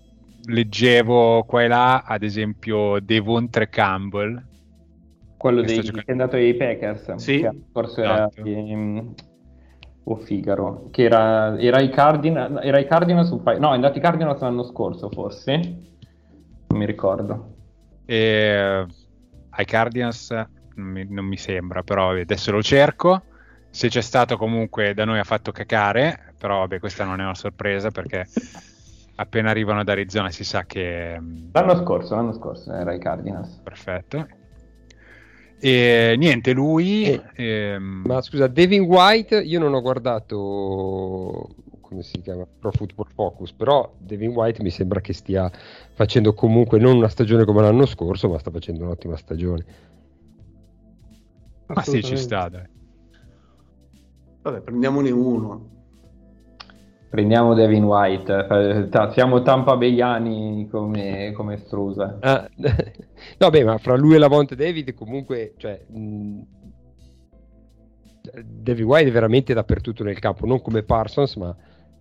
leggevo 0.46 1.42
qua 1.44 1.62
e 1.62 1.68
là, 1.68 2.02
ad 2.02 2.22
esempio, 2.22 2.98
Devontre 3.00 3.68
Campbell. 3.68 4.46
Quello 5.36 5.62
dei, 5.62 5.76
giocando- 5.80 6.00
che 6.02 6.06
è 6.06 6.12
andato 6.12 6.36
ai 6.36 6.54
Packers. 6.54 7.14
Sì. 7.16 7.40
Era 7.40 7.58
Esatto. 8.28 8.42
ehm, 8.44 9.14
o 10.04 10.16
Figaro. 10.16 10.88
Che 10.90 11.02
era, 11.02 11.58
era 11.58 11.80
i 11.80 11.88
Cardinals. 11.90 12.62
Era 12.62 12.78
i 12.78 12.86
Cardinals 12.86 13.30
un 13.30 13.42
paio- 13.42 13.58
No, 13.58 13.70
è 13.72 13.74
andato 13.74 13.94
ai 13.94 14.00
Cardinals 14.02 14.40
l'anno 14.40 14.62
scorso, 14.64 15.08
forse. 15.11 15.56
Non 16.68 16.78
mi 16.78 16.86
ricordo. 16.86 17.54
E 18.04 18.86
ai 19.50 19.64
Cardinals 19.64 20.30
mi, 20.80 21.06
non 21.08 21.24
mi 21.24 21.36
sembra, 21.36 21.82
però 21.82 22.08
vabbè, 22.08 22.20
adesso 22.20 22.50
lo 22.50 22.62
cerco. 22.62 23.22
Se 23.70 23.88
c'è 23.88 24.00
stato 24.00 24.36
comunque 24.36 24.94
da 24.94 25.04
noi 25.04 25.18
ha 25.18 25.24
fatto 25.24 25.52
cacare, 25.52 26.34
però 26.38 26.58
vabbè, 26.60 26.80
questa 26.80 27.04
non 27.04 27.20
è 27.20 27.24
una 27.24 27.34
sorpresa 27.34 27.90
perché 27.90 28.26
appena 29.16 29.50
arrivano 29.50 29.80
ad 29.80 29.88
Arizona 29.88 30.30
si 30.30 30.44
sa 30.44 30.64
che... 30.64 31.16
mm, 31.20 31.48
L'anno 31.52 31.76
scorso, 31.76 32.14
l'anno 32.14 32.32
scorso 32.32 32.72
era 32.72 32.92
i 32.92 32.98
Cardinals. 32.98 33.60
Perfetto. 33.62 34.26
E 35.58 36.14
niente, 36.16 36.52
lui... 36.52 37.04
Eh, 37.04 37.22
ehm, 37.34 38.02
Ma 38.06 38.22
scusa, 38.22 38.46
Devin 38.46 38.82
White, 38.82 39.40
io 39.40 39.58
non 39.60 39.74
ho 39.74 39.80
guardato 39.82 41.48
come 41.90 42.02
si 42.02 42.20
chiama 42.22 42.46
Pro 42.46 42.70
Football 42.70 43.08
Focus, 43.12 43.52
però 43.52 43.92
Devin 43.98 44.30
White 44.30 44.62
mi 44.62 44.70
sembra 44.70 45.00
che 45.00 45.12
stia 45.12 45.50
facendo 45.92 46.32
comunque 46.34 46.78
non 46.78 46.96
una 46.96 47.08
stagione 47.08 47.44
come 47.44 47.62
l'anno 47.62 47.84
scorso, 47.84 48.28
ma 48.28 48.38
sta 48.38 48.52
facendo 48.52 48.84
un'ottima 48.84 49.16
stagione. 49.16 49.64
Ma 51.74 51.82
sì, 51.82 52.02
ci 52.02 52.16
sta, 52.16 52.48
dai. 52.48 52.64
Vabbè, 54.42 54.60
prendiamone 54.60 55.10
uno. 55.10 55.68
Prendiamo 57.10 57.54
Devin 57.54 57.84
White, 57.84 58.88
ta- 58.88 59.10
siamo 59.10 59.42
Tampa 59.42 59.76
Bayani 59.76 60.68
come, 60.70 61.32
come 61.32 61.56
Strusa. 61.56 62.18
Ah, 62.20 62.48
no, 63.38 63.50
beh, 63.50 63.64
ma 63.64 63.78
fra 63.78 63.96
lui 63.96 64.14
e 64.14 64.18
Lavonte 64.18 64.54
David 64.54 64.94
comunque, 64.94 65.54
cioè, 65.56 65.84
mh, 65.88 66.40
Devin 68.44 68.84
White 68.84 69.08
è 69.08 69.12
veramente 69.12 69.52
dappertutto 69.54 70.04
nel 70.04 70.20
campo, 70.20 70.46
non 70.46 70.62
come 70.62 70.84
Parsons, 70.84 71.34
ma 71.34 71.56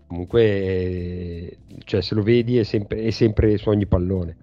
comunque, 0.06 0.44
eh, 0.44 1.58
cioè, 1.86 2.02
se 2.02 2.14
lo 2.14 2.22
vedi 2.22 2.60
è 2.60 2.64
sempre, 2.64 3.02
è 3.02 3.10
sempre 3.10 3.58
su 3.58 3.70
ogni 3.70 3.88
pallone. 3.88 4.36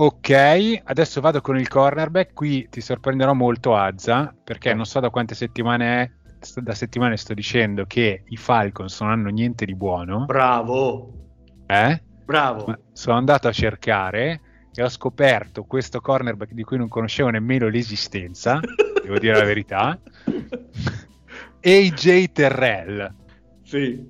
Ok, 0.00 0.80
adesso 0.84 1.20
vado 1.20 1.40
con 1.40 1.58
il 1.58 1.66
cornerback. 1.66 2.32
Qui 2.32 2.68
ti 2.70 2.80
sorprenderò 2.80 3.34
molto, 3.34 3.74
Azza, 3.74 4.32
perché 4.44 4.72
non 4.72 4.86
so 4.86 5.00
da 5.00 5.10
quante 5.10 5.34
settimane 5.34 6.02
è. 6.02 6.10
Da 6.60 6.72
settimane 6.72 7.16
sto 7.16 7.34
dicendo 7.34 7.84
che 7.84 8.22
i 8.24 8.36
Falcons 8.36 9.00
non 9.00 9.10
hanno 9.10 9.28
niente 9.30 9.64
di 9.64 9.74
buono. 9.74 10.24
Bravo, 10.24 11.14
Eh? 11.66 12.00
bravo. 12.24 12.66
Ma 12.66 12.78
sono 12.92 13.16
andato 13.16 13.48
a 13.48 13.52
cercare 13.52 14.40
e 14.72 14.82
ho 14.84 14.88
scoperto 14.88 15.64
questo 15.64 16.00
cornerback 16.00 16.52
di 16.52 16.62
cui 16.62 16.76
non 16.76 16.86
conoscevo 16.86 17.30
nemmeno 17.30 17.66
l'esistenza, 17.66 18.60
devo 19.02 19.18
dire 19.18 19.36
la 19.36 19.44
verità. 19.44 20.00
AJ 21.60 22.30
Terrell, 22.30 23.14
Sì, 23.64 24.08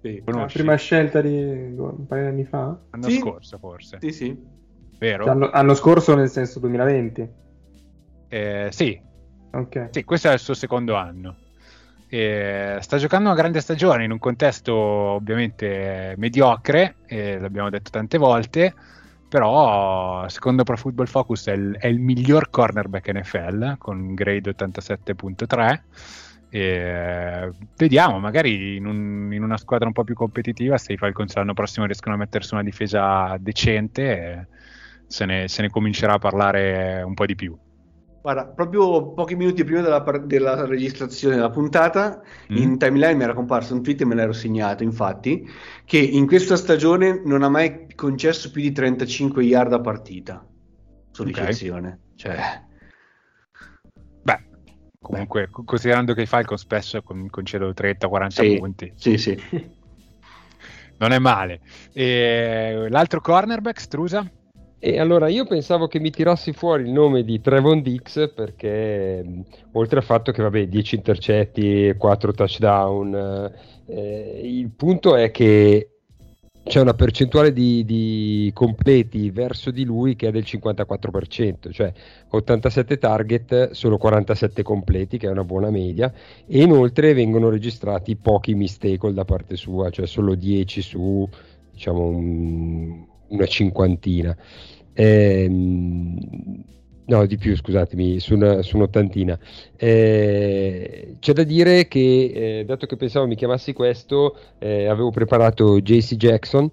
sì, 0.00 0.22
La 0.26 0.44
prima 0.44 0.76
scelta 0.76 1.20
di 1.20 1.74
un 1.76 2.06
paio 2.06 2.22
di 2.22 2.28
anni 2.28 2.44
fa? 2.44 2.78
L'anno 2.92 3.08
Sì. 3.08 3.18
scorso 3.18 3.58
forse, 3.58 3.98
sì, 4.00 4.12
sì. 4.12 4.53
Vero? 4.98 5.24
Cioè, 5.24 5.32
Anno, 5.32 5.50
anno 5.50 5.74
scorso 5.74 6.14
nel 6.14 6.28
senso 6.28 6.58
2020. 6.60 7.28
Eh, 8.28 8.68
sì, 8.70 9.00
Ok. 9.54 9.88
Sì, 9.90 10.04
questo 10.04 10.28
è 10.28 10.32
il 10.32 10.40
suo 10.40 10.54
secondo 10.54 10.96
anno. 10.96 11.36
E 12.08 12.76
sta 12.80 12.98
giocando 12.98 13.28
una 13.28 13.38
grande 13.38 13.60
stagione 13.60 14.04
in 14.04 14.10
un 14.10 14.18
contesto 14.18 14.74
ovviamente 14.74 16.14
mediocre, 16.16 16.96
l'abbiamo 17.08 17.70
detto 17.70 17.90
tante 17.90 18.18
volte, 18.18 18.74
però 19.28 20.28
secondo 20.28 20.64
Pro 20.64 20.76
Football 20.76 21.06
Focus 21.06 21.46
è 21.46 21.52
il, 21.52 21.76
è 21.78 21.86
il 21.86 21.98
miglior 22.00 22.50
cornerback 22.50 23.10
NFL 23.12 23.78
con 23.78 23.98
un 24.00 24.14
grade 24.14 24.50
87.3. 24.50 25.80
E 26.50 27.50
vediamo, 27.76 28.20
magari 28.20 28.76
in, 28.76 28.86
un- 28.86 29.32
in 29.32 29.42
una 29.42 29.56
squadra 29.56 29.86
un 29.86 29.92
po' 29.92 30.04
più 30.04 30.14
competitiva, 30.14 30.78
se 30.78 30.92
i 30.92 30.96
Falcons 30.96 31.34
l'anno 31.34 31.54
prossimo 31.54 31.86
riescono 31.86 32.14
a 32.14 32.18
mettersi 32.18 32.54
una 32.54 32.62
difesa 32.62 33.36
decente, 33.40 34.48
se 35.14 35.24
ne, 35.26 35.46
se 35.46 35.62
ne 35.62 35.70
comincerà 35.70 36.14
a 36.14 36.18
parlare 36.18 37.00
un 37.02 37.14
po' 37.14 37.24
di 37.24 37.36
più. 37.36 37.56
Guarda, 38.20 38.46
proprio 38.46 39.12
pochi 39.12 39.36
minuti 39.36 39.62
prima 39.62 39.80
della, 39.80 40.00
della 40.24 40.66
registrazione 40.66 41.36
della 41.36 41.50
puntata, 41.50 42.20
Mm. 42.50 42.56
in 42.56 42.78
timeline 42.78 43.14
mi 43.14 43.22
era 43.22 43.32
comparso 43.34 43.74
un 43.74 43.82
tweet 43.82 44.00
e 44.00 44.04
me 44.06 44.16
l'ero 44.16 44.32
segnato, 44.32 44.82
infatti, 44.82 45.48
che 45.84 45.98
in 45.98 46.26
questa 46.26 46.56
stagione 46.56 47.22
non 47.24 47.42
ha 47.44 47.48
mai 47.48 47.86
concesso 47.94 48.50
più 48.50 48.60
di 48.62 48.72
35 48.72 49.44
yard 49.44 49.72
a 49.72 49.80
partita 49.80 50.44
su 51.12 51.22
ricezione. 51.22 52.00
Cioè, 52.16 52.36
Beh, 54.22 54.44
comunque, 55.00 55.48
co- 55.50 55.62
considerando 55.64 56.12
che 56.14 56.22
i 56.22 56.26
Falcon 56.26 56.56
spesso 56.58 57.02
con- 57.02 57.28
concedono 57.30 57.72
30-40 57.72 58.42
sì, 58.42 58.56
punti, 58.58 58.92
sì, 58.96 59.16
sì. 59.18 59.38
non 60.98 61.12
è 61.12 61.18
male. 61.18 61.60
E 61.92 62.86
l'altro 62.88 63.20
cornerback, 63.20 63.80
Strusa? 63.80 64.28
E 64.86 64.98
allora 64.98 65.28
io 65.28 65.46
pensavo 65.46 65.86
che 65.86 65.98
mi 65.98 66.10
tirassi 66.10 66.52
fuori 66.52 66.82
il 66.82 66.90
nome 66.90 67.24
di 67.24 67.40
Trevon 67.40 67.80
Dix 67.80 68.30
perché 68.34 69.24
oltre 69.72 69.98
al 70.00 70.04
fatto 70.04 70.30
che 70.30 70.42
vabbè 70.42 70.66
10 70.66 70.96
intercetti, 70.96 71.94
4 71.96 72.32
touchdown, 72.32 73.50
eh, 73.86 74.40
il 74.44 74.68
punto 74.76 75.16
è 75.16 75.30
che 75.30 75.88
c'è 76.64 76.80
una 76.82 76.92
percentuale 76.92 77.54
di, 77.54 77.82
di 77.86 78.50
completi 78.52 79.30
verso 79.30 79.70
di 79.70 79.84
lui 79.84 80.16
che 80.16 80.28
è 80.28 80.30
del 80.30 80.44
54%, 80.44 81.70
cioè 81.72 81.90
87 82.28 82.98
target, 82.98 83.70
solo 83.70 83.96
47 83.96 84.62
completi, 84.62 85.16
che 85.16 85.28
è 85.28 85.30
una 85.30 85.44
buona 85.44 85.70
media, 85.70 86.12
e 86.46 86.60
inoltre 86.62 87.14
vengono 87.14 87.48
registrati 87.48 88.16
pochi 88.16 88.52
mistake 88.54 89.12
da 89.14 89.24
parte 89.24 89.56
sua, 89.56 89.88
cioè 89.88 90.06
solo 90.06 90.34
10 90.34 90.82
su 90.82 91.26
diciamo 91.70 92.06
un- 92.06 93.06
una 93.28 93.46
cinquantina. 93.46 94.36
Ehm, 94.94 96.16
no, 97.06 97.26
di 97.26 97.36
più, 97.36 97.54
scusatemi, 97.56 98.18
su, 98.20 98.34
una- 98.34 98.62
su 98.62 98.76
un'ottantina. 98.76 99.38
Eh, 99.76 101.16
c'è 101.18 101.32
da 101.32 101.42
dire 101.42 101.86
che, 101.88 102.58
eh, 102.60 102.64
dato 102.64 102.86
che 102.86 102.96
pensavo 102.96 103.26
mi 103.26 103.34
chiamassi 103.36 103.72
questo, 103.72 104.38
eh, 104.58 104.86
avevo 104.86 105.10
preparato 105.10 105.80
JC 105.80 106.14
Jackson, 106.14 106.70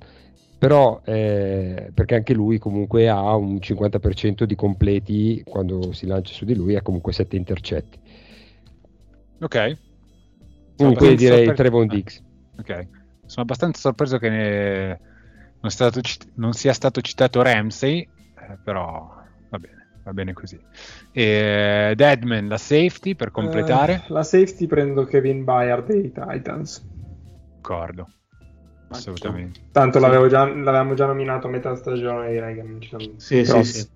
però 0.58 1.02
eh, 1.06 1.90
perché 1.94 2.16
anche 2.16 2.34
lui 2.34 2.60
comunque 2.60 3.10
ha 3.10 3.36
un 3.36 3.58
50% 3.60 4.46
di 4.46 4.56
completi 4.56 5.42
quando 5.44 5.92
si 5.92 6.06
lancia 6.06 6.34
su 6.34 6.46
di 6.46 6.54
lui, 6.56 6.76
ha 6.76 6.82
comunque 6.84 7.12
7 7.14 7.36
intercetti. 7.36 8.00
Ok. 9.42 9.78
Comunque 10.78 11.16
direi 11.16 11.46
sorpreso- 11.46 11.54
Trevon 11.54 11.88
Ah, 11.90 11.94
Dix. 11.96 12.22
Ok. 12.60 12.88
Sono 13.26 13.44
abbastanza 13.44 13.80
sorpreso 13.80 14.18
che 14.20 14.30
ne- 14.30 15.00
non, 15.62 15.72
sia 15.72 15.90
stato 15.90 16.02
non 16.36 16.54
sia 16.54 16.74
stato 16.74 17.02
citato 17.02 17.42
Ramsey, 17.42 18.00
eh, 18.02 18.58
però 18.62 19.08
va 19.50 19.58
bene, 19.60 19.88
va 20.04 20.14
bene 20.14 20.34
così. 20.34 20.60
E 21.12 21.94
Deadman, 21.96 22.48
la 22.48 22.58
safety 22.58 23.16
per 23.16 23.32
completare. 23.32 24.04
Eh, 24.08 24.14
la 24.14 24.24
safety 24.24 24.68
prendo 24.68 25.06
Kevin 25.06 25.44
Byard 25.44 25.88
dei 25.88 26.12
Titans. 26.12 26.84
D'accordo. 27.62 28.08
Assolutamente. 28.90 29.62
Tanto 29.72 30.00
Sì. 30.00 30.04
l'avevo 30.04 30.28
già- 30.28 30.46
l'avevamo 30.46 30.94
già 30.96 31.06
nominato 31.06 31.48
a 31.48 31.50
metà 31.50 31.76
stagione, 31.76 32.32
direi 32.32 32.56
che 32.56 32.62
non 32.62 32.82
ci 32.82 32.90
sono 32.90 33.14
Sì, 33.18 33.46
sì, 33.46 33.64
sì. 33.64 33.88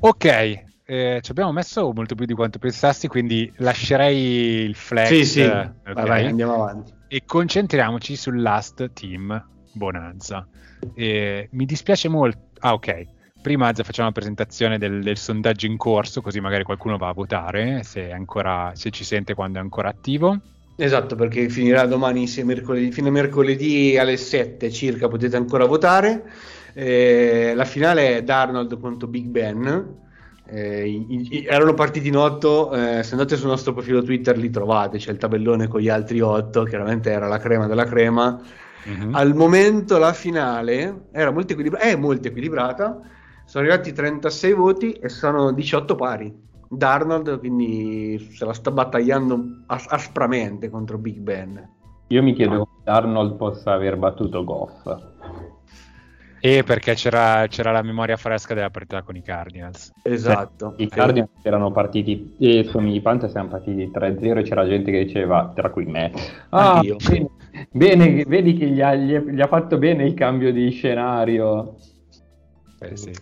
Ok, 0.00 0.24
eh, 0.24 1.18
ci 1.22 1.30
abbiamo 1.30 1.52
messo 1.52 1.92
molto 1.92 2.14
più 2.14 2.26
di 2.26 2.34
quanto 2.34 2.58
pensassi, 2.58 3.08
quindi 3.08 3.50
lascerei 3.58 4.64
il 4.64 4.74
flex 4.74 5.08
Sì, 5.08 5.24
sì. 5.24 5.40
eh, 5.40 5.60
ok? 5.60 5.92
Vai, 5.94 6.06
vai, 6.06 6.26
andiamo 6.26 6.54
avanti. 6.54 6.92
e 7.06 7.22
concentriamoci 7.24 8.16
sul 8.16 8.40
last 8.40 8.92
team 8.92 9.42
Bonanza. 9.74 10.46
Eh, 10.94 11.48
mi 11.52 11.64
dispiace 11.64 12.08
molto. 12.08 12.38
Ah, 12.60 12.72
ok. 12.72 13.06
Prima 13.42 13.72
facciamo 13.74 14.08
la 14.08 14.14
presentazione 14.14 14.78
del, 14.78 15.02
del 15.02 15.18
sondaggio 15.18 15.66
in 15.66 15.76
corso, 15.76 16.22
così 16.22 16.40
magari 16.40 16.62
qualcuno 16.62 16.96
va 16.96 17.08
a 17.08 17.12
votare 17.12 17.82
se, 17.82 18.08
è 18.08 18.12
ancora, 18.12 18.72
se 18.74 18.90
ci 18.90 19.04
sente 19.04 19.34
quando 19.34 19.58
è 19.58 19.60
ancora 19.60 19.90
attivo. 19.90 20.38
Esatto, 20.76 21.14
perché 21.14 21.48
finirà 21.50 21.84
domani, 21.86 22.26
se 22.26 22.42
mercoledì, 22.42 22.90
fine 22.90 23.10
mercoledì 23.10 23.98
alle 23.98 24.16
7 24.16 24.70
circa 24.70 25.08
potete 25.08 25.36
ancora 25.36 25.66
votare. 25.66 26.24
Eh, 26.72 27.52
la 27.54 27.64
finale 27.66 28.16
è 28.16 28.22
Darnold 28.22 28.80
contro 28.80 29.08
Big 29.08 29.26
Ben. 29.26 30.02
Eh, 30.46 30.88
i- 30.88 31.28
i- 31.30 31.44
erano 31.44 31.74
partiti 31.74 32.08
in 32.08 32.16
8, 32.16 32.72
se 32.72 33.12
andate 33.12 33.36
sul 33.36 33.48
nostro 33.48 33.72
profilo 33.72 34.02
Twitter 34.02 34.36
li 34.36 34.50
trovate, 34.50 34.98
c'è 34.98 35.10
il 35.10 35.18
tabellone 35.18 35.68
con 35.68 35.80
gli 35.80 35.88
altri 35.88 36.20
8, 36.20 36.64
chiaramente 36.64 37.10
era 37.10 37.28
la 37.28 37.38
crema 37.38 37.66
della 37.66 37.84
crema. 37.84 38.40
Mhm. 38.84 39.14
Al 39.14 39.34
momento 39.34 39.98
la 39.98 40.12
finale 40.12 41.06
era 41.12 41.30
molto 41.30 41.52
equilibra- 41.52 41.80
è 41.80 41.96
molto 41.96 42.28
equilibrata, 42.28 43.00
sono 43.44 43.64
arrivati 43.64 43.92
36 43.92 44.52
voti 44.52 44.92
e 44.92 45.08
sono 45.08 45.52
18 45.52 45.94
pari. 45.94 46.42
Darnold 46.68 47.38
quindi 47.38 48.18
se 48.32 48.44
la 48.44 48.52
sta 48.52 48.70
battagliando 48.70 49.62
as- 49.66 49.86
aspramente 49.88 50.68
contro 50.70 50.98
Big 50.98 51.18
Ben. 51.18 51.68
Io 52.08 52.22
mi 52.22 52.34
chiedo 52.34 52.68
come 52.68 52.96
Arnold 52.96 53.36
possa 53.36 53.72
aver 53.72 53.96
battuto 53.96 54.44
Goff. 54.44 55.12
E 56.44 56.62
perché 56.62 56.92
c'era, 56.92 57.46
c'era 57.48 57.72
la 57.72 57.80
memoria 57.80 58.18
fresca 58.18 58.52
della 58.52 58.68
partita 58.68 59.00
con 59.00 59.16
i 59.16 59.22
Cardinals. 59.22 59.90
Esatto. 60.02 60.74
I 60.76 60.88
Cardinals 60.88 61.30
erano 61.42 61.72
partiti, 61.72 62.36
e 62.38 62.64
sono 62.68 62.86
i 62.86 63.00
Panthers 63.00 63.32
erano 63.32 63.48
partiti 63.48 63.90
3-0 63.90 64.36
e 64.36 64.42
c'era 64.42 64.68
gente 64.68 64.90
che 64.90 65.06
diceva, 65.06 65.50
tra 65.54 65.70
cui 65.70 65.86
me, 65.86 66.12
ah, 66.50 66.74
Anch'io. 66.74 66.96
bene, 66.98 67.30
bene, 67.70 68.24
vedi 68.26 68.58
che 68.58 68.66
gli 68.66 68.82
ha, 68.82 68.94
gli, 68.94 69.16
gli 69.16 69.40
ha 69.40 69.46
fatto 69.46 69.78
bene 69.78 70.04
il 70.04 70.12
cambio 70.12 70.52
di 70.52 70.68
scenario. 70.68 71.76
Eh, 72.78 72.94
sì. 72.94 73.12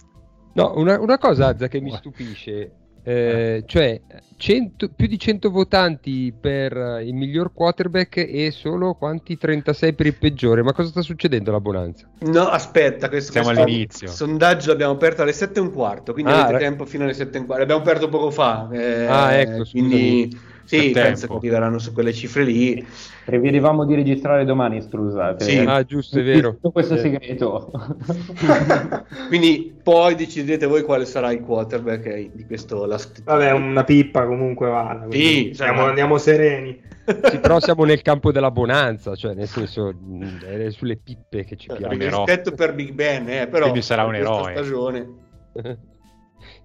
No, 0.55 0.73
una, 0.75 0.99
una 0.99 1.19
cosa 1.19 1.47
Azza 1.47 1.69
che 1.69 1.81
mi 1.81 1.93
stupisce, 1.93 2.73
Eh, 3.05 3.65
cioè 3.67 4.01
100 4.37 4.89
più 4.95 5.07
di 5.09 5.19
100 5.19 5.51
votanti 5.51 6.33
per 6.39 7.01
il 7.05 7.15
miglior 7.15 7.53
quarterback 7.53 8.17
e 8.19 8.51
solo 8.53 8.95
quanti 8.95 9.37
36 9.37 9.93
per 9.95 10.07
il 10.07 10.15
peggiore. 10.15 10.63
Ma 10.63 10.73
cosa 10.73 10.91
sta 10.91 11.03
succedendo 11.03 11.51
alla 11.51 11.61
Bonanza? 11.61 12.09
No, 12.21 12.43
aspetta, 12.49 13.09
questo, 13.09 13.33
Siamo 13.33 13.49
questo 13.49 13.65
all'inizio. 13.65 14.09
sondaggio 14.09 14.71
l'abbiamo 14.71 14.93
aperto 14.93 15.23
alle 15.23 15.33
7 15.33 15.59
e 15.59 15.63
un 15.63 15.73
quarto, 15.73 16.13
quindi 16.13 16.31
Ah, 16.31 16.37
avete 16.45 16.53
ra- 16.53 16.59
tempo 16.59 16.85
fino 16.87 17.05
alle 17.05 17.15
7 17.15 17.37
e 17.37 17.41
un 17.41 17.47
quarto. 17.47 17.65
L'abbiamo 17.65 17.83
aperto 17.89 18.09
poco 18.09 18.31
fa. 18.31 18.69
eh, 18.73 19.07
Ah, 19.07 19.33
ecco, 19.35 19.65
quindi 19.71 20.31
sì, 20.65 20.91
penso 20.91 21.27
tempo. 21.27 21.39
che 21.41 21.47
arriveranno 21.47 21.79
su 21.79 21.93
quelle 21.93 22.13
cifre 22.13 22.45
lì. 22.45 22.87
Prevedevamo 23.25 23.85
di 23.85 23.95
registrare 23.95 24.45
domani, 24.45 24.83
scusate. 24.83 25.45
Sì. 25.45 25.59
Ah, 25.59 25.85
giusto, 25.85 26.19
è 26.19 26.23
vero. 26.25 26.53
Tutto 26.55 26.71
questo 26.71 26.95
Eh. 26.95 26.99
segreto. 26.99 27.71
quindi 29.29 29.75
poi 29.83 30.15
decidete 30.15 30.67
voi 30.67 30.83
quale 30.83 31.05
sarà 31.05 31.31
il 31.33 31.41
quarterback 31.41 32.07
eh, 32.07 32.31
di 32.33 32.45
questo 32.47 32.85
last 32.85 33.23
Vabbè, 33.23 33.53
una 33.53 33.85
pippa 33.85 34.27
comunque 34.27 34.69
vale. 34.69 35.07
quindi 35.07 35.19
Sì, 35.49 35.51
siamo- 35.55 35.83
ma- 35.83 35.89
andiamo 35.89 36.19
sereni. 36.19 36.81
Sì, 37.05 37.39
però 37.41 37.59
siamo 37.59 37.85
nel 37.85 38.01
campo 38.01 38.31
della 38.31 38.51
bonanza, 38.53 39.17
cioè 39.17 39.35
nel 39.35 39.49
senso 39.49 39.93
è 40.47 40.71
sulle 40.71 40.97
pippe 40.97 41.45
che 41.45 41.57
ci 41.57 41.67
Cioè, 41.69 41.79
piace. 41.79 41.95
eroe. 41.97 42.25
rispetto 42.25 42.53
per 42.53 42.75
Big 42.75 42.93
Ben, 42.93 43.29
eh, 43.29 43.47
però 43.49 43.63
Quindi 43.63 43.83
sarà 43.83 44.05
un 44.05 44.15
eroe. 44.15 44.53
stagione. 44.53 45.09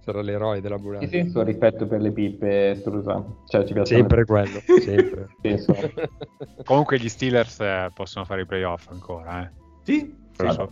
Sarà 0.00 0.20
l'eroe 0.20 0.60
della 0.60 0.76
Che 0.76 0.82
bonanza. 0.82 1.08
senso 1.08 1.42
rispetto 1.42 1.86
per 1.86 2.00
le 2.00 2.12
pippe, 2.12 2.74
Strusa? 2.76 3.24
Cioè, 3.46 3.64
ci 3.64 3.72
piace 3.72 3.94
Sempre 3.96 4.24
quello, 4.24 4.60
sempre. 4.80 5.28
Penso. 5.40 5.74
Comunque 6.64 6.98
gli 6.98 7.08
Steelers 7.08 7.60
eh, 7.60 7.90
possono 7.92 8.24
fare 8.24 8.42
i 8.42 8.46
playoff 8.46 8.88
ancora, 8.90 9.42
eh. 9.42 9.50
Sì, 9.82 10.14
Lo 10.38 10.48
sì. 10.48 10.54
so. 10.54 10.70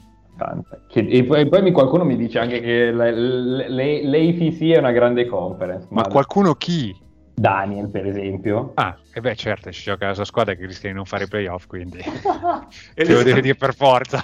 Che- 0.88 1.00
e, 1.08 1.24
poi, 1.24 1.40
e 1.40 1.48
poi 1.48 1.62
mi- 1.62 1.72
qualcuno 1.72 2.04
mi 2.04 2.14
dice 2.16 2.38
anche 2.38 2.60
che 2.60 2.90
la- 2.90 3.10
le- 3.10 3.68
le- 3.70 4.02
l'AFC 4.04 4.60
è 4.74 4.78
una 4.78 4.92
grande 4.92 5.24
conference. 5.26 5.86
Ma 5.90 6.02
qualcuno 6.08 6.54
chi? 6.54 6.94
Daniel, 7.34 7.88
per 7.90 8.06
esempio. 8.06 8.72
Ah, 8.74 8.98
e 9.14 9.20
beh 9.20 9.34
certo, 9.34 9.70
ci 9.72 9.82
gioca 9.82 10.06
la 10.08 10.14
sua 10.14 10.24
squadra 10.26 10.54
che 10.54 10.66
rischia 10.66 10.88
di 10.90 10.94
non 10.94 11.04
fare 11.06 11.24
i 11.24 11.28
playoff, 11.28 11.66
quindi 11.66 11.98
E 12.94 13.04
devi 13.04 13.40
dire 13.40 13.54
per 13.54 13.74
forza. 13.74 14.20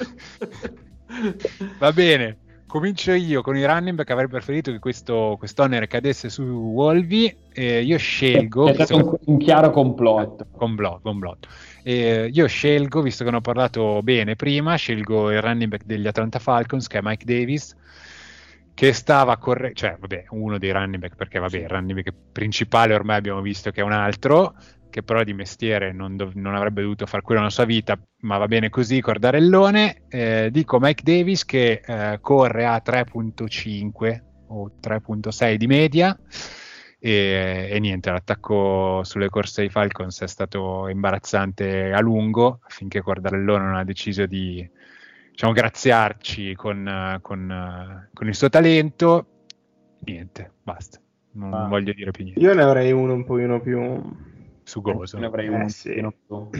Va 1.78 1.92
bene, 1.92 2.38
comincio 2.72 3.12
io 3.12 3.42
con 3.42 3.54
i 3.54 3.66
running 3.66 3.94
back. 3.94 4.08
Avrei 4.10 4.28
preferito 4.28 4.72
che 4.72 4.78
questo 4.78 5.36
quest'onere 5.38 5.86
cadesse 5.86 6.30
su 6.30 6.42
Wolvi. 6.42 7.34
E 7.52 7.82
io 7.82 7.98
scelgo. 7.98 8.68
È 8.68 8.72
stato 8.72 8.96
un, 8.96 9.18
un 9.26 9.36
chiaro 9.36 9.70
complotto. 9.70 10.46
Complotto, 10.56 11.00
complotto. 11.02 11.48
E 11.82 12.30
io 12.32 12.46
scelgo, 12.46 13.02
visto 13.02 13.24
che 13.24 13.30
ne 13.30 13.36
ho 13.36 13.40
parlato 13.42 14.00
bene 14.02 14.36
prima, 14.36 14.74
scelgo 14.76 15.30
il 15.30 15.42
running 15.42 15.68
back 15.68 15.84
degli 15.84 16.06
Atlanta 16.06 16.38
Falcons, 16.38 16.86
che 16.86 16.96
è 16.96 17.00
Mike 17.02 17.26
Davis, 17.26 17.76
che 18.72 18.94
stava 18.94 19.36
correndo, 19.36 19.76
cioè, 19.76 19.96
vabbè, 20.00 20.24
uno 20.30 20.56
dei 20.56 20.70
running 20.70 20.98
back, 20.98 21.14
perché 21.14 21.38
vabbè, 21.38 21.58
il 21.58 21.68
running 21.68 22.02
back 22.02 22.16
principale 22.32 22.94
ormai 22.94 23.18
abbiamo 23.18 23.42
visto 23.42 23.70
che 23.70 23.82
è 23.82 23.84
un 23.84 23.92
altro, 23.92 24.54
che 24.92 25.02
però 25.02 25.24
di 25.24 25.32
mestiere 25.32 25.90
non, 25.92 26.16
dov- 26.16 26.34
non 26.34 26.54
avrebbe 26.54 26.82
dovuto 26.82 27.06
fare 27.06 27.22
quello 27.22 27.40
nella 27.40 27.52
sua 27.52 27.64
vita, 27.64 27.98
ma 28.20 28.36
va 28.36 28.46
bene 28.46 28.68
così, 28.68 29.00
cordarellone. 29.00 30.02
Eh, 30.08 30.48
dico 30.52 30.78
Mike 30.78 31.02
Davis 31.02 31.44
che 31.44 31.80
eh, 31.84 32.18
corre 32.20 32.66
a 32.66 32.80
3.5 32.84 34.22
o 34.48 34.70
3.6 34.80 35.54
di 35.54 35.66
media. 35.66 36.16
E, 37.04 37.68
e 37.72 37.80
niente, 37.80 38.10
l'attacco 38.10 39.00
sulle 39.02 39.28
corse 39.28 39.62
dei 39.62 39.70
Falcons 39.70 40.20
è 40.20 40.28
stato 40.28 40.86
imbarazzante 40.88 41.90
a 41.92 42.00
lungo 42.00 42.60
finché 42.68 43.00
Cordarellone 43.00 43.64
non 43.64 43.74
ha 43.74 43.84
deciso 43.84 44.26
di 44.26 44.64
diciamo, 45.30 45.52
graziarci 45.52 46.54
con, 46.54 47.18
con, 47.22 48.08
con 48.12 48.28
il 48.28 48.34
suo 48.34 48.48
talento. 48.50 49.26
Niente, 50.04 50.52
basta, 50.62 51.00
non 51.32 51.52
Ah. 51.54 51.66
voglio 51.66 51.92
dire 51.92 52.10
più 52.12 52.22
niente. 52.24 52.40
Io 52.40 52.54
ne 52.54 52.62
avrei 52.62 52.92
uno 52.92 53.14
un 53.14 53.24
pochino 53.24 53.60
più... 53.60 54.30
Sugoso, 54.72 55.18
Ne 55.18 55.26
avrei 55.26 55.46
Eh, 55.48 55.50
uno 55.50 55.68
sì. 55.68 56.02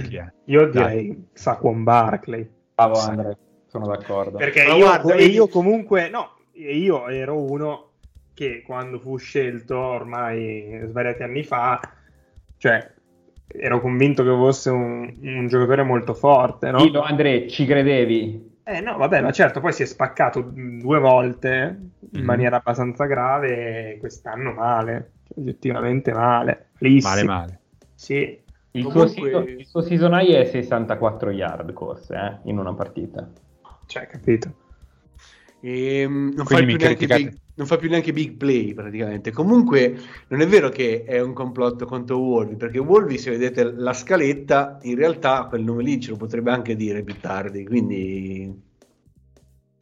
chi 0.07 0.17
è? 0.17 0.31
Io 0.45 0.69
direi 0.69 1.29
Saquon 1.33 1.83
Barkley. 1.83 2.47
Bravo 2.75 2.95
Sì. 2.97 3.09
Andre, 3.09 3.39
sono 3.69 3.87
d'accordo. 3.87 4.37
Perché 4.37 4.65
io, 4.65 4.77
guarda, 4.77 5.15
e 5.15 5.25
io 5.25 5.49
comunque, 5.49 6.11
no, 6.11 6.37
io 6.53 7.09
ero 7.09 7.41
uno 7.41 7.89
che 8.35 8.63
quando 8.67 8.99
fu 8.99 9.17
scelto 9.17 9.79
ormai 9.79 10.79
svariati 10.85 11.23
anni 11.23 11.43
fa, 11.43 11.81
cioè 12.59 12.91
ero 13.47 13.81
convinto 13.81 14.23
che 14.23 14.31
fosse 14.31 14.69
un, 14.69 15.15
un 15.23 15.47
giocatore 15.49 15.83
molto 15.83 16.13
forte, 16.13 16.71
no? 16.71 16.83
Dillo 16.83 17.01
Andre, 17.01 17.49
ci 17.49 17.65
credevi? 17.65 18.61
Eh 18.65 18.81
no, 18.83 18.99
vabbè, 18.99 19.23
ma 19.23 19.33
certo, 19.33 19.61
poi 19.61 19.73
si 19.73 19.85
è 19.85 19.87
spaccato 19.87 20.43
due 20.43 20.99
volte 20.99 21.81
in 22.13 22.21
Mhm. 22.21 22.27
maniera 22.27 22.57
abbastanza 22.57 23.07
grave 23.07 23.97
quest'anno 23.99 24.53
male, 24.53 25.13
oggettivamente 25.37 26.13
male. 26.13 26.69
Malissimo. 26.79 27.11
Male 27.11 27.25
male. 27.25 27.61
Sì, 28.03 28.37
Il, 28.73 28.83
Comunque- 28.83 29.09
suo 29.11 29.23
season, 29.23 29.49
il 29.49 29.67
suo 29.67 29.81
season 29.83 30.13
high 30.15 30.33
è 30.33 30.45
64 30.45 31.31
yard 31.31 31.73
corse 31.73 32.15
eh, 32.15 32.39
in 32.51 32.59
una 32.59 32.75
partita. 32.75 33.31
cioè, 33.87 34.09
capito. 34.09 34.53
E, 35.61 36.05
mm, 36.09 36.33
non, 36.35 36.45
fa 36.45 36.61
big, 36.65 37.39
non 37.55 37.67
fa 37.69 37.77
più 37.77 37.89
neanche 37.89 38.13
big 38.13 38.33
play 38.33 38.75
praticamente. 38.75 39.31
Comunque 39.31 39.97
non 40.29 40.41
è 40.41 40.49
vero 40.49 40.69
che 40.69 41.05
è 41.05 41.21
un 41.21 41.33
complotto 41.33 41.85
contro 41.87 42.19
Wolvi, 42.19 42.57
perché 42.57 42.81
Wolvi 42.81 43.19
se 43.19 43.31
vedete 43.31 43.71
la 43.71 43.93
scaletta, 43.93 44.79
in 44.83 44.97
realtà 44.97 45.45
quel 45.45 45.63
nome 45.63 45.85
lì 45.85 46.01
ce 46.01 46.11
lo 46.11 46.17
potrebbe 46.17 46.51
anche 46.51 46.75
dire 46.75 47.05
più 47.05 47.21
tardi, 47.21 47.65
quindi 47.65 48.53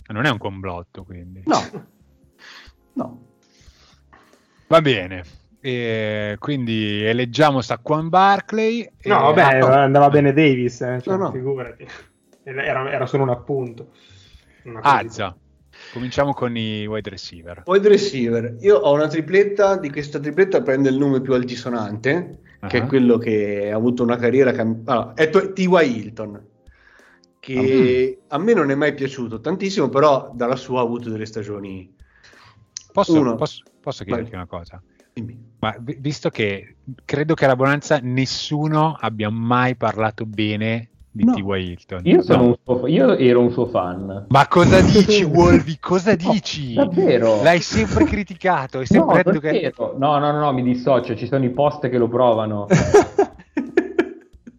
Non 0.09 0.27
è 0.27 0.31
un 0.31 0.39
complotto, 0.39 1.05
quindi. 1.05 1.43
no. 1.47 1.59
No. 2.93 3.29
Va 4.67 4.83
bene. 4.83 5.40
E 5.63 6.37
quindi 6.39 7.05
eleggiamo 7.05 7.61
Saquon 7.61 8.09
Barkley. 8.09 8.81
e- 8.99 9.09
No, 9.09 9.21
vabbè, 9.33 9.43
ah, 9.43 9.59
no. 9.59 9.67
andava 9.67 10.09
bene 10.09 10.33
Davis, 10.33 10.81
eh, 10.81 11.01
cioè, 11.03 11.17
No, 11.17 11.25
no. 11.25 11.31
figurati. 11.33 11.87
Era, 12.43 12.91
era 12.91 13.07
solo 13.07 13.25
un 13.25 13.29
appunto. 13.31 13.91
Ah, 14.81 15.05
già. 15.05 15.35
Cominciamo 15.93 16.33
con 16.33 16.57
i 16.57 16.87
wide 16.87 17.11
receiver. 17.11 17.63
Wide 17.67 17.89
receiver, 17.89 18.57
io 18.61 18.77
ho 18.77 18.93
una 18.95 19.07
tripletta, 19.09 19.77
di 19.77 19.91
questa 19.91 20.19
tripletta 20.19 20.63
prende 20.63 20.89
il 20.89 20.97
nome 20.97 21.21
più 21.21 21.33
altisonante, 21.35 22.41
che 22.67 22.79
Ah. 22.79 22.83
è 22.83 22.87
quello 22.87 23.19
che 23.19 23.71
ha 23.71 23.77
avuto 23.77 24.03
una 24.03 24.17
carriera 24.17 24.53
cam- 24.53 24.87
allora, 24.89 25.15
è 25.15 25.29
T- 25.31 25.53
T.Y. 25.53 25.97
Hilton, 25.99 26.47
che 27.39 28.19
Ah. 28.29 28.35
a 28.37 28.39
me 28.39 28.53
non 28.55 28.71
è 28.71 28.75
mai 28.75 28.95
piaciuto 28.95 29.41
tantissimo, 29.41 29.89
però 29.89 30.31
dalla 30.35 30.57
sua 30.57 30.81
ha 30.81 30.85
avuto 30.85 31.09
delle 31.11 31.27
stagioni... 31.27 31.95
Posso, 32.93 33.35
posso, 33.37 33.63
posso 33.81 34.05
chiederti 34.05 34.31
Vai. 34.31 34.39
una 34.41 34.47
cosa? 34.49 34.83
Dimmi. 35.13 35.50
Ma 35.61 35.75
vi- 35.79 35.97
visto 36.01 36.31
che 36.31 36.77
credo 37.05 37.35
che 37.35 37.45
alla 37.45 37.57
Bonanza 37.57 37.99
nessuno 38.03 38.97
abbia 38.99 39.29
mai 39.31 39.77
parlato 39.77 40.25
bene 40.25 40.89
di 41.13 41.25
No. 41.25 41.35
T.Y. 41.35 41.43
Hilton. 41.71 42.01
Io, 42.05 42.23
sono 42.23 42.43
No. 42.43 42.49
un 42.49 42.55
suo, 42.79 42.87
io 42.87 43.15
ero 43.17 43.41
un 43.41 43.51
suo 43.51 43.67
fan. 43.67 44.27
Ma 44.29 44.47
cosa 44.49 44.81
dici, 44.83 45.23
Wolvi? 45.25 45.79
Cosa 45.79 46.13
No, 46.13 46.31
dici? 46.33 46.75
davvero? 46.75 47.43
L'hai 47.43 47.61
sempre 47.61 48.05
criticato, 48.05 48.79
hai 48.79 48.87
sempre 48.87 49.23
No, 49.25 49.33
detto 49.33 49.41
che... 49.41 49.75
no, 49.77 50.19
no, 50.19 50.19
no, 50.19 50.39
no, 50.39 50.53
mi 50.53 50.63
dissocio, 50.63 51.15
ci 51.17 51.27
sono 51.27 51.45
i 51.45 51.51
post 51.51 51.89
che 51.89 51.99
lo 51.99 52.09
provano. 52.09 52.67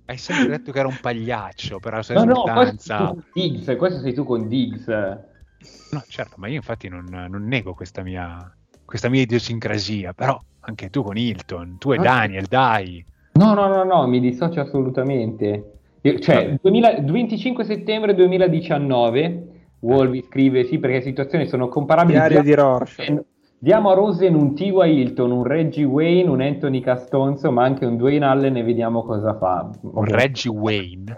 Hai 0.05 0.17
sempre 0.17 0.47
detto 0.49 0.73
che 0.73 0.79
era 0.79 0.89
un 0.89 0.97
pagliaccio 0.99 1.79
per 1.79 1.93
la 1.93 2.03
sua 2.03 2.15
No, 2.15 2.25
no, 2.25 2.41
questo 2.41 2.77
sei 2.81 2.97
tu 2.97 3.03
esultanza. 3.03 3.13
con 3.13 3.23
Diggs, 3.31 3.75
questo 3.77 3.99
sei 4.01 4.13
tu 4.13 4.23
con 4.25 4.47
Diggs. 4.49 4.87
No, 5.91 6.03
certo, 6.07 6.35
ma 6.37 6.47
io 6.47 6.55
infatti 6.55 6.89
non, 6.89 7.05
non 7.05 7.45
nego 7.47 7.73
questa 7.73 8.01
mia, 8.03 8.53
questa 8.91 9.07
mia 9.07 9.21
idiosincrasia, 9.21 10.11
però 10.11 10.37
anche 10.59 10.89
tu 10.89 11.01
con 11.01 11.15
Hilton, 11.17 11.77
tu 11.79 11.93
e 11.93 11.97
Ah. 11.97 12.01
Daniel, 12.01 12.45
dai. 12.45 13.03
No, 13.35 13.53
no, 13.53 13.67
no, 13.69 13.85
no, 13.85 14.05
mi 14.05 14.19
dissocio 14.19 14.59
assolutamente. 14.59 15.71
Io- 16.01 16.19
Cioè, 16.19 16.59
2000 16.61 16.99
25 16.99 17.63
settembre 17.63 18.13
2019, 18.13 19.43
Wolvi 19.79 20.21
scrive 20.23 20.65
sì 20.65 20.77
perché 20.77 20.97
le 20.97 21.03
situazioni 21.03 21.47
sono 21.47 21.69
comparabili. 21.69 22.17
Diario 22.17 22.41
Dia- 22.41 22.55
di 22.55 22.61
Rorschach. 22.61 23.23
Diamo 23.57 23.91
a 23.91 23.93
Rosen 23.93 24.33
un 24.35 24.55
T.Y. 24.55 24.73
Hilton, 24.99 25.31
un 25.31 25.43
Reggie 25.43 25.83
Wayne, 25.85 26.27
un 26.29 26.41
Anthony 26.41 26.81
Castonzo, 26.81 27.51
ma 27.51 27.63
anche 27.63 27.85
un 27.85 27.95
Dwayne 27.95 28.25
Allen 28.25 28.57
e 28.57 28.63
vediamo 28.63 29.03
cosa 29.03 29.37
fa. 29.37 29.69
Un 29.83 30.03
Reggie 30.03 30.49
Wayne. 30.49 31.15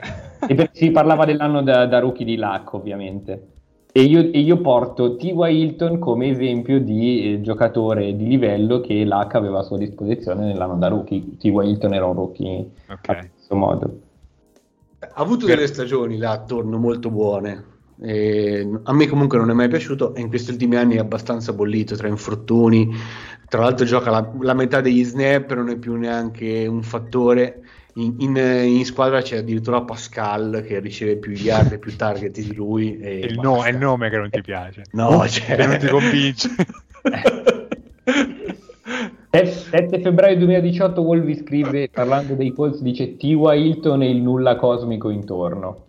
E 0.48 0.54
per- 0.54 0.70
si 0.74 0.92
parlava 0.92 1.24
dell'anno 1.26 1.64
da, 1.64 1.86
da 1.88 2.00
rookie 2.00 2.26
di 2.26 2.36
Luck, 2.38 2.74
ovviamente. 2.74 3.48
E 3.96 4.02
io, 4.02 4.22
e 4.22 4.40
io 4.40 4.58
porto 4.58 5.16
T.Y. 5.18 5.36
Hilton 5.36 6.00
come 6.00 6.30
esempio 6.30 6.80
di 6.80 7.34
eh, 7.34 7.42
giocatore 7.42 8.16
di 8.16 8.26
livello 8.26 8.82
che 8.82 9.06
Luck 9.06 9.36
aveva 9.36 9.60
a 9.60 9.62
sua 9.62 9.78
disposizione 9.78 10.46
nell'anno 10.48 10.78
da 10.78 10.88
rookie. 10.88 11.38
T.Y. 11.38 11.52
Hilton 11.52 11.94
era 11.94 12.08
un 12.08 12.16
rookie 12.16 12.72
Ok. 12.90 13.10
a 13.10 13.16
questo 13.32 13.56
modo. 13.56 14.00
Ha 14.98 15.22
avuto 15.22 15.46
delle 15.46 15.68
stagioni 15.68 16.18
là 16.18 16.32
attorno 16.32 16.80
molto 16.80 17.12
buone. 17.12 17.72
E 18.02 18.68
a 18.82 18.94
me 18.94 19.08
comunque 19.08 19.38
non 19.38 19.52
è 19.52 19.54
mai 19.54 19.68
piaciuto 19.68 20.16
e 20.16 20.22
in 20.22 20.30
questi 20.30 20.50
ultimi 20.50 20.76
anni 20.76 20.96
è 20.96 21.00
abbastanza 21.00 21.54
bollito 21.54 21.96
tra 21.96 22.08
infortuni. 22.08 22.90
Tra 23.48 23.62
l'altro 23.62 23.86
gioca 23.86 24.10
la, 24.10 24.28
la 24.42 24.56
metà 24.56 24.82
degli 24.82 25.04
snap, 25.04 25.54
non 25.54 25.70
è 25.70 25.78
più 25.78 25.94
neanche 25.94 26.66
un 26.66 26.82
fattore. 26.82 27.62
In, 27.96 28.16
in- 28.18 28.36
in 28.38 28.86
squadra 28.86 29.22
c'è 29.22 29.38
addirittura 29.38 29.82
Pascal 29.82 30.64
che 30.66 30.80
riceve 30.80 31.18
più 31.18 31.32
yard 31.32 31.74
e 31.74 31.78
più 31.78 31.96
target 31.96 32.32
di 32.40 32.54
lui. 32.56 32.98
E 33.00 33.20
È 33.20 33.26
il, 33.26 33.36
basta. 33.36 33.42
no- 33.50 33.64
è 33.64 33.70
il 33.70 33.78
nome 33.78 34.10
che 34.10 34.18
non 34.18 34.30
ti 34.30 34.42
piace. 34.42 34.84
No, 34.92 35.28
cioè... 35.28 35.56
Che 35.56 35.66
non 35.68 35.78
ti 35.78 35.88
convince. 35.88 36.50
7 39.34 40.00
febbraio 40.02 40.38
2018 40.38 41.02
Wolvi 41.02 41.36
scrive 41.36 41.90
parlando 41.90 42.36
dei 42.36 42.52
Colts 42.54 42.82
dice 42.82 43.18
Tiwa 43.18 43.56
Hilton 43.56 44.04
e 44.04 44.10
il 44.10 44.22
nulla 44.22 44.56
cosmico 44.56 45.10
intorno. 45.10 45.86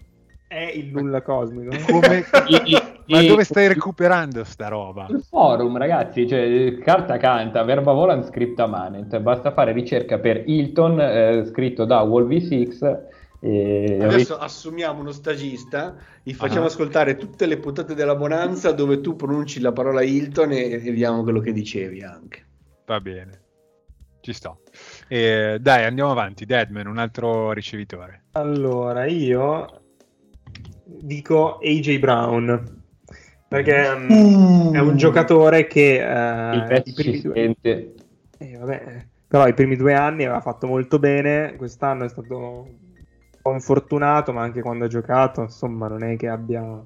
È 0.54 0.70
il 0.72 0.92
nulla 0.92 1.20
cosmico. 1.20 1.74
Come- 1.90 2.24
E- 3.06 3.12
Ma 3.12 3.20
e- 3.20 3.26
dove 3.26 3.42
stai 3.44 3.66
recuperando 3.68 4.44
sta 4.44 4.68
roba? 4.68 5.06
Sul 5.08 5.22
forum, 5.22 5.76
ragazzi, 5.76 6.26
cioè, 6.28 6.78
carta 6.78 7.16
canta, 7.18 7.62
verba 7.64 7.92
volant 7.92 8.24
scripta 8.24 8.66
manet. 8.66 9.18
Basta 9.18 9.52
fare 9.52 9.72
ricerca 9.72 10.18
per 10.20 10.44
Hilton, 10.46 11.00
eh, 11.00 11.44
scritto 11.46 11.84
da 11.84 12.02
Wolvi6. 12.02 12.98
E... 13.40 13.98
Adesso 14.00 14.38
assumiamo 14.38 15.00
uno 15.00 15.10
stagista, 15.12 15.96
gli 16.22 16.32
facciamo 16.32 16.62
Ah. 16.64 16.68
ascoltare 16.68 17.16
tutte 17.16 17.44
le 17.44 17.58
puntate 17.58 17.94
della 17.94 18.14
Bonanza 18.14 18.72
dove 18.72 19.00
tu 19.02 19.16
pronunci 19.16 19.60
la 19.60 19.72
parola 19.72 20.00
Hilton 20.02 20.52
e, 20.52 20.70
e 20.70 20.78
vediamo 20.78 21.22
quello 21.24 21.40
che 21.40 21.52
dicevi 21.52 22.02
anche. 22.02 22.46
Va 22.86 23.00
bene, 23.00 23.40
ci 24.22 24.32
sto. 24.32 24.60
Eh, 25.08 25.58
dai, 25.60 25.84
andiamo 25.84 26.10
avanti. 26.12 26.46
Deadman, 26.46 26.86
un 26.86 26.96
altro 26.98 27.52
ricevitore. 27.52 28.24
Allora, 28.32 29.04
io 29.04 29.82
dico 30.84 31.58
AJ 31.62 31.98
Brown. 31.98 32.82
Perché 33.46 33.94
mm, 33.96 34.74
è 34.74 34.80
un 34.80 34.96
giocatore 34.96 35.66
che 35.66 36.00
eh, 36.00 36.56
il 36.56 36.64
pezzo 36.66 36.90
i 36.90 36.92
primi 36.92 37.20
due- 37.20 37.34
sente. 37.34 37.94
eh, 38.38 38.56
vabbè, 38.56 39.06
però 39.28 39.46
i 39.46 39.54
primi 39.54 39.76
due 39.76 39.94
anni 39.94 40.24
aveva 40.24 40.40
fatto 40.40 40.66
molto 40.66 40.98
bene. 40.98 41.54
Quest'anno 41.56 42.04
è 42.04 42.08
stato 42.08 42.36
un 42.36 42.74
po' 43.40 43.52
infortunato, 43.52 44.32
ma 44.32 44.42
anche 44.42 44.60
quando 44.60 44.86
ha 44.86 44.88
giocato, 44.88 45.42
insomma, 45.42 45.86
non 45.88 46.02
è 46.02 46.16
che 46.16 46.26
abbia 46.28 46.82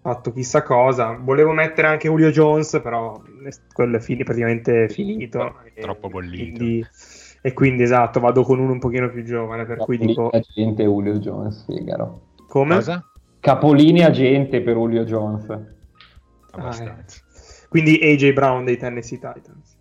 fatto 0.00 0.32
chissà 0.32 0.62
cosa. 0.62 1.18
Volevo 1.20 1.52
mettere 1.52 1.88
anche 1.88 2.08
Julio 2.08 2.30
Jones, 2.30 2.80
però 2.82 3.20
è- 3.44 3.50
quello 3.72 3.96
è 3.96 4.00
fini- 4.00 4.24
praticamente 4.24 4.88
finito. 4.88 5.54
E 5.74 5.80
Troppo 5.82 6.08
bollito. 6.08 6.56
quindi- 6.58 6.86
e 7.42 7.52
quindi 7.52 7.82
esatto, 7.82 8.20
vado 8.20 8.42
con 8.42 8.58
uno 8.58 8.72
un 8.72 8.78
pochino 8.78 9.10
più 9.10 9.22
giovane, 9.22 9.66
per 9.66 9.78
cui 9.78 9.98
dico 9.98 10.30
gente 10.54 10.82
Julio 10.82 11.18
Jones, 11.18 11.64
Figaro. 11.66 12.20
Come? 12.46 12.74
Cosa? 12.76 13.04
Capolinea 13.40 14.10
gente 14.10 14.60
per 14.62 14.74
Julio 14.74 15.04
Jones. 15.04 15.46
Abbastanza. 16.50 17.20
Quindi 17.68 17.98
AJ 18.00 18.32
Brown 18.32 18.64
dei 18.64 18.76
Tennessee 18.76 19.18
Titans. 19.18 19.76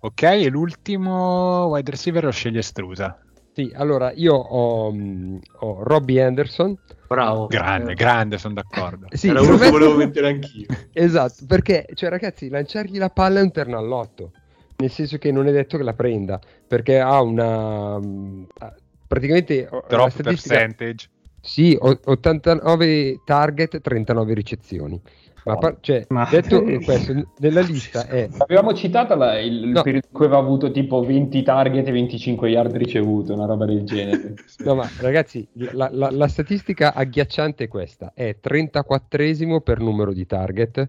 Ok, 0.00 0.22
e 0.22 0.48
l'ultimo 0.48 1.66
wide 1.66 1.90
receiver 1.90 2.24
lo 2.24 2.30
sceglie 2.30 2.62
Strusa. 2.62 3.18
Sì, 3.52 3.72
allora 3.74 4.12
io 4.12 4.34
ho, 4.34 4.92
mh, 4.92 5.40
ho 5.60 5.82
Robbie 5.84 6.22
Anderson. 6.22 6.76
Bravo. 7.06 7.46
Grande, 7.46 7.92
Eh, 7.92 7.94
grande, 7.94 8.36
sono 8.38 8.54
d'accordo. 8.54 9.06
Sì, 9.10 9.28
Era 9.28 9.40
uno 9.42 9.56
che 9.56 9.70
volevo 9.70 9.94
mettere 9.96 10.28
anch'io. 10.28 10.66
Esatto, 10.92 11.44
perché, 11.46 11.86
cioè 11.94 12.10
ragazzi, 12.10 12.48
lanciargli 12.48 12.98
la 12.98 13.10
palla 13.10 13.38
è 13.38 13.42
un 13.42 13.52
terno 13.52 13.78
all'otto, 13.78 14.32
nel 14.76 14.90
senso 14.90 15.18
che 15.18 15.30
non 15.30 15.46
è 15.46 15.52
detto 15.52 15.76
che 15.76 15.84
la 15.84 15.94
prenda, 15.94 16.40
perché 16.66 16.98
ha 16.98 17.20
una... 17.22 17.94
ha- 17.94 18.74
praticamente... 19.06 19.68
Drop 19.88 20.22
percentage. 20.22 21.08
Sì, 21.44 21.76
o- 21.78 22.00
89 22.06 23.20
target, 23.24 23.80
39 23.80 24.32
ricezioni. 24.34 25.00
Ma, 25.44 25.56
par- 25.56 25.76
cioè, 25.80 26.06
Ma- 26.08 26.26
detto 26.30 26.62
questo, 26.82 27.12
nella 27.40 27.60
lista 27.60 28.06
è... 28.06 28.26
Avevamo 28.38 28.72
citato 28.72 29.14
la- 29.14 29.38
il, 29.38 29.62
il 29.62 29.68
No. 29.68 29.82
periodo 29.82 30.06
in 30.10 30.16
cui 30.16 30.24
aveva 30.24 30.40
avuto 30.40 30.70
tipo 30.70 31.04
20 31.04 31.42
target 31.42 31.86
e 31.86 31.92
25 31.92 32.48
yard 32.48 32.74
ricevuto, 32.74 33.34
una 33.34 33.44
roba 33.44 33.66
del 33.66 33.84
genere. 33.84 34.34
No, 34.64 34.74
ma 34.74 34.88
ragazzi, 34.96 35.46
la, 35.72 35.90
la- 35.92 36.10
la 36.10 36.28
statistica 36.28 36.94
agghiacciante 36.94 37.64
è 37.64 37.68
questa: 37.68 38.12
è 38.14 38.38
34esimo 38.42 39.60
per 39.60 39.80
numero 39.80 40.14
di 40.14 40.24
target, 40.24 40.88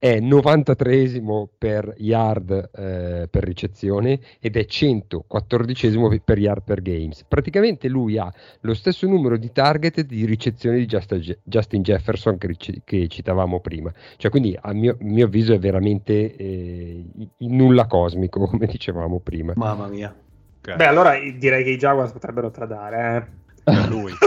è 0.00 0.20
93esimo 0.20 1.48
per 1.58 1.92
yard 1.98 2.70
eh, 2.72 3.26
per 3.28 3.42
ricezione 3.42 4.20
ed 4.38 4.56
è 4.56 4.64
114esimo 4.68 6.20
per 6.24 6.38
yard 6.38 6.62
per 6.62 6.82
games. 6.82 7.24
Praticamente 7.26 7.88
lui 7.88 8.16
ha 8.16 8.32
lo 8.60 8.74
stesso 8.74 9.08
numero 9.08 9.36
di 9.36 9.50
target 9.50 10.02
di 10.02 10.24
ricezioni 10.24 10.78
di 10.78 10.86
Justin, 10.86 11.82
Jefferson 11.82 12.38
che, 12.38 12.54
che 12.84 13.08
citavamo 13.08 13.58
prima. 13.58 13.92
Cioè, 14.16 14.30
quindi 14.30 14.56
a 14.60 14.72
mio, 14.72 14.96
mio 15.00 15.26
avviso 15.26 15.52
è 15.52 15.58
veramente 15.58 16.36
eh, 16.36 17.04
nulla 17.38 17.86
cosmico, 17.86 18.46
come 18.46 18.66
dicevamo 18.66 19.18
prima. 19.18 19.54
Mamma 19.56 19.88
mia. 19.88 20.14
Ok, 20.60 20.76
Beh, 20.76 20.86
allora 20.86 21.18
direi 21.18 21.64
che 21.64 21.70
i 21.70 21.76
Jaguars 21.76 22.12
potrebbero 22.12 22.52
tradare. 22.52 23.32
Eh. 23.64 23.88
lui. 23.88 24.12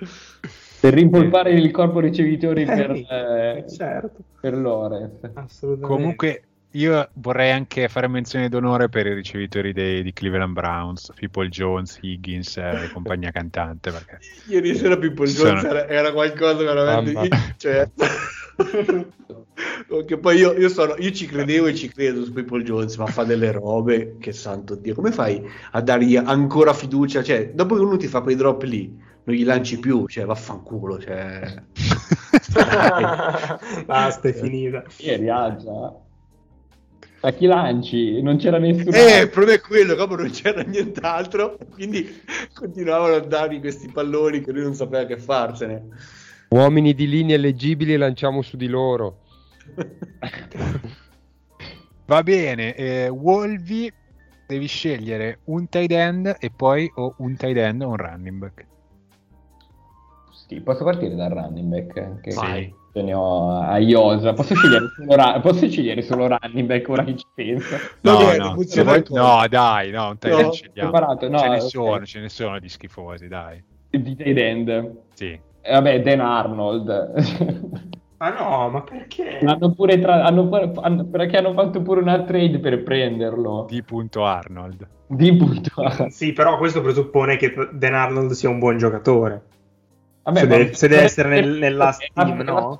per 0.80 0.94
rimpolpare 0.94 1.52
il 1.52 1.70
corpo 1.70 2.00
ricevitori 2.00 2.64
per, 2.64 2.90
Eh, 2.90 3.58
eh, 3.58 3.64
certo, 3.68 4.20
per 4.40 4.54
assolutamente. 5.34 5.80
Comunque, 5.80 6.42
io 6.74 7.08
vorrei 7.14 7.50
anche 7.50 7.88
fare 7.88 8.06
menzione 8.06 8.48
d'onore 8.48 8.88
per 8.88 9.06
i 9.06 9.14
ricevitori 9.14 9.72
dei, 9.72 10.02
di 10.02 10.12
Cleveland 10.12 10.52
Browns, 10.52 11.12
People 11.18 11.48
Jones, 11.48 11.98
Higgins 12.00 12.56
eh, 12.58 12.84
e 12.84 12.90
compagnia 12.92 13.30
cantante. 13.32 13.90
Perché 13.90 14.18
Ieri 14.46 14.76
sera 14.76 14.96
Pippo 14.96 15.24
Jones 15.24 15.60
Sono- 15.60 15.68
era, 15.68 15.88
era 15.88 16.12
qualcosa 16.12 16.62
veramente... 16.62 17.12
Mamma. 17.12 17.54
Cioè... 17.56 17.90
Che 20.06 20.18
poi 20.18 20.36
io, 20.38 20.56
io 20.56 20.68
sono, 20.68 20.94
io 20.98 21.10
ci 21.10 21.26
credevo 21.26 21.66
e 21.66 21.74
ci 21.74 21.88
credo 21.88 22.24
su 22.24 22.32
People 22.32 22.62
Jones, 22.62 22.96
ma 22.96 23.06
fa 23.06 23.24
delle 23.24 23.50
robe 23.50 24.16
che 24.18 24.32
santo 24.32 24.74
Dio. 24.74 24.94
Come 24.94 25.10
fai 25.12 25.42
a 25.72 25.80
dargli 25.82 26.16
ancora 26.16 26.72
fiducia? 26.72 27.22
Cioè, 27.22 27.50
dopo 27.52 27.74
che 27.74 27.82
uno 27.82 27.96
ti 27.96 28.06
fa 28.06 28.20
quei 28.20 28.36
drop 28.36 28.62
lì, 28.62 28.96
non 29.30 29.38
gli 29.38 29.44
lanci 29.44 29.78
più, 29.78 30.06
cioè 30.08 30.24
vaffanculo. 30.24 30.98
Cioè... 30.98 31.62
Basta, 33.86 34.28
è 34.28 34.32
finita. 34.32 34.82
Ieri 34.98 35.28
ah, 35.28 35.56
già. 35.56 35.94
A 37.22 37.32
chi 37.32 37.46
lanci? 37.46 38.20
Non 38.22 38.38
c'era 38.38 38.58
nessuno. 38.58 38.90
Eh, 38.96 39.20
il 39.22 39.30
problema 39.30 39.58
è 39.58 39.60
quello, 39.60 39.94
dopo 39.94 40.16
non 40.16 40.30
c'era 40.30 40.62
nient'altro, 40.62 41.58
quindi 41.70 42.22
continuavano 42.54 43.14
a 43.14 43.20
dargli 43.20 43.60
questi 43.60 43.88
palloni 43.88 44.40
che 44.40 44.52
lui 44.52 44.62
non 44.62 44.74
sapeva 44.74 45.04
che 45.04 45.18
farsene. 45.18 45.88
Uomini 46.48 46.94
di 46.94 47.06
linee 47.06 47.36
leggibili 47.36 47.96
lanciamo 47.96 48.42
su 48.42 48.56
di 48.56 48.68
loro. 48.68 49.18
Va 52.06 52.22
bene, 52.22 52.74
eh, 52.74 53.08
Wolvi 53.08 53.92
devi 54.46 54.66
scegliere 54.66 55.40
un 55.44 55.68
tight 55.68 55.92
end 55.92 56.36
e 56.40 56.50
poi 56.50 56.90
o 56.94 57.14
un 57.18 57.36
tight 57.36 57.56
end 57.56 57.82
o 57.82 57.88
un 57.88 57.96
running 57.96 58.38
back. 58.38 58.69
Sì, 60.50 60.60
posso 60.62 60.82
partire 60.82 61.14
dal 61.14 61.30
running 61.30 61.68
back? 61.68 62.20
Che 62.22 62.34
Vai. 62.34 62.74
ce 62.92 63.02
ne 63.02 63.14
ho 63.14 63.50
a 63.60 63.78
Iosa. 63.78 64.32
Posso 64.32 64.56
scegliere 64.56 64.86
solo, 64.96 65.14
ra- 65.14 65.38
posso 65.38 65.68
scegliere 65.68 66.02
solo 66.02 66.26
running 66.26 66.66
back 66.66 66.88
ora 66.88 67.04
che 67.04 67.14
ci 67.14 67.24
penso? 67.32 67.76
No, 68.00 68.34
no, 68.36 68.60
se 68.62 68.82
vuoi- 68.82 69.04
no, 69.10 69.44
dai, 69.48 69.92
no, 69.92 70.08
un 70.08 70.18
tight 70.18 70.40
No, 70.40 70.50
preparato, 70.72 71.28
no, 71.28 71.38
ce 71.38 71.48
ne 71.50 71.54
ok. 71.58 71.62
sono, 71.62 72.04
ce 72.04 72.18
ne 72.18 72.28
sono 72.28 72.58
di 72.58 72.68
schifosi, 72.68 73.28
dai. 73.28 73.62
Di 73.90 74.16
tight 74.16 74.36
end. 74.36 74.92
Sì. 75.14 75.38
Eh, 75.62 75.72
vabbè, 75.72 76.00
Dan 76.02 76.18
Arnold. 76.18 77.12
Ma 78.18 78.30
no, 78.36 78.68
ma 78.70 78.82
perché? 78.82 79.38
hanno 79.44 79.70
pure 79.70 80.00
tra- 80.00 80.24
hanno 80.24 80.48
pure- 80.48 80.72
hanno- 80.80 81.04
perché 81.04 81.36
hanno 81.36 81.52
fatto 81.52 81.80
pure 81.80 82.00
una 82.00 82.24
trade 82.24 82.58
per 82.58 82.82
prenderlo. 82.82 83.66
Di 83.70 83.84
punto 83.84 84.24
Arnold. 84.24 84.84
Di 85.06 85.32
punto 85.36 85.80
A. 85.82 86.08
Sì, 86.10 86.32
però 86.32 86.58
questo 86.58 86.80
presuppone 86.82 87.36
che 87.36 87.54
Dan 87.72 87.94
Arnold 87.94 88.32
sia 88.32 88.48
un 88.48 88.58
buon 88.58 88.78
giocatore. 88.78 89.42
Vabbè, 90.22 90.40
Se 90.40 90.46
deve- 90.46 90.74
se 90.74 90.88
deve 90.88 91.02
essere 91.02 91.28
nel- 91.28 91.58
nel 91.58 91.76
last 91.76 92.06
Ma- 92.14 92.24
team, 92.24 92.36
ma- 92.36 92.42
no? 92.44 92.78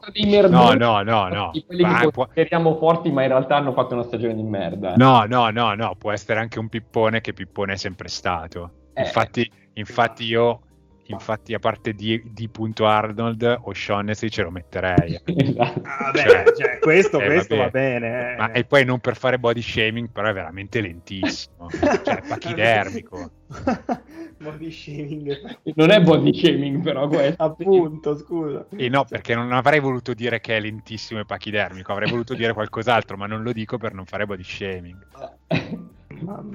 No, 0.48 0.72
no, 0.74 1.02
no, 1.02 1.28
no. 1.28 1.50
Di 1.52 1.64
quelli 1.64 1.82
Ma 1.82 2.00
che 2.00 2.10
può- 2.10 2.24
consideriamo 2.24 2.76
forti, 2.76 3.10
ma 3.10 3.22
in 3.22 3.28
realtà 3.28 3.56
hanno 3.56 3.72
fatto 3.72 3.94
una 3.94 4.02
stagione 4.04 4.34
di 4.34 4.42
merda. 4.42 4.94
No, 4.96 5.24
no, 5.24 5.48
no, 5.50 5.74
no, 5.74 5.94
può 5.96 6.12
essere 6.12 6.38
anche 6.38 6.58
un 6.58 6.68
pippone 6.68 7.20
che 7.22 7.32
pippone 7.32 7.72
è 7.72 7.76
sempre 7.76 8.08
stato. 8.08 8.70
Eh. 8.92 9.02
Infatti, 9.02 9.50
infatti 9.74 10.24
io, 10.24 10.60
infatti 11.06 11.54
a 11.54 11.58
parte 11.58 11.92
di, 11.94 12.22
di 12.26 12.48
punto 12.50 12.86
Arnold 12.86 13.58
o 13.62 13.72
Shaughnessy 13.72 14.28
ce 14.28 14.42
lo 14.42 14.50
metterei. 14.50 15.18
Esatto. 15.24 15.80
Ah, 15.84 16.12
Cioè, 16.14 16.44
cioè, 16.56 16.78
questo, 16.78 17.20
eh, 17.20 17.26
questo 17.26 17.56
vabbè. 17.56 17.64
va 17.64 17.70
bene. 17.70 18.32
eh. 18.34 18.36
Ma, 18.36 18.52
e 18.52 18.64
poi 18.64 18.84
non 18.84 19.00
per 19.00 19.16
fare 19.16 19.38
body 19.38 19.62
shaming, 19.62 20.10
però 20.12 20.28
è 20.28 20.32
veramente 20.34 20.80
lentissimo. 20.82 21.68
cioè, 22.04 22.20
pachidermico. 22.28 23.30
Body 24.42 24.70
shaming. 24.70 25.58
Non 25.74 25.90
è 25.90 26.00
body 26.00 26.32
shaming, 26.32 26.82
però 26.82 27.06
questo. 27.08 27.42
Appunto, 27.42 28.16
scusa. 28.16 28.66
E 28.74 28.88
no, 28.88 29.04
perché 29.04 29.34
non 29.34 29.52
avrei 29.52 29.80
voluto 29.80 30.14
dire 30.14 30.40
che 30.40 30.56
è 30.56 30.60
lentissimo 30.60 31.20
e 31.20 31.24
pachidermico, 31.26 31.92
avrei 31.92 32.08
voluto 32.10 32.32
dire 32.34 32.54
qualcos'altro, 32.54 33.18
ma 33.18 33.26
non 33.26 33.42
lo 33.42 33.52
dico 33.52 33.76
per 33.76 33.92
non 33.92 34.06
fare 34.06 34.24
body 34.24 34.42
shaming. 34.42 35.06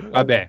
Vabbè, 0.10 0.48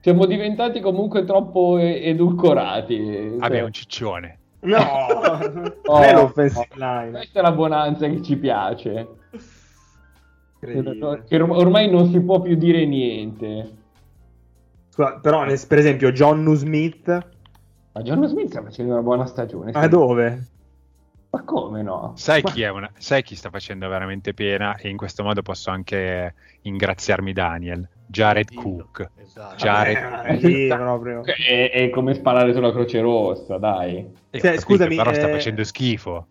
Siamo 0.00 0.26
diventati 0.26 0.80
comunque 0.80 1.24
troppo 1.24 1.78
edulcorati. 1.78 3.34
vabbè, 3.38 3.60
un 3.62 3.72
ciccione. 3.72 4.38
No, 4.60 4.78
Oh, 5.84 6.12
no. 6.12 6.30
Questa 6.32 6.66
è 6.70 7.40
la 7.42 7.52
bonanza 7.52 8.08
che 8.08 8.22
ci 8.22 8.36
piace. 8.36 9.06
Ormai 11.36 11.90
non 11.90 12.10
si 12.10 12.20
può 12.22 12.40
più 12.40 12.56
dire 12.56 12.86
niente. 12.86 13.82
Scusa, 14.94 15.18
però, 15.18 15.42
nel- 15.44 15.60
per 15.66 15.78
esempio, 15.78 16.12
John 16.12 16.54
Smith, 16.54 17.08
Ma 17.92 18.02
John 18.02 18.24
Smith 18.28 18.48
sta 18.50 18.62
facendo 18.62 18.92
una 18.92 19.02
buona 19.02 19.26
stagione. 19.26 19.72
a 19.72 19.88
dove? 19.88 20.46
Ma 21.30 21.42
come 21.42 21.82
no? 21.82 22.12
Sai 22.14 22.42
Ma- 22.42 22.50
chi, 22.52 22.62
è 22.62 22.68
una- 22.70 22.92
sai 22.96 23.24
chi 23.24 23.34
sta 23.34 23.50
facendo 23.50 23.88
veramente 23.88 24.34
pena 24.34 24.76
e 24.76 24.88
in 24.88 24.96
questo 24.96 25.24
modo 25.24 25.42
posso 25.42 25.70
anche 25.70 26.34
ingraziarmi 26.62 27.32
Daniel? 27.32 27.88
Jared 28.06 28.46
Dillo. 28.50 28.62
Cook. 28.62 29.10
Esatto. 29.16 29.56
Jared 29.56 29.96
Eh, 30.26 30.34
lì 30.36 30.68
proprio. 30.68 31.24
È, 31.24 31.70
è 31.72 31.90
come 31.90 32.14
sparare 32.14 32.52
sulla 32.52 32.70
Croce 32.70 33.00
Rossa, 33.00 33.58
dai. 33.58 33.96
Eh, 33.96 34.38
Cioè, 34.38 34.40
capito, 34.40 34.60
scusami, 34.60 34.94
però 34.94 35.12
sta 35.12 35.26
eh, 35.26 35.30
facendo 35.32 35.64
schifo. 35.64 36.28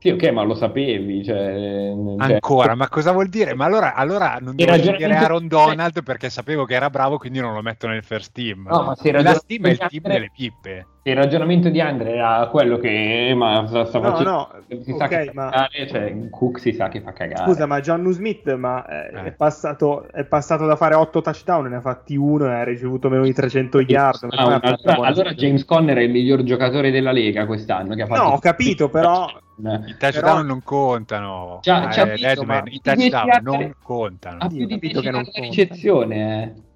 Sì, 0.00 0.08
ok, 0.08 0.28
ma 0.30 0.42
lo 0.42 0.54
sapevi, 0.54 1.22
cioè... 1.22 1.92
cioè- 1.94 2.32
Ancora, 2.32 2.74
ma 2.74 2.88
cosa 2.88 3.12
vuol 3.12 3.28
dire? 3.28 3.54
Ma 3.54 3.66
allora, 3.66 3.92
allora 3.94 4.38
non 4.40 4.56
devo 4.56 4.72
scegliere 4.72 4.92
ragionamento- 4.92 5.24
Aaron 5.26 5.46
Donald 5.48 6.02
perché 6.02 6.30
sapevo 6.30 6.64
che 6.64 6.74
era 6.74 6.88
bravo, 6.88 7.18
quindi 7.18 7.38
non 7.40 7.52
lo 7.52 7.60
metto 7.60 7.86
nel 7.86 8.02
first 8.02 8.32
team. 8.32 8.66
No, 8.66 8.82
ma 8.82 8.94
se 8.94 9.08
il 9.08 9.14
la 9.14 9.20
ragionamento 9.22 9.40
Steam 9.42 9.66
è 9.66 9.70
il 9.70 9.76
team 9.78 9.90
Andre- 10.04 10.12
delle 10.14 10.30
pippe. 10.34 10.86
Il 11.02 11.16
ragionamento 11.16 11.68
di 11.70 11.80
Andre 11.80 12.12
era 12.14 12.46
quello 12.50 12.76
che 12.78 13.32
ma 13.34 13.64
sta, 13.66 13.84
sta 13.86 13.98
No, 13.98 14.10
facendo... 14.10 14.30
no, 14.30 14.48
si 14.82 14.94
sa 14.96 15.04
ok, 15.04 15.08
che 15.08 15.24
fa 15.26 15.32
ma- 15.34 15.50
cagare, 15.50 15.86
cioè 15.88 16.28
Cook 16.30 16.60
si 16.60 16.72
sa 16.74 16.88
che 16.88 17.00
fa 17.00 17.12
cagare. 17.12 17.44
Scusa, 17.50 17.66
ma 17.66 17.80
John 17.80 18.10
Smith 18.12 18.54
ma, 18.54 18.86
eh, 18.86 19.16
Eh. 19.18 19.24
È, 19.24 19.32
passato, 19.32 20.06
è 20.12 20.24
passato 20.24 20.64
da 20.66 20.76
fare 20.76 20.94
8 20.94 21.20
touchdown, 21.22 21.66
ne 21.68 21.76
ha 21.76 21.80
fatti 21.80 22.16
uno 22.16 22.46
e 22.46 22.52
ha 22.54 22.64
ricevuto 22.64 23.08
meno 23.10 23.24
di 23.24 23.32
300 23.34 23.80
yard. 23.80 24.28
Ah, 24.30 24.60
è 24.60 24.66
allora, 24.66 25.06
allora. 25.08 25.32
James 25.32 25.64
Conner 25.64 25.96
è 25.96 26.02
il 26.02 26.10
miglior 26.10 26.42
giocatore 26.42 26.90
della 26.90 27.12
Lega 27.12 27.44
quest'anno. 27.46 27.94
Che 27.94 28.02
ha 28.02 28.06
fatto 28.06 28.22
No, 28.22 28.28
ho 28.34 28.38
capito, 28.38 28.88
però- 28.90 29.26
I 29.86 29.96
touchdown 29.98 30.12
Però- 30.22 30.42
non 30.42 30.62
contano. 30.62 31.58
Già- 31.62 31.90
Eh, 31.90 32.10
visto, 32.12 32.26
Deadman, 32.26 32.62
ma- 32.64 32.70
I 32.70 32.80
touchdown 32.82 33.24
dieci 33.24 33.40
non 33.42 33.74
contano. 33.82 34.38
ha 34.40 34.46
più 34.48 34.58
di 34.66 34.74
capito 34.74 35.00
10 35.00 35.00
che 35.00 35.10
non 35.10 35.24
yard 35.24 35.40
ricezione. 35.40 36.42
eh. 36.42 36.68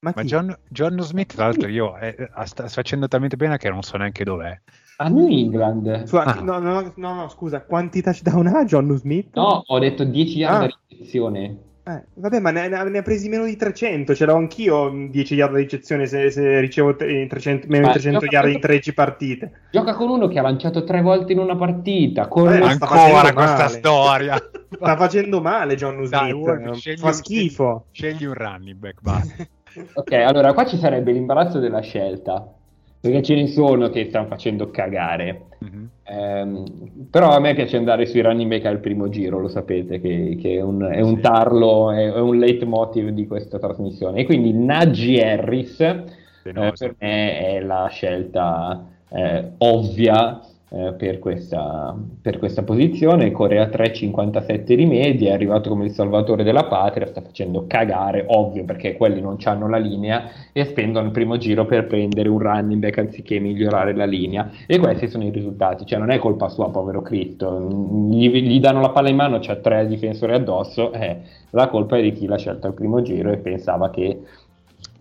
Ma, 0.00 0.12
Ma? 0.14 0.22
John, 0.24 0.56
John 0.68 1.00
Smith, 1.00 1.34
tra 1.34 1.46
l'altro, 1.46 1.68
io 1.68 1.96
eh, 1.96 2.28
sta 2.32 2.44
sta 2.44 2.68
facendo 2.68 3.08
talmente 3.08 3.36
bene 3.36 3.56
che 3.56 3.68
non 3.70 3.82
so 3.82 3.96
neanche 3.96 4.24
dov'è. 4.24 4.56
A 4.98 5.08
New 5.08 5.26
England. 5.26 6.04
Scusa, 6.06 6.24
Ah. 6.24 6.40
no, 6.40 6.58
no, 6.58 6.92
no, 6.94 7.14
no, 7.14 7.28
scusa, 7.28 7.62
quanti 7.62 8.02
touchdown 8.02 8.46
ha 8.46 8.64
John 8.64 8.94
Smith? 8.96 9.34
No, 9.34 9.62
ho 9.66 9.78
detto 9.78 10.04
10 10.04 10.38
yard 10.38 10.62
Ah. 10.62 10.66
di 10.86 10.96
ricezione. 10.96 11.58
Eh, 11.88 12.02
vabbè, 12.14 12.40
ma 12.40 12.50
ne, 12.50 12.66
ne 12.66 12.98
ha 12.98 13.02
presi 13.02 13.28
meno 13.28 13.44
di 13.44 13.54
300. 13.54 14.12
Ce 14.12 14.24
l'ho 14.24 14.34
anch'io 14.34 14.90
mh, 14.90 15.10
10 15.10 15.34
yard 15.36 15.54
di 15.54 15.60
ricezione 15.62 16.06
se, 16.06 16.30
se 16.32 16.58
ricevo 16.58 16.96
te- 16.96 17.26
300 17.28 17.66
meno 17.68 17.82
di 17.82 17.86
Ma 17.86 17.92
300 17.92 18.18
gioca 18.18 18.32
yard 18.34 18.46
in 18.46 18.52
contro- 18.54 18.68
13 18.70 18.92
partite. 18.94 19.52
Gioca 19.70 19.94
con 19.94 20.08
uno 20.10 20.26
che 20.26 20.38
ha 20.40 20.42
lanciato 20.42 20.82
tre 20.82 21.00
volte 21.00 21.32
in 21.32 21.38
una 21.38 21.54
partita. 21.54 22.26
Con 22.26 22.52
Eh, 22.52 22.60
Ancora 22.60 23.32
questa 23.32 23.54
male. 23.56 23.68
storia. 23.68 24.36
Sta 24.68 24.96
facendo 24.96 25.40
male 25.40 25.76
John 25.76 26.04
Smith. 26.04 26.96
Fa 26.98 27.06
un- 27.06 27.12
schifo. 27.12 27.86
Scegli 27.92 28.24
un 28.24 28.34
running 28.34 28.78
back, 28.78 29.00
basta. 29.00 29.34
Ok, 29.94 30.10
allora 30.12 30.54
qua 30.54 30.64
ci 30.64 30.78
sarebbe 30.78 31.12
l'imbarazzo 31.12 31.58
della 31.60 31.80
scelta. 31.82 32.50
Perché 32.98 33.22
ce 33.22 33.34
ne 33.36 33.46
sono 33.46 33.90
che 33.90 34.06
stanno 34.08 34.26
facendo 34.26 34.70
cagare. 34.70 35.42
Mhm. 35.60 35.88
Ehm, 36.08 37.08
però 37.10 37.30
a 37.30 37.40
me 37.40 37.54
piace 37.54 37.76
andare 37.76 38.06
sui 38.06 38.20
running 38.20 38.48
back 38.48 38.64
al 38.66 38.78
primo 38.78 39.08
giro, 39.08 39.40
lo 39.40 39.48
sapete 39.48 40.00
che, 40.00 40.36
che 40.40 40.56
è, 40.56 40.60
un, 40.60 40.82
è 40.82 41.00
un 41.00 41.20
tarlo, 41.20 41.90
è, 41.90 42.12
è 42.12 42.20
un 42.20 42.38
leitmotiv 42.38 43.08
di 43.08 43.26
questa 43.26 43.58
trasmissione. 43.58 44.20
E 44.20 44.24
quindi 44.24 44.52
Najee 44.52 45.32
Harris 45.32 45.80
eh, 45.80 46.04
per 46.42 46.94
me 46.98 47.38
è 47.40 47.60
la 47.60 47.88
scelta 47.90 48.86
eh, 49.08 49.52
ovvia 49.58 50.40
eh, 50.68 50.94
per, 50.94 51.20
questa, 51.20 51.96
per 52.20 52.38
questa 52.38 52.62
posizione. 52.62 53.30
Corre 53.30 53.60
a 53.60 53.66
3,57 53.66 54.74
di 54.74 54.84
media, 54.84 55.30
è 55.30 55.34
arrivato 55.34 55.68
come 55.68 55.84
il 55.84 55.92
salvatore 55.92 56.42
della 56.42 56.64
patria, 56.64 57.06
sta 57.06 57.20
facendo 57.20 57.66
cagare, 57.66 58.24
ovvio 58.28 58.64
perché 58.64 58.96
quelli 58.96 59.20
non 59.20 59.36
hanno 59.44 59.68
la 59.68 59.76
linea 59.76 60.24
e 60.52 60.64
spendono 60.64 61.06
il 61.06 61.12
primo 61.12 61.36
giro 61.36 61.66
per 61.66 61.86
prendere 61.86 62.28
un 62.28 62.38
running 62.38 62.80
back 62.80 62.98
anziché 62.98 63.38
migliorare 63.38 63.94
la 63.94 64.06
linea. 64.06 64.50
E 64.66 64.78
questi 64.78 65.08
sono 65.08 65.24
i 65.24 65.30
risultati, 65.30 65.86
cioè 65.86 65.98
non 65.98 66.10
è 66.10 66.18
colpa 66.18 66.48
sua, 66.48 66.70
povero 66.70 67.00
Cristo. 67.00 67.68
Gli, 68.10 68.28
gli 68.28 68.58
danno 68.58 68.80
la 68.80 68.90
palla 68.90 69.08
in 69.08 69.16
mano, 69.16 69.38
c'ha 69.40 69.56
tre 69.56 69.86
difensori 69.86 70.32
addosso, 70.32 70.92
eh, 70.92 71.20
la 71.50 71.68
colpa 71.68 71.96
è 71.96 72.02
di 72.02 72.12
chi 72.12 72.26
l'ha 72.26 72.36
scelto 72.36 72.66
al 72.66 72.74
primo 72.74 73.02
giro 73.02 73.30
e 73.30 73.38
pensava 73.38 73.90
che 73.90 74.20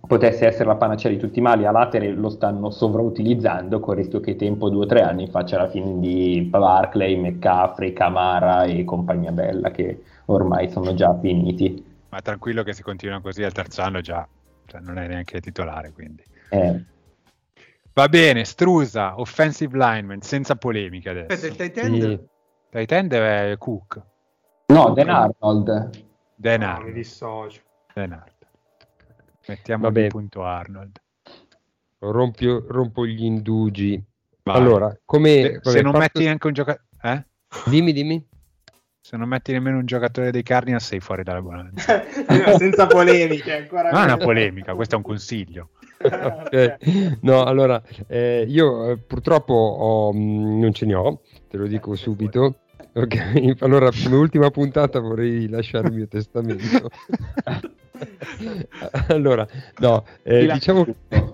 potesse 0.08 0.46
essere 0.48 0.66
la 0.66 0.76
panacea 0.76 1.10
di 1.12 1.18
tutti 1.18 1.40
i 1.40 1.42
mali. 1.42 1.66
A 1.66 1.72
latere 1.72 2.10
lo 2.12 2.30
stanno 2.30 2.70
sovrautilizzando 2.70 3.80
con 3.80 3.94
il 3.96 4.02
rischio 4.02 4.20
che 4.20 4.36
tempo 4.36 4.70
due 4.70 4.84
o 4.84 4.88
tre 4.88 5.02
anni 5.02 5.28
faccia 5.28 5.58
la 5.58 5.68
fine 5.70 6.00
di 6.00 6.42
Barclay, 6.50 7.16
McCaffrey, 7.16 7.94
Camara 7.94 8.64
e 8.64 8.84
compagnia 8.84 9.32
bella 9.32 9.72
che 9.72 10.02
ormai 10.26 10.70
sono 10.70 10.94
già 10.94 11.18
finiti. 11.20 11.84
Ma 12.10 12.22
tranquillo 12.22 12.64
che 12.64 12.74
se 12.74 12.84
continua 12.84 13.20
così 13.22 13.44
al 13.44 13.52
terzo 13.52 13.82
anno 13.82 14.02
già 14.02 14.28
cioè, 14.66 14.80
non 14.82 14.98
è 14.98 15.08
neanche 15.08 15.40
titolare, 15.42 15.92
quindi. 15.92 16.24
Eh, 16.50 16.84
Va 17.94 18.10
bene, 18.10 18.44
Strusa, 18.44 19.18
offensive 19.22 19.78
lineman, 19.78 20.20
senza 20.22 20.56
polemiche 20.58 21.10
adesso. 21.10 21.32
Aspetta, 21.34 21.64
il 21.64 21.72
tight 21.72 21.86
end? 21.86 22.02
Sì. 22.02 22.20
Tight 22.70 22.92
end 22.92 23.14
è 23.14 23.56
Cook, 23.58 24.02
no, 24.68 24.90
Dan 24.94 25.10
Arnold. 25.10 25.90
Dan 26.36 26.60
No, 26.60 26.66
mi 26.68 26.74
Arnold. 26.74 26.94
dissocio. 26.94 27.62
Dan 27.94 28.12
Arnold. 28.12 28.34
Mettiamo 29.48 29.84
Va 29.84 29.92
bene. 29.92 30.06
il 30.08 30.12
punto 30.12 30.44
Arnold. 30.44 31.02
Rompio- 32.00 32.66
rompo 32.68 33.06
gli 33.06 33.24
indugi. 33.24 34.02
Vai. 34.44 34.56
Allora, 34.56 34.96
come... 35.06 35.42
se, 35.42 35.52
vabbè, 35.64 35.70
se 35.70 35.82
non 35.82 35.92
parto- 35.92 36.00
metti 36.00 36.24
neanche 36.24 36.48
un 36.48 36.54
giocatore... 36.54 36.86
Eh? 37.02 37.26
Dimmi, 37.66 37.94
dimmi. 37.94 38.28
Se 39.02 39.18
non 39.18 39.28
metti 39.28 39.52
nemmeno 39.52 39.78
un 39.78 39.86
giocatore 39.86 40.32
dei 40.32 40.42
Cardinals 40.42 40.86
sei 40.86 41.00
fuori 41.00 41.24
dalla 41.24 41.42
bonanza. 41.42 42.04
Senza 42.58 42.88
polemiche, 42.88 43.56
ancora 43.56 43.92
Non 43.92 44.02
è 44.02 44.06
una 44.06 44.18
polemica, 44.18 44.74
questo 44.74 44.96
è 44.96 44.98
un 44.98 45.04
consiglio. 45.04 45.70
Ok. 46.06 47.18
No, 47.22 47.44
allora, 47.46 47.82
eh, 48.08 48.46
io 48.48 48.92
eh, 48.92 48.98
purtroppo 48.98 49.54
ho, 49.54 50.14
mh, 50.14 50.60
non 50.60 50.74
ce 50.74 50.86
ne 50.86 50.94
ho, 50.94 51.22
te 51.50 51.58
lo 51.58 51.66
dico 51.66 51.96
subito. 51.96 52.60
Ok, 52.94 53.56
allora 53.62 53.90
come 54.04 54.16
ultima 54.16 54.52
puntata 54.52 55.00
vorrei 55.00 55.48
lasciare 55.50 55.88
il 55.88 55.94
mio 55.94 56.08
testamento. 56.08 56.90
Allora, 59.08 59.48
no, 59.80 60.04
eh, 60.24 60.48
diciamo 60.52 60.86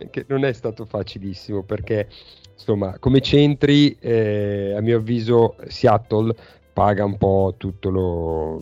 che 0.09 0.25
non 0.27 0.45
è 0.45 0.53
stato 0.53 0.85
facilissimo 0.85 1.63
perché, 1.63 2.07
insomma, 2.53 2.97
come 2.99 3.21
centri, 3.21 3.95
eh, 3.99 4.73
a 4.75 4.81
mio 4.81 4.97
avviso, 4.97 5.55
Seattle 5.67 6.33
paga 6.73 7.03
un 7.03 7.17
po' 7.17 7.55
tutto 7.57 7.89
lo, 7.89 8.61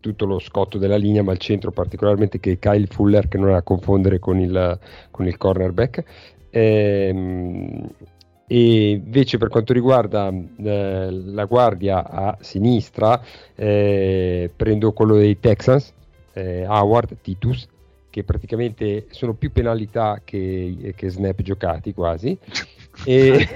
tutto 0.00 0.26
lo 0.26 0.38
scotto 0.38 0.78
della 0.78 0.96
linea, 0.96 1.22
ma 1.22 1.32
il 1.32 1.38
centro 1.38 1.70
particolarmente 1.70 2.40
che 2.40 2.52
è 2.52 2.58
Kyle 2.58 2.86
Fuller, 2.86 3.28
che 3.28 3.38
non 3.38 3.50
è 3.50 3.52
da 3.52 3.62
confondere 3.62 4.18
con 4.18 4.38
il, 4.38 4.78
con 5.10 5.26
il 5.26 5.36
cornerback. 5.36 6.04
Ehm, 6.50 7.88
e 8.52 8.90
invece 8.90 9.38
per 9.38 9.48
quanto 9.48 9.72
riguarda 9.72 10.28
eh, 10.28 11.08
la 11.10 11.44
guardia 11.44 12.08
a 12.10 12.36
sinistra, 12.40 13.22
eh, 13.54 14.50
prendo 14.56 14.92
quello 14.92 15.14
dei 15.14 15.38
Texans, 15.38 15.94
eh, 16.32 16.66
Howard, 16.66 17.16
Titus, 17.20 17.66
che 18.10 18.24
praticamente 18.24 19.06
sono 19.10 19.34
più 19.34 19.52
penalità 19.52 20.20
che, 20.24 20.92
che 20.96 21.08
snap 21.08 21.40
giocati 21.42 21.94
quasi. 21.94 22.36
e, 23.04 23.48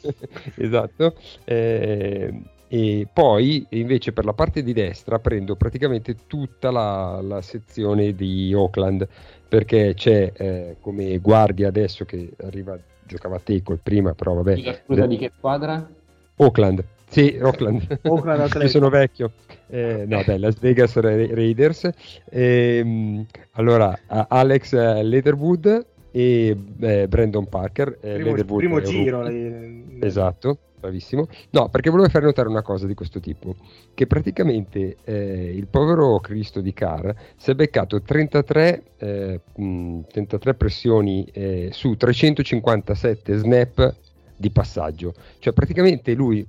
esatto. 0.56 1.14
Eh, 1.44 2.42
e 2.72 3.08
poi 3.12 3.66
invece 3.70 4.12
per 4.12 4.24
la 4.24 4.32
parte 4.32 4.62
di 4.62 4.72
destra 4.72 5.18
prendo 5.18 5.56
praticamente 5.56 6.14
tutta 6.28 6.70
la, 6.70 7.20
la 7.20 7.42
sezione 7.42 8.14
di 8.14 8.54
Oakland 8.54 9.08
perché 9.48 9.94
c'è 9.94 10.32
eh, 10.32 10.76
come 10.80 11.18
guardia 11.18 11.66
adesso 11.66 12.04
che 12.04 12.30
arriva, 12.44 12.78
giocava 13.02 13.36
a 13.36 13.40
Tackle 13.40 13.80
prima, 13.82 14.14
però 14.14 14.34
vabbè. 14.34 14.54
Scusa, 14.54 14.80
scusa, 14.84 15.06
di 15.06 15.16
che 15.16 15.32
squadra? 15.36 15.90
Oakland, 16.36 16.84
sì, 17.10 17.38
Oakland. 17.42 17.98
Oakland 18.04 18.54
Io 18.62 18.68
sono 18.68 18.88
vecchio. 18.88 19.32
Eh, 19.68 20.04
no, 20.06 20.22
dai, 20.24 20.38
Las 20.38 20.58
Vegas 20.58 20.94
Ra- 20.96 21.10
Raiders. 21.14 21.88
Ehm, 22.30 23.26
allora, 23.52 23.96
a- 24.06 24.26
Alex 24.28 24.72
eh, 24.72 25.02
Leatherwood 25.02 25.86
e 26.12 26.56
eh, 26.80 27.08
Brandon 27.08 27.46
Parker. 27.48 27.98
eh, 28.00 28.14
Primo, 28.18 28.56
primo 28.56 28.80
giro. 28.80 29.22
rookie. 29.22 29.32
lei- 29.50 29.98
Esatto, 30.00 30.58
bravissimo. 30.80 31.28
No, 31.50 31.68
perché 31.68 31.90
volevo 31.90 32.08
far 32.08 32.22
notare 32.22 32.48
una 32.48 32.62
cosa 32.62 32.86
di 32.86 32.94
questo 32.94 33.20
tipo, 33.20 33.54
che 33.94 34.06
praticamente 34.06 34.96
eh, 35.04 35.52
il 35.54 35.66
povero 35.68 36.18
Cristo 36.20 36.60
di 36.60 36.72
Carr 36.72 37.10
si 37.36 37.50
è 37.50 37.54
beccato 37.54 38.00
33, 38.02 38.82
eh, 38.98 39.40
mh, 39.56 40.00
33 40.10 40.54
pressioni 40.54 41.24
eh, 41.32 41.68
su 41.72 41.94
357 41.96 43.36
snap 43.36 43.94
di 44.36 44.50
passaggio, 44.50 45.12
cioè 45.38 45.52
praticamente 45.52 46.14
lui 46.14 46.44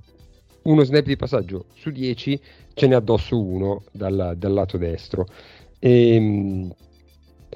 uno 0.64 0.84
snap 0.84 1.04
di 1.04 1.16
passaggio 1.16 1.66
su 1.74 1.90
10 1.90 2.40
ce 2.74 2.86
n'è 2.86 2.94
addosso 2.94 3.40
uno 3.40 3.84
dal, 3.90 4.34
dal 4.36 4.52
lato 4.52 4.78
destro. 4.78 5.26
E, 5.78 6.68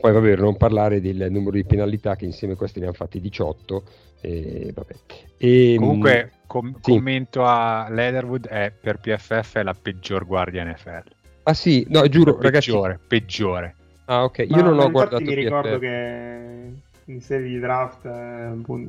poi 0.01 0.13
vabbè, 0.13 0.37
non 0.37 0.57
parlare 0.57 1.01
del 1.01 1.29
numero 1.31 1.53
di 1.53 1.65
penalità 1.65 2.17
che 2.17 2.25
insieme 2.25 2.55
a 2.55 2.57
questi 2.57 2.81
ne 2.81 2.87
hanno 2.87 2.95
fatti 2.95 3.21
18. 3.21 3.83
E, 4.21 4.73
vabbè. 4.75 4.95
E, 5.39 5.75
Comunque, 5.79 6.33
com- 6.47 6.75
sì. 6.81 6.93
commento 6.93 7.45
a 7.45 7.89
Leatherwood 7.91 8.47
è 8.49 8.73
per 8.79 8.99
PFF 8.99 9.57
è 9.59 9.63
la 9.63 9.75
peggior 9.81 10.27
guardia 10.27 10.65
NFL. 10.65 11.15
Ah 11.45 11.55
sì, 11.55 11.87
no, 11.89 12.07
giuro, 12.09 12.39
ragazzi. 12.41 12.71
Peggiore, 12.71 13.01
peggiore. 13.07 13.75
Ah, 14.07 14.25
ok, 14.25 14.39
io 14.39 14.47
Ma 14.57 14.63
non 14.63 14.79
ho 14.79 14.91
guardato 14.91 15.23
Mi 15.23 15.35
ricordo 15.35 15.79
PFF. 15.79 15.81
che 15.81 16.71
in 17.07 17.21
serie 17.21 17.49
di 17.49 17.59
draft 17.59 18.05
eh, 18.05 18.11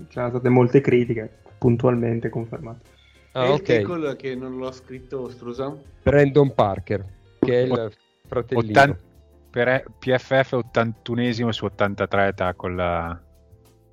c'erano 0.09 0.30
state 0.30 0.49
molte 0.49 0.82
critiche, 0.82 1.30
puntualmente 1.57 2.30
confermate. 2.30 2.95
Ah, 3.38 3.46
il 3.46 3.52
ok. 3.52 3.62
tackle 3.64 4.16
che 4.16 4.34
non 4.36 4.58
l'ho 4.58 4.72
scritto, 4.72 5.30
Strusa? 5.30 5.76
Brandon 6.02 6.52
Parker, 6.56 7.06
che 7.40 7.60
è 7.62 7.64
il 7.66 7.72
Ot- 7.72 7.98
fratellino. 8.28 8.68
Ottan- 8.82 8.98
per 9.52 9.86
PFF 10.00 10.54
81esimo 10.74 11.50
su 11.50 11.66
83 11.66 12.34
tackle 12.34 13.22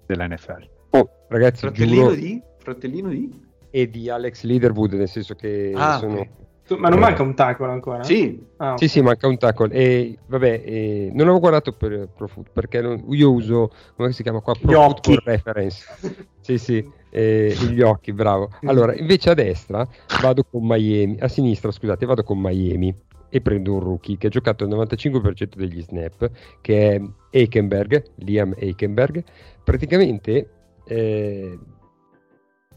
della 0.06 0.26
NFL. 0.26 0.68
Oh, 0.90 1.08
ragazzi, 1.28 1.60
Fratellino 1.60 2.02
giuro, 2.08 2.14
di? 2.14 2.42
Fratellino 2.58 3.08
di? 3.10 3.42
e 3.70 3.90
di 3.90 4.08
Alex 4.08 4.42
Leaderwood, 4.44 4.92
nel 4.94 5.08
senso 5.08 5.34
che 5.34 5.72
Ah, 5.74 5.98
sono... 5.98 6.20
ok. 6.20 6.28
Tu- 6.66 6.76
Ma 6.76 6.88
non 6.88 6.98
manca 6.98 7.22
un 7.22 7.34
tackle 7.34 7.66
ancora? 7.66 8.02
Sì, 8.04 8.42
Ah, 8.56 8.72
ok. 8.72 8.78
Sì, 8.78 8.88
sì, 8.88 9.00
manca 9.02 9.26
un 9.28 9.36
tackle. 9.36 9.68
E 9.70 10.18
vabbè, 10.26 10.62
eh, 10.64 11.08
non 11.12 11.22
avevo 11.22 11.38
guardato 11.40 11.72
per 11.72 12.08
Pro 12.14 12.26
Foot 12.26 12.50
perché 12.52 12.80
non- 12.80 13.04
io 13.10 13.30
uso 13.32 13.70
come 13.96 14.12
si 14.12 14.22
chiama 14.22 14.40
qua? 14.40 14.54
Pro 14.54 14.70
Gli 14.70 14.74
occhi. 14.74 15.18
Reference. 15.22 15.84
sì, 16.40 16.56
sì, 16.56 16.90
eh, 17.10 17.54
gli 17.70 17.82
occhi, 17.82 18.12
bravo. 18.14 18.50
Allora, 18.62 18.94
invece 18.94 19.30
a 19.30 19.34
destra 19.34 19.86
vado 20.22 20.44
con 20.50 20.62
Miami, 20.66 21.18
a 21.20 21.28
sinistra, 21.28 21.70
scusate, 21.70 22.06
vado 22.06 22.22
con 22.22 22.38
Miami 22.40 22.94
e 23.28 23.40
prendo 23.42 23.74
un 23.74 23.80
rookie 23.80 24.16
che 24.16 24.28
ha 24.28 24.30
giocato 24.30 24.64
il 24.64 24.70
95% 24.70 25.56
degli 25.58 25.82
snap, 25.82 26.30
che 26.62 26.94
è 26.94 27.02
Eikenberg, 27.30 28.02
Liam 28.16 28.54
Eikenberg. 28.56 29.22
Praticamente 29.62 30.50
eh, 30.86 31.58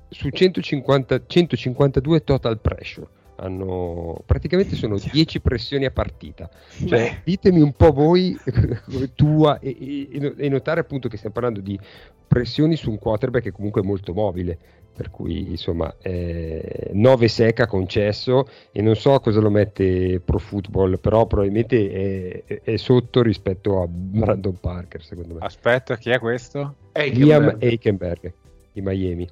su 0.09 0.29
150, 0.29 1.25
152 1.25 2.23
total 2.23 2.59
pressure. 2.59 3.07
Hanno, 3.39 4.21
praticamente 4.25 4.75
sono 4.75 4.97
10 4.97 5.39
pressioni 5.41 5.85
a 5.85 5.91
partita. 5.91 6.49
Cioè, 6.85 7.21
ditemi 7.23 7.61
un 7.61 7.73
po' 7.73 7.91
voi, 7.91 8.37
tua, 9.15 9.59
e, 9.59 9.77
e- 9.79 10.33
e 10.37 10.49
notare 10.49 10.79
appunto 10.79 11.07
che 11.07 11.17
stiamo 11.17 11.35
parlando 11.35 11.61
di 11.61 11.79
pressioni 12.27 12.75
su 12.75 12.89
un 12.89 12.97
quarterback 12.97 13.43
che 13.43 13.51
comunque 13.51 13.81
è 13.81 13.85
molto 13.85 14.13
mobile. 14.13 14.57
Per 14.97 15.11
cui, 15.11 15.51
insomma, 15.51 15.93
9 16.03 17.27
secca 17.27 17.67
concesso 17.67 18.47
e 18.71 18.81
non 18.81 18.95
so 18.95 19.19
cosa 19.19 19.39
lo 19.39 19.51
mette 19.51 20.19
Pro 20.25 20.39
Football, 20.39 20.99
però 20.99 21.27
probabilmente 21.27 22.43
è, 22.47 22.61
è- 22.63 22.77
sotto 22.77 23.21
rispetto 23.21 23.79
a 23.83 23.85
Brandon 23.87 24.59
Parker, 24.59 25.03
secondo 25.03 25.35
me. 25.35 25.39
Aspetta, 25.41 25.97
chi 25.97 26.09
è 26.09 26.17
questo? 26.17 26.77
Liam 26.93 27.45
bello. 27.45 27.59
Eikenberg 27.59 28.33
di 28.73 28.81
Miami. 28.81 29.29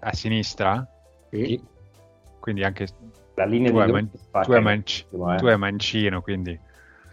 A 0.00 0.12
sinistra? 0.12 0.86
Sì. 1.30 1.58
Quindi 2.38 2.62
anche 2.62 2.86
La 3.36 3.44
linea 3.46 3.70
tu 3.70 3.72
di 3.72 3.82
man- 3.92 4.10
tu 4.40 4.52
è 4.52 4.60
manci- 4.60 5.04
bellissimo, 5.10 5.32
eh. 5.38 5.42
tu 5.42 5.46
hai 5.46 5.58
mancino, 5.58 6.22
quindi 6.22 6.58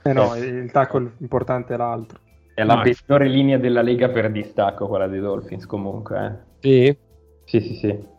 Eh 0.02 0.14
no, 0.14 0.36
il 0.36 0.72
tackle 0.72 1.16
importante 1.20 1.74
è 1.74 1.78
l'altro. 1.78 2.22
È 2.54 2.64
la 2.64 2.78
No, 2.78 2.80
peggiore 2.80 3.28
linea 3.28 3.58
della 3.58 3.82
lega 3.82 4.10
per 4.10 4.32
distacco, 4.32 4.88
quella 4.88 5.08
dei 5.08 5.20
Dolphins, 5.20 5.66
comunque. 5.66 6.26
eh. 6.26 6.52
Sì? 6.62 6.98
Sì, 7.46 7.60
sì, 7.62 7.76
sì. 7.76 8.12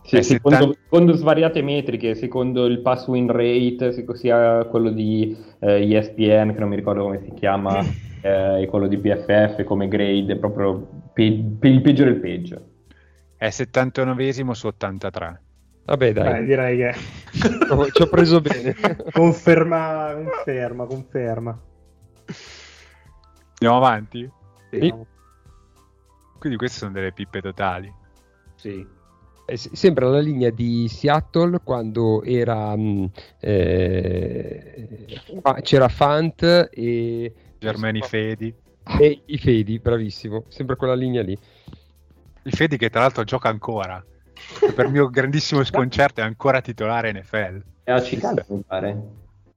Sì, 0.00 0.20
Eh, 0.20 0.22
secondo, 0.22 0.72
70 0.72 0.78
secondo 0.82 1.12
svariate 1.14 1.60
metriche, 1.62 2.14
secondo 2.14 2.64
il 2.66 2.80
pass 2.80 3.06
win 3.08 3.30
rate, 3.30 3.92
se- 3.92 4.06
sia 4.16 4.64
quello 4.66 4.90
di 4.90 5.36
eh, 5.60 5.82
ESPN, 5.92 6.52
che 6.54 6.60
non 6.60 6.68
mi 6.70 6.76
ricordo 6.76 7.02
come 7.02 7.20
si 7.22 7.32
chiama, 7.34 7.84
eh, 8.20 8.62
e 8.62 8.66
quello 8.66 8.86
di 8.88 8.98
PFF 8.98 9.64
come 9.64 9.88
grade, 9.88 10.32
è 10.34 10.36
proprio 10.38 10.88
pe- 11.12 11.56
pe- 11.58 11.68
il 11.68 11.82
peggio 11.82 12.04
del 12.04 12.20
peggio. 12.20 12.66
è 13.36 13.50
79esimo 13.50 14.54
su 14.54 14.66
83. 14.66 15.44
Vabbè, 15.88 16.12
Dai, 16.12 16.24
dai, 16.24 16.44
direi 16.44 16.76
che 16.76 16.94
ci 17.94 18.02
ho 18.02 18.08
preso 18.08 18.42
bene. 18.42 18.76
conferma, 19.10 20.12
conferma, 20.14 20.84
conferma. 20.84 21.62
Andiamo 23.52 23.76
avanti? 23.82 24.30
Sì. 24.70 24.94
Quindi 26.38 26.58
queste 26.58 26.76
sono 26.80 26.92
delle 26.92 27.12
pippe 27.12 27.40
totali. 27.40 27.90
Sì. 28.56 28.86
Eh, 29.46 29.56
Sembra 29.56 30.10
la 30.10 30.20
linea 30.20 30.50
di 30.50 30.86
Seattle 30.88 31.60
quando 31.64 32.22
era 32.22 32.76
mh, 32.76 33.10
eh, 33.40 34.86
fa- 35.40 35.60
c'era 35.62 35.88
Fant 35.88 36.68
e, 36.70 37.32
Germani 37.58 38.02
Fedi. 38.02 38.54
e 39.00 39.22
i 39.24 39.38
Fedi, 39.38 39.78
bravissimo. 39.78 40.44
Sembra 40.48 40.76
quella 40.76 40.94
linea 40.94 41.22
lì. 41.22 41.36
Il 42.42 42.52
Fedi 42.52 42.76
che 42.76 42.90
tra 42.90 43.00
l'altro 43.00 43.24
gioca 43.24 43.48
ancora. 43.48 44.04
Che 44.60 44.72
per 44.72 44.88
mio 44.88 45.08
grandissimo 45.10 45.62
sconcerto 45.64 46.20
è 46.20 46.24
ancora 46.24 46.60
titolare 46.60 47.12
NFL. 47.12 47.62
È 47.84 47.90
a 47.92 48.00
Chicago, 48.00 48.42
mi 48.48 48.62
pare. 48.66 48.96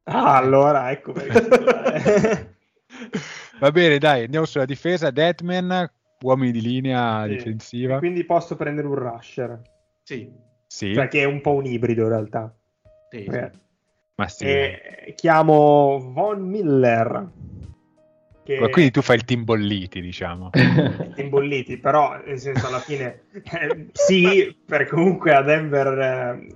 Ah, 0.03 0.36
allora, 0.38 0.91
ecco 0.91 1.11
perché. 1.13 2.55
Va 3.59 3.71
bene, 3.71 3.97
dai, 3.97 4.23
andiamo 4.23 4.45
sulla 4.45 4.65
difesa. 4.65 5.11
Deadman, 5.11 5.89
uomini 6.21 6.51
di 6.51 6.61
linea 6.61 7.23
Sì. 7.23 7.29
difensiva. 7.36 7.97
Quindi 7.99 8.23
posso 8.25 8.55
prendere 8.55 8.88
un 8.88 8.95
rusher, 8.95 9.61
Sì. 10.03 10.49
Sì, 10.67 10.93
cioè 10.93 11.09
che 11.09 11.21
è 11.21 11.25
un 11.25 11.41
po' 11.41 11.51
un 11.53 11.65
ibrido 11.65 12.03
in 12.03 12.09
realtà. 12.09 12.53
Sì, 13.09 13.25
Eh, 13.25 13.51
ma 14.15 14.27
sì. 14.29 14.45
e 14.45 15.13
chiamo 15.17 15.99
Von 16.13 16.41
Miller. 16.47 17.27
Che 18.43 18.59
Ma 18.59 18.69
Quindi 18.69 18.91
tu 18.91 19.01
fai 19.01 19.17
il 19.17 19.25
team 19.25 19.43
bolliti, 19.43 20.01
diciamo. 20.01 20.49
imbolliti, 21.15 21.77
però 21.77 22.19
nel 22.25 22.39
senso 22.39 22.67
alla 22.67 22.79
fine 22.79 23.23
eh, 23.31 23.87
sì, 23.91 24.55
perché 24.65 24.89
comunque 24.89 25.33
a 25.33 25.41
Denver 25.41 25.99
eh, 25.99 26.47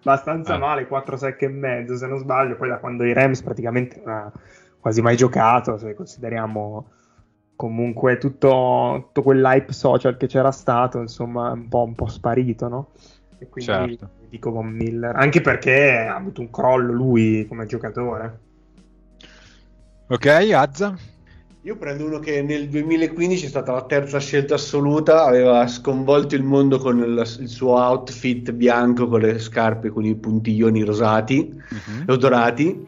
abbastanza 0.00 0.54
Ah. 0.54 0.58
male, 0.58 0.86
4 0.86 1.16
sec 1.16 1.42
e 1.42 1.48
mezzo 1.48 1.96
se 1.96 2.06
non 2.06 2.18
sbaglio, 2.18 2.56
poi 2.56 2.68
da 2.68 2.78
quando 2.78 3.04
i 3.04 3.12
Rams 3.12 3.42
praticamente 3.42 4.00
non 4.04 4.14
ha 4.14 4.32
quasi 4.80 5.00
mai 5.00 5.16
giocato, 5.16 5.78
se 5.78 5.94
consideriamo 5.94 6.90
comunque 7.54 8.18
tutto, 8.18 9.02
tutto 9.06 9.22
quell'hype 9.22 9.72
social 9.72 10.16
che 10.16 10.26
c'era 10.26 10.50
stato, 10.50 10.98
insomma, 10.98 11.52
un 11.52 11.68
po', 11.68 11.84
un 11.84 11.94
po' 11.94 12.08
sparito, 12.08 12.68
no? 12.68 12.90
E 13.38 13.48
quindi 13.48 13.96
Certo. 13.96 14.10
dico 14.28 14.50
Von 14.50 14.66
Miller, 14.66 15.14
anche 15.14 15.40
perché 15.40 15.98
ha 15.98 16.16
avuto 16.16 16.40
un 16.40 16.50
crollo 16.50 16.92
lui 16.92 17.46
come 17.46 17.66
giocatore. 17.66 18.50
Ok, 20.12 20.26
Azza? 20.54 20.94
Io 21.62 21.76
prendo 21.76 22.04
uno 22.04 22.18
che 22.18 22.42
nel 22.42 22.68
2015 22.68 23.46
è 23.46 23.48
stata 23.48 23.72
la 23.72 23.84
terza 23.86 24.18
scelta 24.18 24.56
assoluta, 24.56 25.24
aveva 25.24 25.66
sconvolto 25.68 26.34
il 26.34 26.42
mondo 26.42 26.76
con 26.78 26.98
il, 26.98 27.18
il 27.40 27.48
suo 27.48 27.76
outfit 27.76 28.52
bianco 28.52 29.08
con 29.08 29.20
le 29.20 29.38
scarpe 29.38 29.88
con 29.88 30.04
i 30.04 30.14
puntiglioni 30.14 30.82
rosati 30.82 31.54
o 32.06 32.16
dorati, 32.16 32.86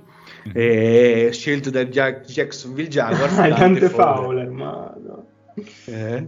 e 0.52 1.30
scelto 1.32 1.70
da 1.70 1.86
Jack- 1.86 2.26
Jacksonville 2.26 2.88
Jaguars. 2.88 3.38
Hai 3.38 3.48
Dante 3.50 3.80
tante 3.80 3.88
Fowler. 3.88 4.50
Ma 4.50 4.94
no. 5.02 5.24
Eh? 5.86 6.26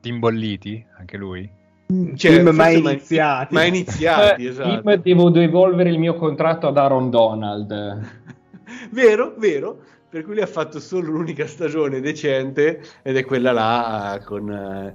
Team 0.00 0.18
bolliti, 0.18 0.84
anche 0.98 1.16
lui. 1.16 1.48
Cioè, 1.86 2.32
Team 2.32 2.44
forse 2.44 2.52
mai 2.52 2.82
mai- 2.82 2.92
iniziati. 2.94 3.54
mai 3.54 3.68
iniziati, 3.68 4.44
Eh, 4.44 4.48
esatto. 4.48 4.82
Team, 4.82 5.00
devo 5.00 5.30
devolvere 5.30 5.88
il 5.88 5.98
mio 5.98 6.14
contratto 6.16 6.66
ad 6.66 6.76
Aaron 6.76 7.08
Donald. 7.08 8.26
Vero, 8.92 9.34
vero. 9.38 9.78
Per 10.10 10.22
cui 10.24 10.34
lui 10.34 10.42
ha 10.42 10.46
fatto 10.46 10.80
solo 10.80 11.10
l'unica 11.10 11.46
stagione 11.46 12.00
decente 12.00 12.80
ed 13.02 13.16
è 13.16 13.24
quella 13.26 13.52
là 13.52 14.18
con, 14.24 14.50
eh, 14.50 14.94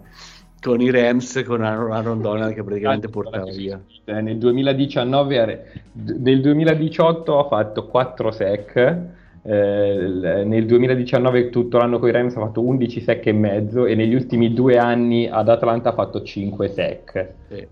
con 0.59 0.81
i 0.81 0.89
Rams, 0.89 1.43
con 1.45 1.61
Aaron 1.61 2.19
Donald 2.19 2.53
che 2.53 2.63
praticamente 2.63 3.09
portava 3.09 3.45
via. 3.51 3.79
Eh, 4.05 4.21
Nel 4.21 4.39
2019, 4.39 5.39
are- 5.39 5.71
d- 5.91 6.17
nel 6.19 6.41
2018 6.41 7.37
ha 7.37 7.47
fatto 7.47 7.85
4 7.87 8.31
sec, 8.31 8.75
eh, 8.75 10.43
nel 10.45 10.65
2019 10.65 11.49
tutto 11.51 11.77
l'anno 11.77 11.99
con 11.99 12.09
i 12.09 12.11
Rams 12.11 12.35
ha 12.35 12.39
fatto 12.39 12.61
11 12.61 13.01
sec 13.01 13.27
e 13.27 13.33
mezzo 13.33 13.85
e 13.85 13.93
negli 13.93 14.15
ultimi 14.15 14.51
due 14.51 14.77
anni 14.77 15.27
ad 15.27 15.47
Atlanta 15.47 15.89
ha 15.89 15.93
fatto 15.93 16.23
5 16.23 16.67
sec. 16.69 17.29
Sì. 17.49 17.67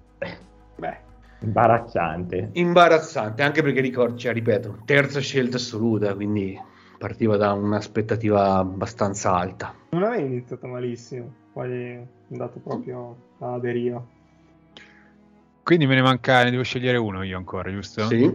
Beh, 0.75 0.97
Imbarazzante. 1.43 2.49
Imbarazzante, 2.53 3.41
anche 3.41 3.61
perché 3.61 3.81
ricordo, 3.81 4.17
cioè, 4.17 4.33
ripeto, 4.33 4.81
terza 4.85 5.19
scelta 5.19 5.57
assoluta, 5.57 6.13
quindi 6.13 6.59
partiva 6.97 7.35
da 7.35 7.51
un'aspettativa 7.53 8.57
abbastanza 8.57 9.33
alta. 9.33 9.73
non 9.89 10.03
avevi 10.03 10.27
iniziato 10.27 10.67
malissimo, 10.67 11.33
poi 11.51 11.71
è 11.71 12.07
andato 12.29 12.59
proprio 12.59 13.15
alla 13.39 13.57
deriva. 13.57 14.05
Quindi 15.63 15.87
me 15.87 15.95
ne 15.95 16.01
manca, 16.01 16.43
ne 16.43 16.51
devo 16.51 16.63
scegliere 16.63 16.97
uno 16.97 17.23
io 17.23 17.37
ancora, 17.37 17.71
giusto? 17.71 18.05
Sì. 18.07 18.29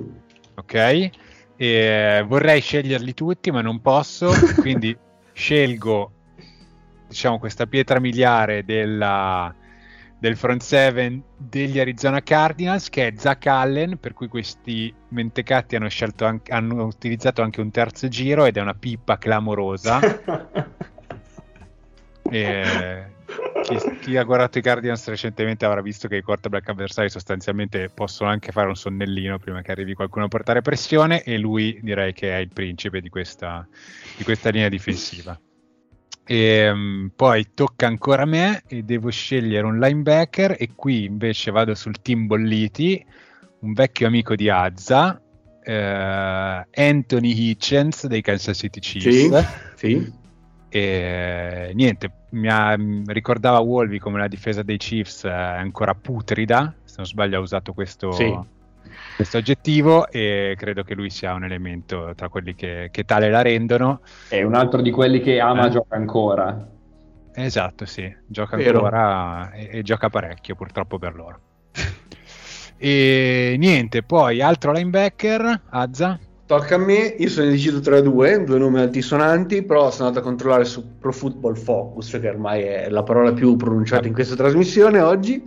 Ok. 0.55 1.11
E 1.57 2.25
vorrei 2.27 2.61
sceglierli 2.61 3.15
tutti, 3.15 3.51
ma 3.51 3.61
non 3.61 3.81
posso, 3.81 4.31
quindi 4.61 4.97
scelgo 5.33 6.11
diciamo 7.07 7.39
questa 7.39 7.67
pietra 7.67 8.01
miliare 8.01 8.65
della, 8.65 9.55
del 10.19 10.37
front 10.37 10.63
seven 10.63 11.23
degli 11.37 11.79
Arizona 11.79 12.23
Cardinals 12.23 12.89
che 12.89 13.09
è 13.09 13.13
Zach 13.17 13.47
Allen, 13.47 13.99
per 13.99 14.15
cui 14.15 14.29
questi 14.29 14.93
mentecatti 15.11 15.77
hanno, 15.77 15.89
scelto 15.89 16.25
anche- 16.25 16.53
hanno 16.53 16.85
utilizzato 16.85 17.43
anche 17.43 17.61
un 17.61 17.71
terzo 17.71 18.09
giro 18.09 18.45
ed 18.45 18.57
è 18.57 18.61
una 18.61 18.75
pippa 18.75 19.19
clamorosa. 19.19 20.01
E 22.29 23.07
chi, 23.63 23.99
chi 24.01 24.17
ha 24.17 24.25
guardato 24.25 24.59
i 24.59 24.61
Guardians 24.61 25.07
recentemente 25.09 25.65
avrà 25.65 25.81
visto 25.81 26.09
che 26.09 26.17
i 26.17 26.23
quarterback 26.23 26.69
avversari 26.69 27.09
sostanzialmente 27.09 27.89
possono 27.89 28.31
anche 28.31 28.53
fare 28.53 28.69
un 28.69 28.77
sonnellino 28.77 29.39
prima 29.39 29.63
che 29.63 29.73
arrivi 29.73 29.95
qualcuno 29.95 30.27
a 30.27 30.29
portare 30.29 30.63
pressione 30.63 31.23
e 31.23 31.39
lui 31.39 31.79
direi 31.83 32.13
che 32.13 32.31
è 32.31 32.39
il 32.39 32.51
principe 32.53 33.01
di 33.01 33.09
questa, 33.09 33.67
di 34.17 34.25
questa 34.25 34.51
linea 34.51 34.69
difensiva. 34.69 35.39
E, 36.27 36.71
um, 36.71 37.11
poi 37.15 37.55
tocca 37.55 37.87
ancora 37.87 38.23
a 38.23 38.27
me 38.27 38.63
e 38.67 38.83
devo 38.83 39.11
scegliere 39.11 39.65
un 39.65 39.79
linebacker 39.79 40.57
e 40.59 40.71
qui 40.75 41.05
invece 41.05 41.53
vado 41.53 41.75
sul 41.75 42.01
team 42.03 42.27
Bolliti, 42.27 43.05
un 43.61 43.73
vecchio 43.73 44.09
amico 44.09 44.35
di 44.35 44.51
Azza, 44.51 45.21
eh, 45.63 46.67
Anthony 46.75 47.33
Hitchens 47.33 48.07
dei 48.07 48.23
Kansas 48.23 48.59
City 48.59 48.81
Chiefs. 48.81 49.75
Sì, 49.77 49.97
sì. 49.99 50.13
E 50.69 51.71
niente, 51.75 52.11
mi 52.31 52.49
ha, 52.49 52.77
ricordava 53.07 53.59
Wolvi 53.61 53.99
come 54.01 54.19
la 54.19 54.29
difesa 54.29 54.63
dei 54.63 54.79
Chiefs 54.79 55.25
è 55.25 55.31
ancora 55.31 55.95
putrida, 55.95 56.75
se 56.85 56.95
non 56.99 57.07
sbaglio 57.07 57.39
ha 57.39 57.41
usato 57.41 57.73
questo, 57.73 58.11
Sì. 58.13 58.55
Questo 59.17 59.37
aggettivo 59.39 60.09
e 60.09 60.55
credo 60.57 60.83
che 60.83 60.95
lui 60.95 61.11
sia 61.11 61.33
un 61.35 61.45
elemento 61.45 62.13
tra 62.15 62.29
quelli 62.29 62.55
che, 62.55 62.89
che 62.91 63.05
tale 63.05 63.31
la 63.31 63.43
rendono. 63.43 64.01
È 64.29 64.43
un 64.43 64.55
altro 64.55 64.81
di 64.83 64.91
quelli 64.91 65.21
che 65.21 65.41
ama 65.41 65.67
Eh. 65.67 65.71
gioca 65.71 65.97
ancora. 65.97 66.69
Esatto, 67.35 67.85
sì, 67.85 68.15
gioca 68.27 68.57
Vero. 68.57 68.79
ancora 68.79 69.53
e, 69.53 69.69
e 69.79 69.83
gioca 69.83 70.09
parecchio 70.09 70.55
purtroppo 70.55 70.99
per 70.99 71.15
loro. 71.15 71.41
e 72.79 73.57
niente, 73.59 74.03
poi 74.03 74.41
altro 74.43 74.73
linebacker, 74.73 75.63
Azza. 75.71 76.19
Tocca 76.47 76.77
a 76.77 76.79
me, 76.79 77.15
io 77.19 77.29
sono 77.29 77.51
deciso 77.51 77.81
tra 77.81 78.01
due, 78.01 78.45
due 78.45 78.59
nomi 78.59 78.79
altisonanti, 78.79 79.63
però 79.65 79.91
sono 79.91 80.09
andato 80.09 80.25
a 80.25 80.29
controllare 80.29 80.65
su 80.65 80.97
Pro 80.99 81.11
Football 81.11 81.57
Focus, 81.57 82.19
che 82.21 82.29
ormai 82.29 82.63
è 82.63 82.89
la 82.89 83.03
parola 83.03 83.33
più 83.33 83.57
pronunciata 83.57 84.07
in 84.07 84.13
questa 84.15 84.37
trasmissione 84.37 85.01
oggi. 85.01 85.45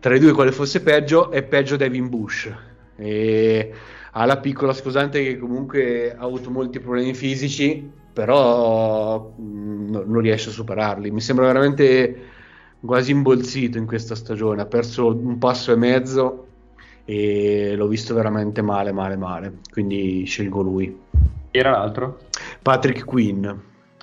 Tra 0.00 0.14
i 0.14 0.18
due 0.18 0.32
quale 0.32 0.50
fosse 0.50 0.82
peggio, 0.82 1.30
è 1.30 1.42
peggio 1.42 1.76
Devin 1.76 2.08
Bush. 2.08 2.50
E 2.96 3.72
ha 4.12 4.24
la 4.24 4.38
piccola 4.38 4.72
scusante 4.72 5.22
che 5.22 5.38
comunque 5.38 6.14
ha 6.16 6.24
avuto 6.24 6.50
molti 6.50 6.80
problemi 6.80 7.14
fisici, 7.14 7.90
però 8.12 9.34
no- 9.36 10.02
non 10.04 10.20
riesce 10.20 10.48
a 10.48 10.52
superarli. 10.52 11.10
Mi 11.10 11.20
sembra 11.20 11.46
veramente 11.46 12.28
quasi 12.80 13.10
imbolsito 13.12 13.76
in 13.76 13.86
questa 13.86 14.14
stagione, 14.14 14.62
ha 14.62 14.66
perso 14.66 15.14
un 15.14 15.38
passo 15.38 15.70
e 15.72 15.76
mezzo 15.76 16.46
e 17.04 17.74
l'ho 17.76 17.86
visto 17.86 18.14
veramente 18.14 18.62
male, 18.62 18.92
male, 18.92 19.16
male. 19.16 19.58
Quindi 19.70 20.24
scelgo 20.24 20.62
lui. 20.62 20.98
Era 21.50 21.72
l'altro? 21.72 22.20
Patrick 22.62 23.04
Quinn. 23.04 23.46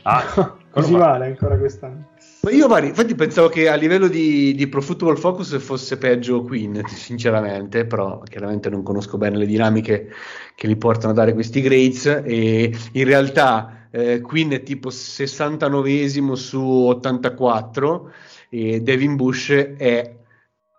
Ah, 0.04 0.56
Così 0.70 0.94
vale 0.94 1.26
ancora 1.26 1.58
quest'anno. 1.58 2.07
Ma 2.42 2.52
io 2.52 2.68
vari, 2.68 2.88
infatti 2.88 3.16
pensavo 3.16 3.50
che 3.50 3.68
a 3.68 3.76
livello 3.76 4.08
di, 4.08 4.54
di 4.56 4.68
Pro 4.68 4.82
Football 4.82 5.18
Focus 5.18 5.58
fosse 5.60 5.98
peggio 5.98 6.44
Quinn, 6.44 6.80
sinceramente, 6.86 7.86
però 7.86 8.22
chiaramente 8.24 8.70
non 8.70 8.84
conosco 8.84 9.18
bene 9.18 9.38
le 9.38 9.46
dinamiche 9.46 10.10
che 10.56 10.68
li 10.68 10.78
portano 10.78 11.12
a 11.12 11.16
dare 11.16 11.34
questi 11.34 11.62
grades 11.62 12.06
e 12.24 12.74
in 12.94 13.04
realtà 13.04 13.88
eh, 13.92 14.22
Quinn 14.22 14.52
è 14.52 14.64
tipo 14.64 14.90
69esimo 14.90 16.34
su 16.34 16.62
84 16.62 18.12
e 18.50 18.82
Devin 18.82 19.16
Bush 19.16 19.50
è 19.50 20.16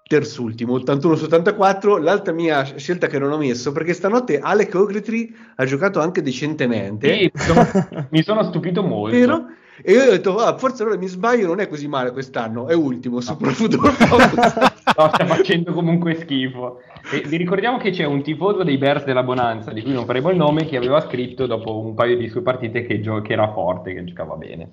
terzultimo, 0.08 0.72
81 0.72 1.16
su 1.16 1.24
84, 1.24 1.98
l'altra 1.98 2.32
mia 2.32 2.62
scelta 2.64 3.08
che 3.08 3.18
non 3.18 3.30
ho 3.30 3.36
messo 3.36 3.72
perché 3.72 3.92
stanotte 3.92 4.38
Alec 4.38 4.74
Ogletree 4.74 5.28
ha 5.56 5.66
giocato 5.66 6.00
anche 6.00 6.22
decentemente. 6.22 7.12
Sì, 7.14 7.30
mi 7.34 7.40
sono- 7.42 8.06
mi 8.08 8.22
sono 8.22 8.42
stupito 8.44 8.82
molto. 8.82 9.14
Vero? 9.14 9.46
E 9.82 9.92
io 9.92 10.02
ho 10.02 10.10
detto, 10.10 10.36
"Ah, 10.38 10.56
forse 10.58 10.82
allora 10.82 10.98
mi 10.98 11.06
sbaglio, 11.06 11.46
non 11.46 11.60
è 11.60 11.68
così 11.68 11.86
male 11.88 12.10
quest'anno, 12.10 12.66
è 12.66 12.74
ultimo 12.74 13.20
su 13.20 13.36
Pro 13.36 13.50
Football 13.50 13.92
Focus. 13.92 14.54
No, 14.96 15.08
sta 15.12 15.24
facendo 15.26 15.72
comunque 15.72 16.14
schifo. 16.14 16.80
E 17.12 17.20
vi 17.26 17.36
ricordiamo 17.36 17.78
che 17.78 17.90
c'è 17.90 18.04
un 18.04 18.22
tifoso 18.22 18.64
dei 18.64 18.76
Bears 18.76 19.04
della 19.04 19.22
Bonanza, 19.22 19.72
di 19.72 19.82
cui 19.82 19.92
non 19.92 20.04
faremo 20.04 20.30
il 20.30 20.36
nome, 20.36 20.64
che 20.64 20.76
aveva 20.76 21.00
scritto 21.00 21.46
dopo 21.46 21.78
un 21.78 21.94
paio 21.94 22.16
di 22.16 22.28
sue 22.28 22.42
partite 22.42 22.84
che, 22.86 23.00
gio- 23.00 23.22
che 23.22 23.32
era 23.34 23.52
forte, 23.52 23.94
che 23.94 24.04
giocava 24.04 24.34
bene. 24.34 24.70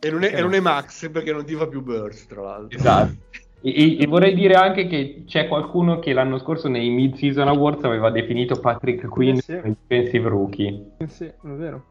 e, 0.00 0.10
non 0.10 0.24
è, 0.24 0.34
e 0.34 0.40
non 0.40 0.54
è 0.54 0.60
Max 0.60 1.08
perché 1.10 1.32
non 1.32 1.44
ti 1.44 1.54
fa 1.54 1.66
più 1.68 1.82
burst, 1.82 2.28
tra 2.28 2.42
l'altro. 2.42 2.76
Esatto. 2.76 3.14
E, 3.62 3.98
e- 4.00 4.06
vorrei 4.06 4.34
dire 4.34 4.54
anche 4.54 4.86
che 4.86 5.22
c'è 5.26 5.48
qualcuno 5.48 5.98
che 5.98 6.12
l'anno 6.12 6.38
scorso 6.38 6.68
nei 6.68 6.88
Mid-Season 6.90 7.48
Awards 7.48 7.84
aveva 7.84 8.10
definito 8.10 8.58
Patrick 8.60 9.06
Quinn 9.08 9.36
Eh 9.36 9.40
sì. 9.42 9.52
un 9.62 9.74
defensive 9.86 10.28
rookie. 10.28 10.90
sì, 11.06 11.24
è 11.24 11.32
vero. 11.42 11.84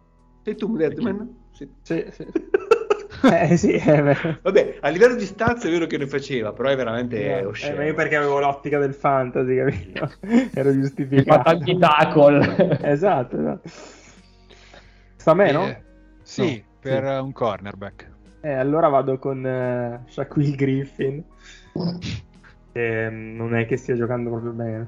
Sei 0.45 0.55
tu, 0.55 0.75
Deadman? 0.77 1.35
Sì. 1.51 1.67
Sì, 1.81 2.05
sì. 2.11 2.23
eh 3.33 3.57
sì, 3.57 3.71
è 3.73 4.03
vero. 4.03 4.37
Vabbè, 4.43 4.77
a 4.81 4.89
livello 4.89 5.15
di 5.15 5.25
stazza 5.25 5.67
è 5.67 5.71
vero 5.71 5.87
che 5.87 5.97
ne 5.97 6.05
faceva, 6.05 6.53
però 6.53 6.69
è 6.69 6.75
veramente 6.75 7.39
Eh, 7.39 7.43
osceno. 7.43 7.77
ma 7.77 7.85
io 7.85 7.95
perché 7.95 8.15
avevo 8.15 8.39
l'ottica 8.39 8.77
del 8.77 8.93
fantasy, 8.93 9.55
capito? 9.57 10.11
Ero 10.53 10.71
giustificato. 10.71 11.41
tanti 11.43 11.77
tackle. 11.79 12.77
Esatto, 12.85 13.39
esatto. 13.39 13.69
Sta 15.15 15.31
a 15.31 15.33
me, 15.33 15.51
no? 15.51 15.65
Eh, 15.65 15.81
sì, 16.21 16.57
No, 16.57 16.63
per 16.79 17.03
sì. 17.03 17.09
eh, 17.09 17.17
un 17.17 17.31
cornerback. 17.31 18.11
Eh, 18.41 18.53
allora 18.53 18.87
vado 18.89 19.17
con 19.17 19.43
eh, 19.43 20.03
Shaquille 20.07 20.55
Griffin. 20.55 21.23
Che 22.71 23.09
mm, 23.09 23.35
non 23.35 23.55
è 23.55 23.65
che 23.65 23.77
stia 23.77 23.95
giocando 23.95 24.29
proprio 24.29 24.51
bene. 24.51 24.87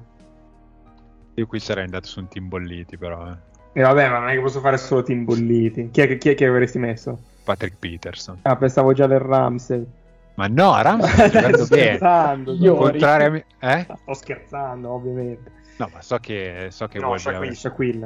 Io 1.34 1.48
qui 1.48 1.60
sarei 1.60 1.86
andato 1.86 2.08
su 2.08 2.20
un 2.20 2.28
team 2.28 2.48
bolliti, 2.48 2.98
però. 2.98 3.32
eh. 3.32 3.47
E 3.78 3.82
vabbè, 3.84 4.10
ma 4.10 4.18
non 4.18 4.30
è 4.30 4.34
che 4.34 4.42
posso 4.42 4.60
fare 4.60 4.76
solo 4.78 5.04
team 5.04 5.24
bolliti. 5.24 5.92
Chi 5.92 6.02
è, 6.02 6.08
che- 6.08 6.18
chi 6.18 6.30
è 6.30 6.34
che 6.34 6.48
avresti 6.48 6.80
messo? 6.80 7.20
Patrick 7.44 7.78
Peterson. 7.78 8.40
Ah, 8.42 8.56
pensavo 8.56 8.92
già 8.92 9.06
del 9.06 9.20
Ramsey. 9.20 9.86
Ma 10.34 10.48
no, 10.48 10.82
Ramsey 10.82 11.30
bene. 11.30 11.58
scherzando. 11.64 12.54
Io- 12.54 12.74
Tori. 12.74 12.92
Contrariamente... 12.94 13.46
Eh? 13.60 13.82
Sto 14.02 14.14
scherzando, 14.16 14.90
ovviamente. 14.92 15.52
No, 15.78 15.92
ma 15.94 16.02
so 16.02 16.18
che, 16.18 16.70
so 16.72 16.88
che 16.88 16.98
No, 16.98 17.06
vuoi 17.06 17.20
Shaquille, 17.20 17.54
Shaquille. 17.54 18.06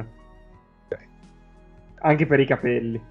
Ok. 0.90 0.98
Anche 2.02 2.26
per 2.26 2.42
i 2.42 2.46
capelli. 2.46 3.02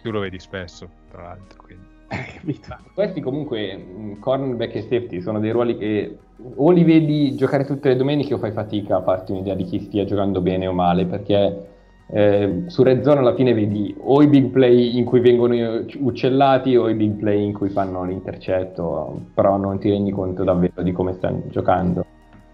Tu 0.00 0.10
lo 0.12 0.20
vedi 0.20 0.38
spesso, 0.38 0.88
tra 1.10 1.22
l'altro. 1.22 1.62
Quindi. 1.64 1.84
Questi 2.94 3.20
comunque, 3.20 3.74
mh, 3.76 4.18
cornerback 4.20 4.76
e 4.76 4.82
safety, 4.82 5.20
sono 5.20 5.40
dei 5.40 5.50
ruoli 5.50 5.76
che 5.76 6.16
o 6.54 6.70
li 6.70 6.84
vedi 6.84 7.34
giocare 7.34 7.64
tutte 7.64 7.88
le 7.88 7.96
domeniche 7.96 8.34
o 8.34 8.38
fai 8.38 8.52
fatica 8.52 8.98
a 8.98 9.02
farti 9.02 9.32
un'idea 9.32 9.54
di 9.56 9.64
chi 9.64 9.80
stia 9.80 10.04
giocando 10.04 10.40
bene 10.40 10.68
o 10.68 10.72
male, 10.72 11.06
perché 11.06 11.70
eh, 12.10 12.64
su 12.66 12.82
Red 12.82 13.02
Zone 13.02 13.20
alla 13.20 13.34
fine 13.34 13.54
vedi 13.54 13.94
o 13.98 14.22
i 14.22 14.26
big 14.26 14.46
play 14.50 14.96
in 14.98 15.04
cui 15.04 15.20
vengono 15.20 15.54
uccellati 15.98 16.76
o 16.76 16.88
i 16.88 16.94
big 16.94 17.12
play 17.12 17.44
in 17.44 17.52
cui 17.52 17.70
fanno 17.70 18.04
l'intercetto, 18.04 19.20
però 19.34 19.56
non 19.56 19.78
ti 19.78 19.88
rendi 19.90 20.10
conto 20.10 20.44
davvero 20.44 20.82
di 20.82 20.92
come 20.92 21.14
stanno 21.14 21.44
giocando. 21.48 22.04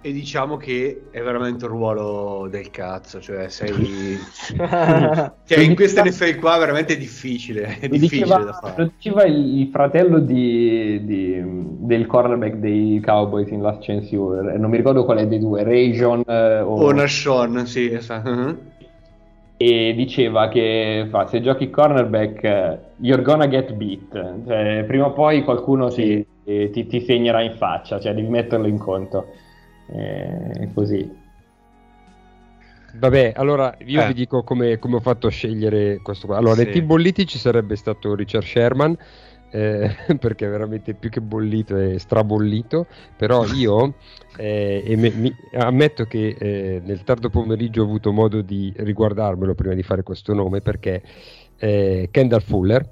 E 0.01 0.12
diciamo 0.12 0.57
che 0.57 1.07
è 1.11 1.20
veramente 1.20 1.64
un 1.64 1.72
ruolo 1.72 2.46
del 2.49 2.70
cazzo, 2.70 3.20
cioè 3.20 3.49
sei... 3.49 4.16
Cioè 5.44 5.59
in 5.59 5.74
questa 5.74 6.05
NFL 6.05 6.36
qua 6.38 6.57
veramente 6.57 6.94
è 6.94 6.96
difficile, 6.99 7.78
è 7.80 7.88
Lo 7.88 7.96
difficile 7.96 8.24
diceva, 8.24 8.44
da 8.44 8.53
fare. 8.53 8.74
lo 8.84 8.90
diceva 8.96 9.24
il, 9.24 9.59
il 9.61 9.68
fratello 9.72 10.20
di- 10.20 11.05
di- 11.05 11.42
del 11.44 12.07
cornerback 12.07 12.55
dei 12.57 13.01
Cowboys 13.05 13.51
in 13.51 13.61
Last 13.61 13.82
Chance 13.82 14.14
U, 14.14 14.34
non 14.57 14.70
mi 14.70 14.76
ricordo 14.76 15.05
qual 15.05 15.18
è 15.18 15.26
dei 15.26 15.40
due, 15.40 15.64
Rajon 15.64 16.22
eh, 16.26 16.61
o... 16.61 16.74
O 16.76 16.92
Nashon, 16.92 17.66
sì, 17.66 17.90
esatto. 17.92 18.30
Mhm. 18.30 18.59
E 19.61 19.92
diceva 19.96 20.48
che 20.48 21.06
fa, 21.11 21.26
se 21.26 21.40
giochi 21.40 21.68
cornerback 21.68 22.42
eh, 22.44 22.78
you're 23.00 23.22
gonna 23.22 23.48
get 23.48 23.72
beat 23.72 24.44
cioè, 24.46 24.84
prima 24.86 25.06
o 25.06 25.12
poi 25.12 25.42
qualcuno 25.42 25.90
Sì. 25.90 26.24
ti, 26.44 26.70
ti- 26.70 26.86
ti 26.86 27.00
segnerà 27.00 27.42
in 27.42 27.56
faccia 27.56 27.98
cioè 28.00 28.14
devi 28.14 28.28
metterlo 28.28 28.66
in 28.68 28.78
conto 28.78 29.26
Eh, 29.90 30.68
così 30.74 31.26
Vabbè, 32.94 33.32
allora 33.36 33.74
io 33.84 34.02
Eh. 34.02 34.06
vi 34.09 34.14
dico 34.14 34.42
come, 34.42 34.78
come 34.78 34.96
ho 34.96 35.00
fatto 35.00 35.26
a 35.26 35.30
scegliere 35.30 36.00
questo 36.02 36.26
qua. 36.26 36.38
Allora, 36.38 36.54
Sì. 36.54 36.64
nei 36.64 36.72
team 36.72 36.86
bolliti 36.86 37.26
ci 37.26 37.38
sarebbe 37.38 37.76
stato 37.76 38.14
Richard 38.14 38.44
Sherman, 38.44 38.96
eh, 39.51 39.90
perché 40.18 40.46
è 40.46 40.51
veramente 40.51 40.94
più 40.94 41.11
che 41.11 41.20
bollito 41.20 41.76
è 41.76 41.99
strabollito, 41.99 42.86
però 43.16 43.44
io 43.46 43.94
eh, 44.36 44.82
e 44.84 44.96
me- 44.96 45.11
mi- 45.11 45.34
ammetto 45.55 46.05
che 46.05 46.36
eh, 46.38 46.80
nel 46.84 47.03
tardo 47.05 47.30
pomeriggio 47.30 47.82
ho 47.82 47.84
avuto 47.84 48.12
modo 48.12 48.42
di 48.42 48.72
riguardarmelo 48.76 49.55
prima 49.55 49.74
di 49.74 49.82
fare 49.82 50.03
questo 50.03 50.34
nome, 50.34 50.61
perché 50.61 51.03
eh, 51.59 52.09
Kendall 52.11 52.40
Fuller, 52.40 52.88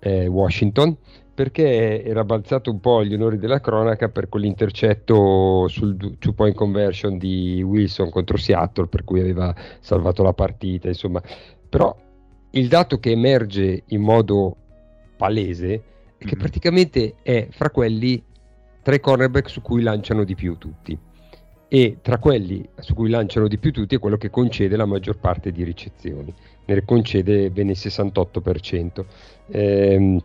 eh, 0.00 0.26
Washington, 0.26 0.96
perché 1.34 2.02
era 2.02 2.24
balzato 2.24 2.70
un 2.70 2.80
po' 2.80 2.98
agli 2.98 3.14
onori 3.14 3.38
della 3.38 3.60
cronaca 3.60 4.08
per 4.08 4.28
quell'intercetto 4.28 5.68
sul 5.68 6.16
two 6.18 6.32
point 6.32 6.54
conversion 6.54 7.16
di 7.16 7.62
Wilson 7.62 8.10
contro 8.10 8.36
Seattle, 8.36 8.88
per 8.88 9.04
cui 9.04 9.20
aveva 9.20 9.54
salvato 9.78 10.24
la 10.24 10.32
partita, 10.32 10.88
insomma. 10.88 11.22
Però 11.68 11.94
il 12.50 12.66
dato 12.66 12.98
che 12.98 13.10
emerge 13.10 13.84
in 13.86 14.00
modo 14.00 14.56
palese 15.18 15.74
è 16.16 16.24
che 16.24 16.34
Mhm. 16.34 16.38
praticamente 16.38 17.14
è 17.22 17.48
fra 17.50 17.70
quelli 17.70 18.22
tre 18.82 19.00
cornerback 19.00 19.50
su 19.50 19.60
cui 19.60 19.82
lanciano 19.82 20.24
di 20.24 20.34
più 20.34 20.56
tutti. 20.56 20.98
E 21.70 21.98
tra 22.00 22.16
quelli 22.16 22.66
su 22.78 22.94
cui 22.94 23.10
lanciano 23.10 23.46
di 23.46 23.58
più 23.58 23.72
tutti 23.72 23.94
è 23.94 23.98
quello 23.98 24.16
che 24.16 24.30
concede 24.30 24.74
la 24.76 24.86
maggior 24.86 25.18
parte 25.18 25.52
di 25.52 25.62
ricezioni, 25.64 26.32
ne 26.64 26.84
concede 26.86 27.50
ben 27.50 27.68
il 27.68 27.76
68%. 27.76 29.04
Ehm, 29.50 30.18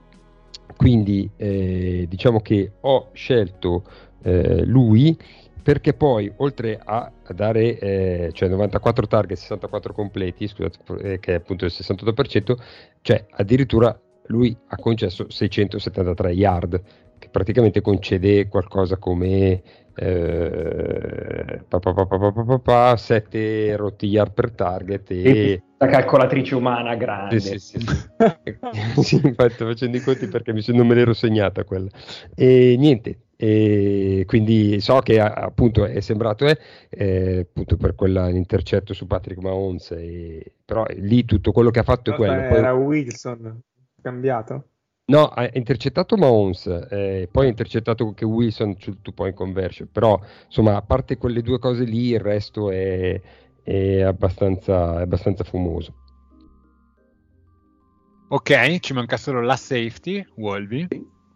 quindi 0.78 1.30
eh, 1.36 2.06
diciamo 2.08 2.39
che 2.39 2.72
ho 2.80 3.10
scelto 3.12 3.84
eh, 4.24 4.64
lui 4.66 5.18
perché 5.62 5.94
poi 5.94 6.32
oltre 6.38 6.80
a 6.84 7.12
dare 7.34 7.78
eh, 7.80 8.30
cioè 8.34 8.50
94 8.50 9.08
target 9.08 9.38
64 9.38 9.94
completi 9.94 10.48
scusate, 10.48 10.78
eh, 11.02 11.20
che 11.20 11.32
è 11.34 11.36
appunto 11.36 11.66
il 11.66 11.72
68% 11.74 12.58
cioè 13.02 13.26
addirittura 13.32 13.98
lui 14.28 14.55
ha 14.67 14.76
concesso 14.78 15.30
673 15.30 16.32
yard 16.32 16.82
che 17.19 17.30
praticamente 17.30 17.82
concede 17.82 18.47
qualcosa 18.47 18.97
come 18.97 19.61
eh, 19.95 21.63
pa, 21.67 21.80
pa, 21.80 21.93
pa, 21.93 22.05
pa, 22.05 22.17
pa, 22.32 22.32
pa, 22.43 22.59
pa, 22.59 22.95
7 22.97 23.76
rotti 23.76 24.07
yard 24.07 24.34
per 24.34 24.51
target 24.51 25.11
e 25.11 25.61
La 25.78 25.88
calcolatrice 25.88 26.55
umana 26.55 26.95
grande. 26.95 27.39
sì, 27.39 27.59
sì, 27.59 27.80
sì, 27.80 29.01
sì. 29.01 29.15
Infatti 29.28 29.53
sto 29.53 29.65
facendo 29.65 29.97
i 29.97 30.01
conti 30.01 30.28
perché 30.28 30.53
mi 30.53 30.61
sono- 30.61 30.78
non 30.80 30.88
me 30.88 30.95
l'ero 30.95 31.13
segnata 31.13 31.63
quella. 31.63 31.89
E 32.36 32.76
niente, 32.78 33.19
e 33.36 34.24
quindi 34.26 34.80
so 34.80 34.99
che 34.99 35.19
appunto 35.19 35.86
è 35.86 35.99
sembrato 35.99 36.45
eh, 36.47 36.57
eh, 36.89 37.39
appunto 37.39 37.78
per 37.78 37.95
quell'intercetto 37.95 38.93
su 38.93 39.07
Patrick 39.07 39.41
Mahomes, 39.41 39.91
e- 39.91 40.53
però 40.65 40.86
lì 40.95 41.26
tutto 41.26 41.51
quello 41.51 41.69
che 41.69 41.80
ha 41.80 41.84
fatto 41.84 42.11
è 42.11 42.15
quello. 42.15 42.34
Poi- 42.47 42.57
Era 42.57 42.74
Wilson 42.74 43.61
cambiato. 44.04 44.68
No, 45.06 45.26
ha 45.28 45.49
intercettato 45.54 46.16
Mahomes, 46.16 46.66
eh, 46.89 47.28
poi 47.30 47.47
ha 47.47 47.49
intercettato 47.49 48.06
anche 48.06 48.24
Wilson 48.24 48.76
sul 48.80 49.01
two 49.01 49.12
point 49.12 49.36
conversion, 49.36 49.89
però 49.91 50.18
insomma 50.45 50.78
a 50.78 50.82
parte 50.82 51.18
quelle 51.18 51.41
due 51.41 51.60
cose 51.60 51.84
lì 51.84 52.12
il 52.12 52.22
resto 52.22 52.72
è, 52.72 53.20
è 53.64 54.01
abbastanza, 54.01 54.99
è 54.99 55.01
abbastanza 55.01 55.43
fumoso. 55.43 55.93
Ok, 58.30 58.80
ci 58.80 58.93
manca 58.93 59.18
solo 59.18 59.41
la 59.41 59.58
safety, 59.58 60.26
Wolby. 60.36 60.88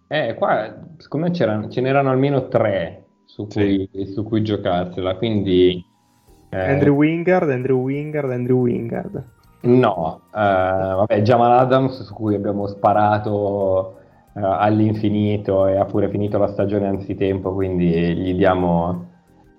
Eh, 0.08 0.36
qua 0.36 0.74
secondo 0.98 1.28
me 1.28 1.34
c'erano- 1.34 1.70
ce 1.70 1.82
n'erano 1.82 2.10
almeno 2.10 2.48
tre 2.48 3.06
su 3.26 3.48
cui, 3.48 3.90
su 4.14 4.24
cui 4.24 4.42
giocarsela, 4.44 5.18
quindi 5.18 5.84
eh, 6.50 6.58
Andrew 6.58 6.96
Wingard, 6.96 7.50
Andrew 7.50 7.82
Wingard, 7.82 8.32
Andrew 8.32 8.62
Wingard. 8.62 9.36
No, 9.62 10.22
eh, 10.28 10.40
vabbè, 10.40 11.22
Jamal 11.22 11.60
Adams 11.60 12.04
su 12.04 12.14
cui 12.14 12.36
abbiamo 12.36 12.68
sparato 12.68 13.98
eh, 14.36 14.42
all'infinito 14.42 15.68
e 15.68 15.78
ha 15.78 15.86
pure 15.86 16.10
finito 16.10 16.38
la 16.38 16.48
stagione 16.48 16.88
anzitempo, 16.88 17.54
quindi 17.54 17.88
gli 18.16 18.34
diamo 18.36 19.06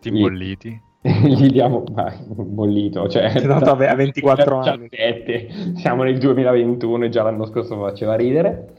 Team 0.00 0.14
Gli- 0.16 0.20
bolliti. 0.22 0.82
gli 1.00 1.50
diamo 1.50 1.84
ma, 1.94 2.12
bollito, 2.26 3.08
cioè 3.08 3.30
Tanto 3.40 3.70
a 3.70 3.94
24 3.94 4.58
anni. 4.58 4.88
17, 4.88 5.74
siamo 5.76 6.02
nel 6.02 6.18
2021 6.18 7.04
e 7.04 7.08
già 7.08 7.22
l'anno 7.22 7.46
scorso 7.46 7.78
faceva 7.78 8.16
ridere. 8.16 8.74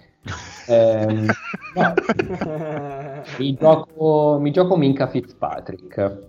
Ehm, 0.67 1.25
no, 1.75 1.93
mi 3.37 3.53
gioco, 3.53 4.37
mi 4.39 4.51
gioco 4.51 4.75
Minka 4.75 5.07
Fitzpatrick, 5.07 6.28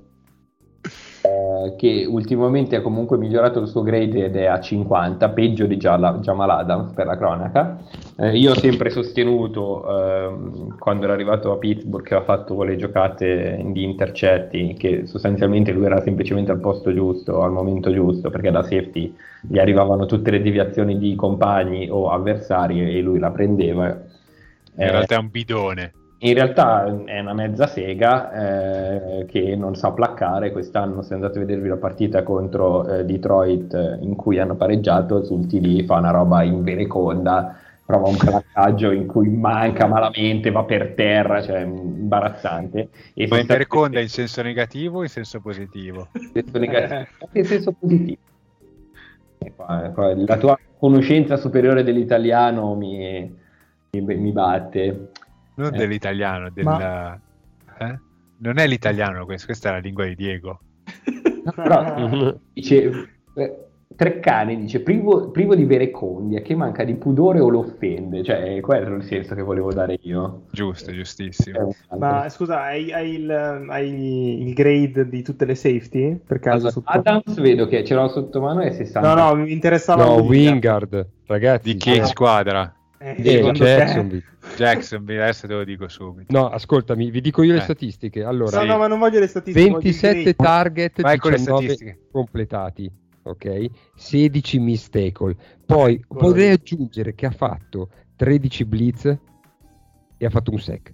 eh, 1.23 1.75
che 1.77 2.07
ultimamente 2.09 2.77
ha 2.77 2.81
comunque 2.83 3.19
migliorato 3.19 3.61
il 3.61 3.69
suo 3.69 3.83
grade 3.83 4.25
ed 4.27 4.37
è 4.37 4.47
a 4.47 4.61
50, 4.61 5.31
peggio 5.31 5.67
di 5.67 5.77
Jamal 5.77 6.51
Adams 6.51 6.93
per 6.93 7.07
la 7.07 7.17
cronaca. 7.17 7.79
Eh, 8.17 8.37
io 8.39 8.53
ho 8.53 8.55
sempre 8.55 8.91
sostenuto, 8.91 9.85
ehm, 9.89 10.79
quando 10.79 11.05
era 11.05 11.13
arrivato 11.15 11.53
a 11.53 11.59
Pittsburgh, 11.59 12.05
che 12.05 12.15
ha 12.15 12.23
fatto 12.23 12.63
le 12.63 12.77
giocate 12.77 13.61
di 13.73 13.83
intercetti, 13.83 14.75
che 14.79 15.07
sostanzialmente 15.07 15.73
lui 15.73 15.85
era 15.87 16.01
semplicemente 16.01 16.51
al 16.53 16.61
posto 16.61 16.93
giusto, 16.93 17.43
al 17.43 17.53
momento 17.53 17.93
giusto, 17.93 18.31
perché 18.31 18.51
da 18.51 18.63
safety 18.63 19.15
gli 19.47 19.59
arrivavano 19.59 20.07
tutte 20.07 20.31
le 20.31 20.43
deviazioni 20.43 20.99
di 20.99 21.15
compagni 21.15 21.89
o 21.91 22.11
avversari 22.11 22.81
e 22.97 23.01
lui 23.01 23.19
la 23.19 23.31
prendeva. 23.31 23.87
In 24.79 24.89
Eh, 24.89 24.91
realtà 24.91 25.17
è 25.17 25.19
un 25.19 25.31
bidone. 25.31 25.95
In 26.23 26.35
realtà 26.35 26.85
è 27.07 27.19
una 27.21 27.33
mezza 27.33 27.67
sega 27.67 28.33
eh, 29.21 29.25
che 29.27 29.57
non 29.57 29.75
sa 29.75 29.91
placcare. 29.93 30.53
Quest'anno, 30.53 31.01
se 31.03 31.15
andate 31.15 31.39
a 31.39 31.41
vedervi 31.41 31.69
la 31.69 31.77
partita 31.77 32.23
contro 32.23 32.87
eh, 32.87 33.05
Detroit 33.07 33.73
eh, 33.73 33.99
in 34.03 34.17
cui 34.17 34.39
hanno 34.39 34.55
pareggiato, 34.55 35.25
sul 35.25 35.47
TD 35.47 35.85
fa 35.87 35.97
una 35.97 36.11
roba 36.11 36.43
in 36.43 36.63
vereconda, 36.63 37.57
prova 37.87 38.09
un 38.09 38.17
placcaggio 38.19 38.91
in 38.91 39.07
cui 39.07 39.29
manca 39.31 39.87
malamente, 39.87 40.51
va 40.51 40.63
per 40.65 40.93
terra, 40.95 41.41
cioè 41.43 41.61
imbarazzante. 41.61 42.79
E 42.79 42.83
Ma 42.83 42.89
in 42.89 42.91
sostanzialmente- 43.15 43.53
Vereconda 43.55 44.01
in 44.01 44.09
senso 44.09 44.43
negativo 44.43 44.99
o 44.99 45.03
in 45.03 45.09
senso 45.09 45.41
positivo? 45.41 46.09
in 46.13 46.31
senso 46.35 46.59
negativo, 46.59 47.07
in 47.33 47.45
senso 47.45 47.73
positivo. 47.73 48.19
E 49.43 49.53
qua- 49.57 49.91
qua 49.95 50.15
la 50.15 50.37
tua 50.37 50.59
conoscenza 50.79 51.39
superiore 51.39 51.83
dell'italiano 51.83 52.75
mi, 52.75 53.35
mi- 53.91 54.17
mi 54.17 54.33
batte. 54.33 55.09
Non 55.61 55.75
Eh. 55.75 55.79
dell'italiano, 55.79 56.51
del... 56.51 56.67
eh? 57.79 57.99
Non 58.39 58.59
è 58.59 58.67
l'italiano 58.67 59.25
questo, 59.27 59.47
questa 59.47 59.69
è 59.69 59.73
la 59.73 59.79
lingua 59.79 60.07
di 60.07 60.15
Diego. 60.15 60.61
Però 61.55 62.35
dice 62.53 63.09
eh, 63.35 63.57
Treccani 63.97 64.57
dice 64.57 64.81
privo, 64.81 65.31
privo 65.31 65.55
di 65.55 65.65
verecondia 65.65 66.41
che 66.41 66.55
manca 66.55 66.85
di 66.85 66.95
pudore 66.95 67.41
o 67.41 67.49
lo 67.49 67.59
offende 67.59 68.23
cioè 68.23 68.57
è 68.57 68.61
quello 68.61 68.95
il 68.97 69.03
senso 69.03 69.35
che 69.35 69.43
volevo 69.43 69.73
dare 69.73 69.99
io 70.03 70.45
Giusto, 70.51 70.91
È 70.91 70.95
giustissimo. 70.95 71.75
Ma 71.99 72.29
scusa, 72.31 72.63
hai, 72.63 72.93
hai 72.93 73.15
il, 73.17 73.31
hai 73.31 74.43
il 74.47 74.55
grade 74.55 75.09
di 75.09 75.23
tutte 75.23 75.45
le 75.45 75.55
safety? 75.55 76.19
Per 76.25 76.39
caso? 76.39 76.57
Allora, 76.57 76.71
sotto- 76.71 76.91
Adams 76.91 77.41
vedo 77.41 77.67
che 77.67 77.85
ce 77.85 77.95
l'ho 77.95 78.09
sotto 78.09 78.41
mano 78.41 78.61
è 78.61 78.71
60 78.71 79.15
No, 79.15 79.15
no, 79.23 79.35
mi 79.35 79.53
interessava 79.53 80.05
No, 80.05 80.15
Wingard. 80.23 80.93
Wingard, 80.93 81.07
ragazzi. 81.27 81.73
Di 81.73 81.79
che 81.79 81.97
eh, 81.97 82.05
squadra? 82.07 82.75
Eh, 82.99 83.15
te? 83.17 83.41
Jacksonville. 83.53 84.25
Jacksonville, 84.65 85.23
adesso 85.23 85.47
te 85.47 85.55
lo 85.55 85.65
dico 85.65 85.89
subito. 85.89 86.33
No, 86.37 86.49
ascoltami, 86.49 87.11
vi 87.11 87.21
dico 87.21 87.43
io 87.43 87.53
le 87.53 87.59
Eh. 87.59 87.63
statistiche. 87.63 88.23
Allora, 88.23 88.59
No, 88.61 88.65
no, 88.73 88.79
ma 88.79 88.87
non 88.87 88.99
voglio 88.99 89.19
le 89.19 89.27
statistiche. 89.27 89.69
voglio 89.71 89.79
il 89.79 89.93
27 89.95 90.15
grade. 90.23 90.35
target, 90.35 91.01
Vai 91.01 91.19
con 91.19 91.31
le 91.31 91.37
19 91.39 91.63
statistiche. 91.69 92.09
completati, 92.13 92.91
ok? 93.23 93.67
16 93.97 94.59
miss 94.59 94.89
tackle. 94.89 95.35
Poi 95.65 96.05
vorrei 96.09 96.51
aggiungere 96.51 97.15
che 97.15 97.27
ha 97.27 97.31
fatto 97.31 97.89
13 98.17 98.65
blitz 98.67 99.05
e 100.19 100.27
ha 100.27 100.31
fatto 100.31 100.51
un 100.51 100.59
sec. 100.59 100.93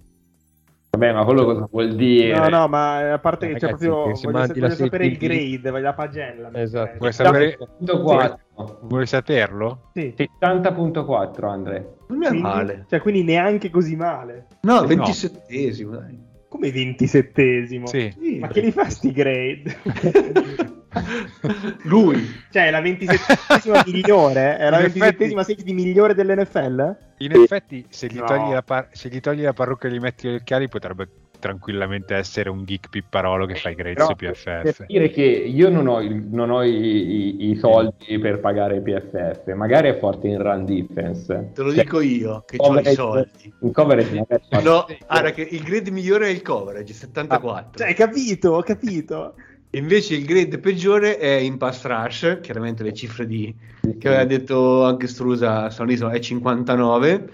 Vabbè 0.89 1.13
ma 1.13 1.23
quello 1.25 1.43
cosa 1.45 1.67
vuol 1.69 1.95
dire 1.95 2.37
No, 2.37 2.47
no, 2.49 2.67
ma 2.67 3.13
a 3.13 3.19
parte 3.19 3.47
che 3.47 3.53
c'è 3.55 3.67
proprio. 3.69 4.07
che 4.07 4.15
se 4.15 4.29
Voglio, 4.31 4.47
voglio 4.47 4.69
sapere 4.69 5.05
il 5.05 5.17
grade, 5.17 5.69
voglio 5.71 5.83
la 5.83 5.93
pagella. 5.93 6.49
Esatto. 6.53 6.97
Vuoi 6.97 7.11
sapere? 7.13 7.57
70.4 7.83 8.37
Vuoi 8.81 9.05
saperlo? 9.05 9.89
Sì. 9.93 10.13
70.4 10.17 11.45
Andre 11.45 11.95
Non 12.07 12.17
mi 12.17 12.25
è 12.25 12.29
Quindi, 12.29 12.47
male. 12.47 12.85
cioè, 12.89 12.99
quindi 13.01 13.23
neanche 13.23 13.69
così 13.69 13.95
male. 13.95 14.47
No, 14.61 14.81
No. 14.81 14.87
27esimo, 14.87 15.89
dai. 15.91 16.25
Come 16.49 16.69
27esimo? 16.69 17.83
Sì. 17.85 18.13
Sì. 18.19 18.39
Ma 18.39 18.47
che 18.47 18.61
li 18.61 18.71
fa 18.71 18.89
sti 18.89 19.11
grade? 19.11 19.77
Lui. 21.83 22.25
cioè, 22.51 22.67
è 22.67 22.71
la 22.71 22.81
27esima 22.81 23.83
migliore? 23.85 24.57
È 24.57 24.69
la 24.69 24.79
In 24.79 24.85
effetti- 24.85 25.25
27esima 25.25 25.39
safety 25.43 25.73
migliore 25.73 26.13
dell'NFL? 26.13 26.95
In 27.19 27.31
effetti, 27.33 27.85
se 27.89 28.07
gli, 28.07 28.17
No. 28.17 28.25
togli 28.25 28.51
la 28.53 28.61
par- 28.61 28.89
se 28.91 29.09
gli 29.09 29.19
togli 29.19 29.41
la 29.41 29.53
parrucca 29.53 29.87
e 29.87 29.91
gli 29.91 29.99
metti 29.99 30.29
gli 30.29 30.35
occhiali, 30.35 30.67
potrebbe 30.67 31.07
tranquillamente 31.39 32.15
essere 32.15 32.49
un 32.49 32.63
geek 32.63 32.89
pipparolo 32.89 33.45
che 33.45 33.53
fa 33.55 33.69
i 33.69 33.75
Però, 33.75 34.07
su 34.07 34.15
per 34.15 34.31
PFF. 34.31 34.85
dire 34.87 35.09
che 35.11 35.21
io 35.21 35.69
non 35.69 35.85
ho, 35.87 36.01
il- 36.01 36.15
non 36.31 36.49
ho 36.49 36.63
i, 36.63 36.71
i- 36.71 37.49
i 37.51 37.55
soldi 37.57 38.17
per 38.17 38.39
pagare 38.39 38.81
PFF, 38.81 39.53
magari 39.53 39.89
è 39.89 39.99
forte 39.99 40.27
in 40.27 40.41
run 40.41 40.65
defense. 40.65 41.51
Te 41.53 41.61
lo 41.61 41.71
Cioè, 41.73 41.83
dico 41.83 42.01
io 42.01 42.43
che 42.45 42.55
ho 42.59 42.79
i 42.79 42.93
soldi. 42.93 43.53
In 43.61 43.71
coverage. 43.71 44.25
No, 44.63 44.87
guarda 45.07 45.31
che 45.31 45.41
il 45.43 45.61
grade 45.61 45.91
migliore 45.91 46.25
è 46.25 46.29
il 46.31 46.41
coverage, 46.41 46.91
74. 46.93 47.77
Cioè, 47.77 47.87
hai 47.87 47.93
capito, 47.93 48.53
ho 48.53 48.63
capito. 48.63 49.35
Invece 49.71 50.15
il 50.15 50.23
grade 50.25 50.59
peggiore 50.59 51.17
è 51.17 51.33
in 51.33 51.57
pass 51.57 51.83
rush, 51.83 52.39
chiaramente 52.41 52.83
le 52.83 52.93
cifre 52.93 53.27
di, 53.27 53.53
che 53.99 54.07
aveva 54.07 54.23
detto 54.23 54.85
anche 54.85 55.07
Strusa 55.07 55.69
Soniso 55.69 56.07
è 56.09 56.19
59, 56.19 57.29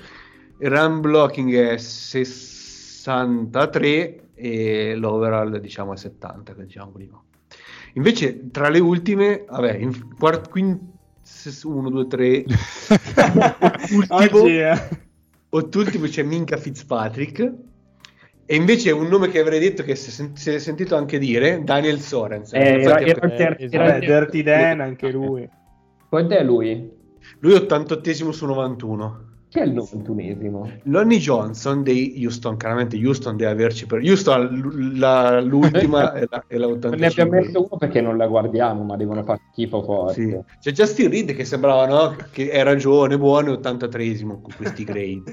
il 0.58 0.70
run 0.70 1.00
blocking 1.00 1.54
è 1.54 1.78
63 1.78 4.30
e 4.34 4.96
l'overall 4.96 5.58
diciamo 5.58 5.94
è 5.94 5.98
70, 5.98 6.56
che 6.56 6.66
diciamo 6.66 6.90
prima. 6.90 7.22
Invece 7.94 8.50
tra 8.50 8.70
le 8.70 8.80
ultime, 8.80 9.46
vabbè, 9.48 9.76
in 9.76 10.16
quart- 10.18 10.50
quin- 10.50 10.90
1, 11.64 11.90
2, 11.90 12.08
3, 12.08 12.46
ultimo, 13.94 14.42
Oggi, 14.42 14.58
eh. 14.58 14.90
ottultimo 15.50 16.08
c'è 16.08 16.24
Minka 16.24 16.58
Fitzpatrick 16.58 17.52
e 18.54 18.56
invece 18.56 18.92
un 18.92 19.08
nome 19.08 19.30
che 19.30 19.40
avrei 19.40 19.60
detto 19.60 19.82
che 19.82 19.96
si 19.96 20.22
è 20.22 20.52
è 20.54 20.60
sentito 20.60 20.96
anche 20.96 21.18
dire, 21.18 21.64
Daniel 21.64 22.00
Sorensen. 22.00 22.62
Eh, 22.62 22.82
era, 22.82 23.00
era 23.00 23.28
esatto. 23.28 23.76
era 23.76 23.94
ter- 23.94 24.00
Dirty 24.06 24.44
Dan, 24.44 24.80
anche 24.80 25.10
lui. 25.10 25.50
Quant'è 26.08 26.44
lui? 26.44 26.88
Lui 27.40 27.54
è 27.54 27.58
88esimo 27.58 28.30
su 28.30 28.46
91. 28.46 29.32
Chi 29.50 29.58
è 29.58 29.64
il 29.64 29.74
91esimo? 29.74 30.82
Lonnie 30.84 31.18
Johnson 31.18 31.82
dei 31.82 32.14
Houston, 32.24 32.56
chiaramente 32.58 32.96
Houston 32.96 33.38
deve 33.38 33.52
averci 33.52 33.88
per 33.88 34.02
Houston 34.04 34.98
la- 35.00 35.42
l'ultima 35.42 36.14
è 36.14 36.26
la, 36.30 36.44
è 36.48 36.58
la 36.58 36.68
Non 36.68 36.78
ne 36.78 37.08
abbiamo 37.08 37.32
85. 37.32 37.40
messo 37.40 37.60
uno 37.60 37.78
perché 37.80 38.02
non 38.02 38.18
la 38.18 38.28
guardiamo, 38.28 38.84
ma 38.84 38.96
devono 38.96 39.24
fare 39.24 39.42
schifo 39.52 39.82
forte. 39.82 40.14
Sì. 40.14 40.40
C'è 40.60 40.72
Justin 40.72 41.10
Reed 41.10 41.34
che 41.34 41.44
sembrava 41.44 41.88
no, 41.88 42.16
che 42.32 42.50
era 42.50 42.76
giovane, 42.76 43.18
buono, 43.18 43.54
83esimo 43.54 44.42
con 44.42 44.54
questi 44.56 44.84
grade. 44.86 45.24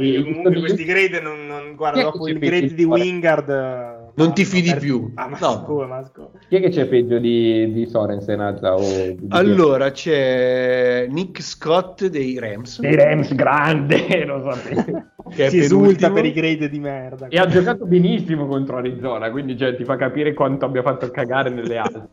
E- 0.00 0.22
Comunque 0.22 0.58
questi 0.60 0.84
grade 0.84 1.20
non, 1.20 1.46
non- 1.46 1.74
guarda, 1.74 2.02
dopo 2.02 2.28
il 2.28 2.38
grade 2.38 2.72
di? 2.72 2.84
Wingard 2.84 3.48
eh, 3.48 4.10
Non 4.14 4.32
ti 4.32 4.44
fidi 4.44 4.70
per- 4.70 4.78
più. 4.78 5.10
Ah, 5.16 5.26
ma 5.28 5.38
No. 5.40 5.64
scusa, 5.64 5.86
ma 5.86 6.02
scusa. 6.04 6.30
Chi 6.48 6.54
è 6.56 6.60
che 6.60 6.68
c'è 6.68 6.86
peggio 6.86 7.18
di, 7.18 7.72
di 7.72 7.86
Sorensen 7.86 8.40
Azza 8.40 8.74
o 8.76 8.80
di- 8.80 9.26
Allora 9.30 9.90
c'è 9.90 11.06
Nick 11.10 11.42
Scott 11.42 12.06
dei 12.06 12.38
Rams. 12.38 12.78
dei 12.80 12.94
Rams 12.94 13.34
grande, 13.34 14.22
lo 14.24 14.48
sapevo. 14.52 15.04
Che 15.34 15.46
è 15.46 15.50
si 15.50 15.58
esulta 15.58 16.10
per 16.12 16.24
i 16.24 16.32
grade 16.32 16.68
di 16.68 16.78
merda. 16.78 17.26
E 17.28 17.36
ha 17.36 17.46
giocato 17.46 17.84
benissimo 17.84 18.46
contro 18.46 18.76
Arizona, 18.76 19.30
quindi 19.32 19.56
cioè, 19.58 19.74
ti 19.76 19.82
fa 19.84 19.96
capire 19.96 20.32
quanto 20.32 20.64
abbia 20.64 20.82
fatto 20.82 21.10
cagare 21.10 21.50
nelle 21.50 21.76
altre. 21.76 22.08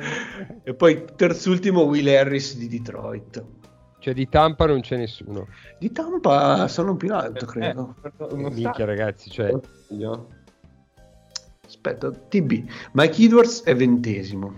E 0.62 0.72
poi 0.74 1.04
terzultimo 1.14 1.82
Will 1.82 2.06
Harris 2.08 2.56
di 2.56 2.66
Detroit. 2.68 3.44
Cioè 4.00 4.14
di 4.14 4.28
Tampa 4.30 4.64
non 4.66 4.80
c'è 4.80 4.96
nessuno. 4.96 5.46
Di 5.78 5.92
Tampa 5.92 6.66
sono 6.68 6.96
più 6.96 7.14
alto, 7.14 7.44
credo. 7.44 7.94
Eh, 8.02 8.34
non 8.34 8.52
Minchia 8.52 8.86
ragazzi, 8.86 9.30
cioè 9.30 9.54
Aspetta, 11.66 12.10
TB. 12.10 12.68
Mike 12.92 13.22
Edwards 13.22 13.62
è 13.62 13.76
ventesimo. 13.76 14.54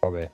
vabbè. 0.00 0.30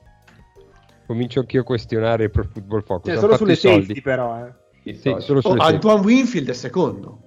Comincio 1.05 1.41
anch'io 1.41 1.61
a 1.61 1.63
questionare 1.63 2.23
il 2.23 2.31
Pro 2.31 2.43
Football 2.51 2.81
Focus. 2.83 3.11
Cioè, 3.11 3.21
solo 3.21 3.33
fatto 3.33 3.43
sulle 3.43 3.55
safety 3.55 4.01
però, 4.01 4.43
eh. 4.43 4.53
Sì, 4.91 5.01
solo 5.01 5.15
Oh, 5.15 5.19
sulle 5.19 5.39
safety. 5.41 5.73
Antoine 5.73 6.01
Winfield 6.01 6.49
è 6.49 6.53
secondo. 6.53 7.19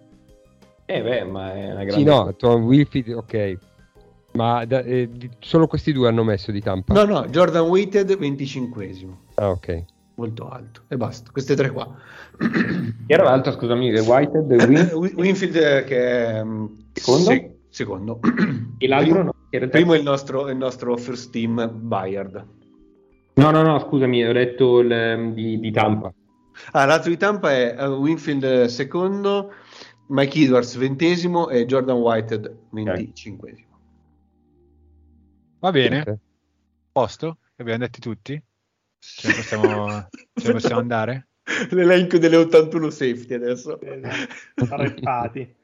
Eh 0.85 1.01
beh, 1.01 1.25
ma 1.25 1.55
è 1.55 1.65
una 1.71 1.85
grande... 1.85 1.93
Sì, 1.93 2.03
no, 2.03 2.35
Tom 2.35 2.65
Wilfield, 2.65 3.09
ok. 3.15 3.59
Ma 4.33 4.65
da- 4.65 4.83
eh, 4.83 5.09
solo 5.39 5.69
questi 5.69 5.93
due 5.93 6.09
hanno 6.09 6.25
messo 6.25 6.51
di 6.51 6.61
Tampa. 6.61 6.93
No, 6.93 7.05
no, 7.05 7.27
Jordan 7.29 7.69
Waited 7.69 8.11
25esimo. 8.11 9.17
Ah, 9.35 9.51
ok. 9.51 9.85
Molto 10.19 10.49
alto. 10.49 10.83
E 10.89 10.97
basta, 10.97 11.31
queste 11.31 11.55
tre 11.55 11.71
qua. 11.71 11.87
Chi 12.39 13.13
era 13.13 13.23
l'altro, 13.23 13.53
scusami, 13.53 13.93
The 13.93 14.01
Whitehead, 14.01 14.51
Win, 14.67 14.91
Wi- 14.95 15.15
Winfield 15.15 15.55
eh, 15.55 15.85
che 15.85 16.27
è 16.27 16.43
mm, 16.43 16.67
Secondo? 16.93 17.31
se- 17.31 17.59
secondo. 17.69 18.21
e 18.79 18.89
l'altro 18.89 19.23
no. 19.23 19.35
Primo 19.49 19.95
è 19.95 19.97
il 19.97 20.03
nostro, 20.03 20.49
il 20.51 20.57
nostro 20.57 20.97
first 20.97 21.31
team 21.31 21.71
Bayard. 21.73 22.47
No, 23.35 23.51
no, 23.53 23.63
no, 23.63 23.79
scusami, 23.79 24.25
ho 24.25 24.33
detto 24.33 24.81
il, 24.81 24.91
ehm, 24.91 25.35
di, 25.35 25.61
di 25.61 25.71
Tampa. 25.71 26.13
Ah, 26.73 26.85
l'altro 26.85 27.11
di 27.11 27.17
Tampa 27.17 27.53
è 27.53 27.77
eh, 27.79 27.87
Winfield 27.87 28.43
eh, 28.43 28.69
secondo, 28.69 29.53
Mike 30.09 30.41
Edwards 30.41 30.77
ventesimo 30.77 31.49
e 31.49 31.65
Jordan 31.65 31.99
Whitehead 31.99 32.57
venticinquesimo. 32.71 33.79
Va 35.61 35.71
bene, 35.71 36.01
Ok. 36.01 36.17
posto? 36.91 37.39
Abbiamo 37.57 37.79
detti 37.79 38.01
tutti? 38.01 38.43
Ce 39.01 39.29
ne 39.29 39.35
possiamo, 39.35 40.09
ce 40.35 40.47
ne 40.47 40.53
possiamo 40.53 40.81
andare? 40.81 41.29
L'elenco 41.71 42.19
delle 42.19 42.37
81 42.37 42.91
safety 42.91 43.35
adesso. 43.35 43.81
Esatto, 43.81 44.75
Arreppati. 44.75 45.55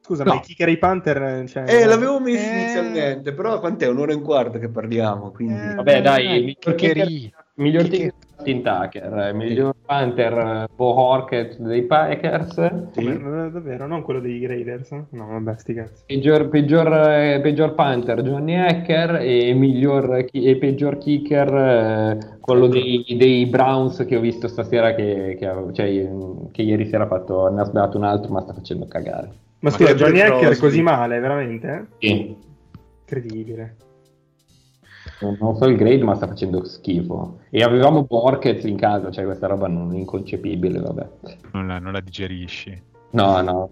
Scusa, 0.00 0.22
No. 0.24 0.34
ma 0.34 0.40
i 0.40 0.42
kicker 0.42 0.68
e 0.68 0.72
i 0.72 0.78
Panther... 0.78 1.48
Cioè, 1.48 1.64
Eh, 1.66 1.84
l'avevo 1.86 2.20
messo 2.20 2.44
Eh. 2.50 2.58
inizialmente, 2.60 3.32
però 3.32 3.58
quant'è? 3.58 3.86
Un'ora 3.88 4.12
e 4.12 4.16
un 4.16 4.22
quarto 4.22 4.58
che 4.58 4.68
parliamo, 4.68 5.30
quindi... 5.30 5.54
Eh, 5.54 5.74
Vabbè, 5.76 6.02
dai, 6.02 6.24
dai, 6.26 6.40
miglior 6.44 6.74
kicker- 6.74 7.32
miglior 7.54 7.82
kicker 7.88 8.12
Tim 8.42 8.62
Tucker, 8.62 9.16
eh, 9.18 9.32
miglior 9.32 9.74
Panther 9.86 10.32
eh, 10.32 10.66
Bo 10.74 10.92
Horket 10.98 11.56
dei 11.58 11.82
Packers, 11.82 12.54
Come- 12.94 13.50
davvero, 13.52 13.86
non 13.86 14.02
quello 14.02 14.20
dei 14.20 14.38
Graders? 14.40 14.90
eh? 14.92 15.04
No, 15.10 15.26
vabbè, 15.26 15.56
sti 15.56 15.74
cazzi. 15.74 16.02
peggior, 16.06 16.48
peggior, 16.48 16.92
eh, 16.92 17.40
peggior 17.40 17.74
Panther 17.74 18.22
Johnny 18.22 18.54
Hacker 18.56 19.16
e, 19.22 19.54
miglior, 19.54 20.26
e 20.30 20.56
peggior 20.56 20.98
kicker 20.98 21.54
eh, 21.54 22.18
quello 22.40 22.66
dei, 22.66 23.04
dei 23.16 23.46
Browns 23.46 24.04
che 24.06 24.16
ho 24.16 24.20
visto 24.20 24.48
stasera 24.48 24.94
che, 24.94 25.36
che, 25.38 25.50
cioè, 25.72 26.08
che 26.50 26.62
ieri 26.62 26.86
sera 26.86 27.04
ha 27.04 27.08
fatto, 27.08 27.48
ne 27.50 27.60
ha 27.60 27.64
sbagliato 27.64 27.96
un 27.96 28.04
altro 28.04 28.32
ma 28.32 28.40
sta 28.40 28.52
facendo 28.52 28.86
cagare. 28.86 29.28
Ma 29.60 29.70
Ma 29.70 29.70
scusa, 29.70 29.94
Johnny 29.94 30.20
Hacker 30.20 30.40
Crosby. 30.40 30.60
così 30.60 30.82
male, 30.82 31.18
veramente? 31.20 31.86
eh? 32.00 32.06
Sì. 32.06 32.36
Incredibile. 33.06 33.76
Non 35.20 35.36
non 35.40 35.56
so 35.56 35.66
il 35.66 35.76
grade, 35.76 36.02
ma 36.02 36.14
sta 36.16 36.26
facendo 36.26 36.64
schifo. 36.64 37.38
E 37.50 37.62
avevamo 37.62 38.04
Borket 38.04 38.64
in 38.64 38.76
casa, 38.76 39.10
cioè 39.10 39.24
questa 39.24 39.46
roba 39.46 39.68
non 39.68 39.94
inconcepibile, 39.94 40.80
vabbè. 40.80 41.08
Non 41.52 41.66
la, 41.66 41.78
non 41.78 41.92
la 41.92 42.00
digerisci. 42.00 42.82
No, 43.10 43.40
no. 43.42 43.68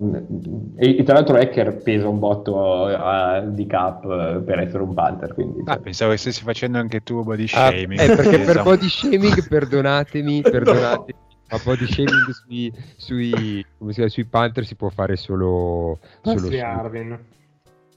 E, 0.76 0.98
e 0.98 1.02
tra 1.02 1.14
l'altro 1.14 1.36
Hacker 1.36 1.78
pesa 1.82 2.06
un 2.08 2.20
botto 2.20 2.88
eh, 2.88 3.42
di 3.48 3.66
cap 3.66 4.04
eh, 4.04 4.40
per 4.44 4.60
essere 4.60 4.84
un 4.84 4.94
Panther, 4.94 5.34
quindi... 5.34 5.62
Ah, 5.64 5.78
pensavo 5.78 6.12
che 6.12 6.16
stessi 6.18 6.44
facendo 6.44 6.78
anche 6.78 7.00
tu 7.02 7.24
body 7.24 7.42
Ah, 7.54 7.70
shaming. 7.72 7.98
eh, 8.00 8.06
perché 8.14 8.38
per 8.38 8.40
Esatto. 8.50 8.62
body 8.70 8.88
shaming, 8.88 9.42
perdonatemi, 9.48 10.42
perdonatemi, 10.42 11.18
ma 11.50 11.58
body 11.64 11.86
shaming 11.88 12.30
sui, 12.30 12.72
sui, 12.96 13.66
come 13.78 13.90
si 13.90 13.96
chiama, 13.96 14.10
sui 14.10 14.24
Panther 14.26 14.64
si 14.64 14.76
può 14.76 14.88
fare 14.90 15.16
solo, 15.16 15.98
solo 16.22 16.38
su, 16.38 16.54
Arvin. 16.62 17.18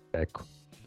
ecco. 0.10 0.42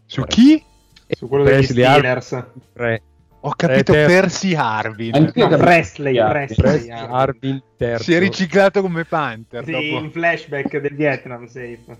Su 0.06 0.22
chi? 0.24 0.60
Su 1.08 1.28
quello 1.28 1.44
degli 1.44 1.64
Presley. 1.64 1.84
Steelers. 1.84 2.44
Tre. 2.72 3.02
Ho 3.42 3.52
capito 3.54 3.92
Eh, 3.92 4.00
te- 4.00 4.06
Percy 4.06 4.54
Harvin. 4.54 5.14
Anch'io 5.14 5.48
No, 5.48 5.56
Presley, 5.56 6.14
Presley. 6.14 6.56
Presley 6.56 6.90
Arvin. 6.90 7.14
Arvin 7.14 7.62
terzo. 7.76 8.02
Si 8.02 8.14
è 8.14 8.18
riciclato 8.18 8.80
come 8.82 9.04
Panther. 9.04 9.64
Sì, 9.64 9.70
dopo. 9.70 9.84
in 10.04 10.10
flashback 10.10 10.78
del 10.78 10.94
Vietnam, 10.94 11.46
safe. 11.46 11.96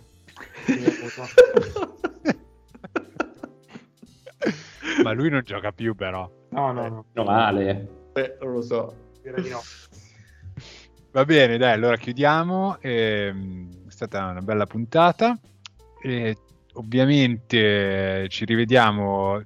Ma 5.02 5.12
lui 5.12 5.30
non 5.30 5.43
gioca 5.44 5.72
più, 5.72 5.94
però. 5.94 6.28
No, 6.51 6.72
no, 6.72 6.89
no. 6.89 7.05
Meno 7.12 7.30
male. 7.30 7.89
Eh, 8.14 8.36
non 8.40 8.52
lo 8.52 8.62
so. 8.62 8.94
Direi 9.22 9.43
di 9.43 9.51
no. 9.51 9.60
Va 11.12 11.24
bene, 11.24 11.56
dai, 11.56 11.72
allora 11.72 11.97
chiudiamo. 11.97 12.78
Ehm, 12.80 13.86
è 13.86 13.90
stata 13.90 14.26
una 14.26 14.40
bella 14.40 14.66
puntata. 14.66 15.39
E 16.02 16.36
ovviamente 16.78 18.26
ci 18.28 18.44
rivediamo. 18.44 19.42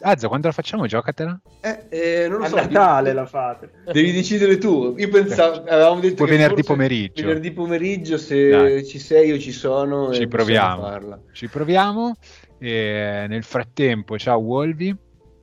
Azza, 0.00 0.28
quando 0.28 0.46
la 0.46 0.52
facciamo? 0.52 0.86
Giocatela? 0.86 1.40
Eh, 1.60 1.86
eh, 1.88 2.28
non 2.28 2.38
lo 2.38 2.44
A 2.44 2.48
so. 2.48 2.56
Natale 2.56 3.12
la 3.12 3.26
fate. 3.26 3.70
Devi 3.90 4.12
decidere 4.12 4.58
tu. 4.58 4.94
Io 4.96 5.08
pensavo, 5.08 5.64
avevamo 5.64 6.00
detto 6.00 6.16
Poi 6.16 6.28
che 6.28 6.36
venerdì 6.36 6.62
pomeriggio. 6.62 7.26
Venerdì 7.26 7.50
pomeriggio, 7.52 8.16
se 8.18 8.48
Dai. 8.48 8.86
ci 8.86 8.98
sei 8.98 9.32
o 9.32 9.38
ci 9.38 9.50
sono, 9.50 10.12
Ci 10.12 10.22
eh, 10.22 10.28
proviamo. 10.28 11.22
Ci 11.32 11.48
proviamo. 11.48 12.16
E 12.58 13.26
nel 13.28 13.42
frattempo, 13.44 14.18
ciao 14.18 14.38
Wolvi, 14.38 14.94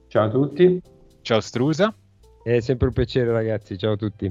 Ciao 0.07 0.25
a 0.25 0.29
tutti. 0.29 0.81
ciao 1.21 1.39
Strusa, 1.41 1.93
È 2.43 2.59
sempre 2.59 2.87
un 2.87 2.93
piacere 2.93 3.31
ragazzi, 3.31 3.77
ciao 3.77 3.93
a 3.93 3.97
tutti. 3.97 4.29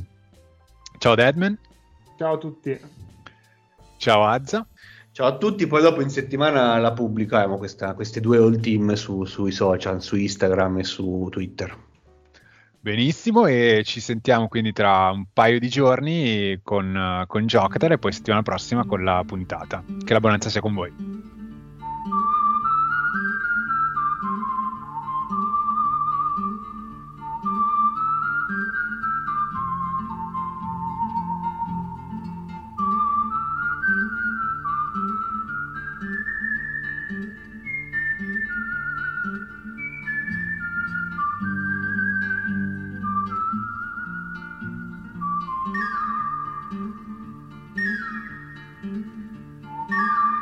ciao 0.98 1.14
Deadman, 1.14 1.58
Ciao 2.18 2.34
a 2.34 2.38
tutti. 2.38 2.78
ciao 3.96 4.24
Azza. 4.24 4.66
Ciao 5.14 5.28
a 5.28 5.36
tutti, 5.36 5.68
poi 5.68 5.80
dopo 5.80 6.02
in 6.02 6.10
settimana 6.10 6.76
la 6.78 6.92
pubblichiamo 6.92 7.56
questa- 7.56 7.94
queste 7.94 8.20
due 8.20 8.36
all 8.38 8.58
team 8.58 8.94
su- 8.94 9.24
sui 9.24 9.52
social, 9.52 10.02
su 10.02 10.16
Instagram 10.16 10.78
e 10.78 10.82
su 10.82 11.28
Twitter. 11.30 11.72
Benissimo, 12.80 13.46
e 13.46 13.82
ci 13.84 14.00
sentiamo 14.00 14.48
quindi 14.48 14.72
tra 14.72 15.10
un 15.10 15.26
paio 15.32 15.60
di 15.60 15.68
giorni 15.68 16.58
con, 16.64 17.22
con 17.28 17.46
Giocatela 17.46 17.94
e 17.94 17.98
poi 17.98 18.10
settimana 18.10 18.42
prossima 18.42 18.84
con 18.84 19.04
la 19.04 19.22
puntata. 19.24 19.84
Che 20.04 20.12
la 20.12 20.18
buonanza 20.18 20.50
sia 20.50 20.60
con 20.60 20.74
voi. 20.74 20.92
Mm-hmm. 49.86 50.33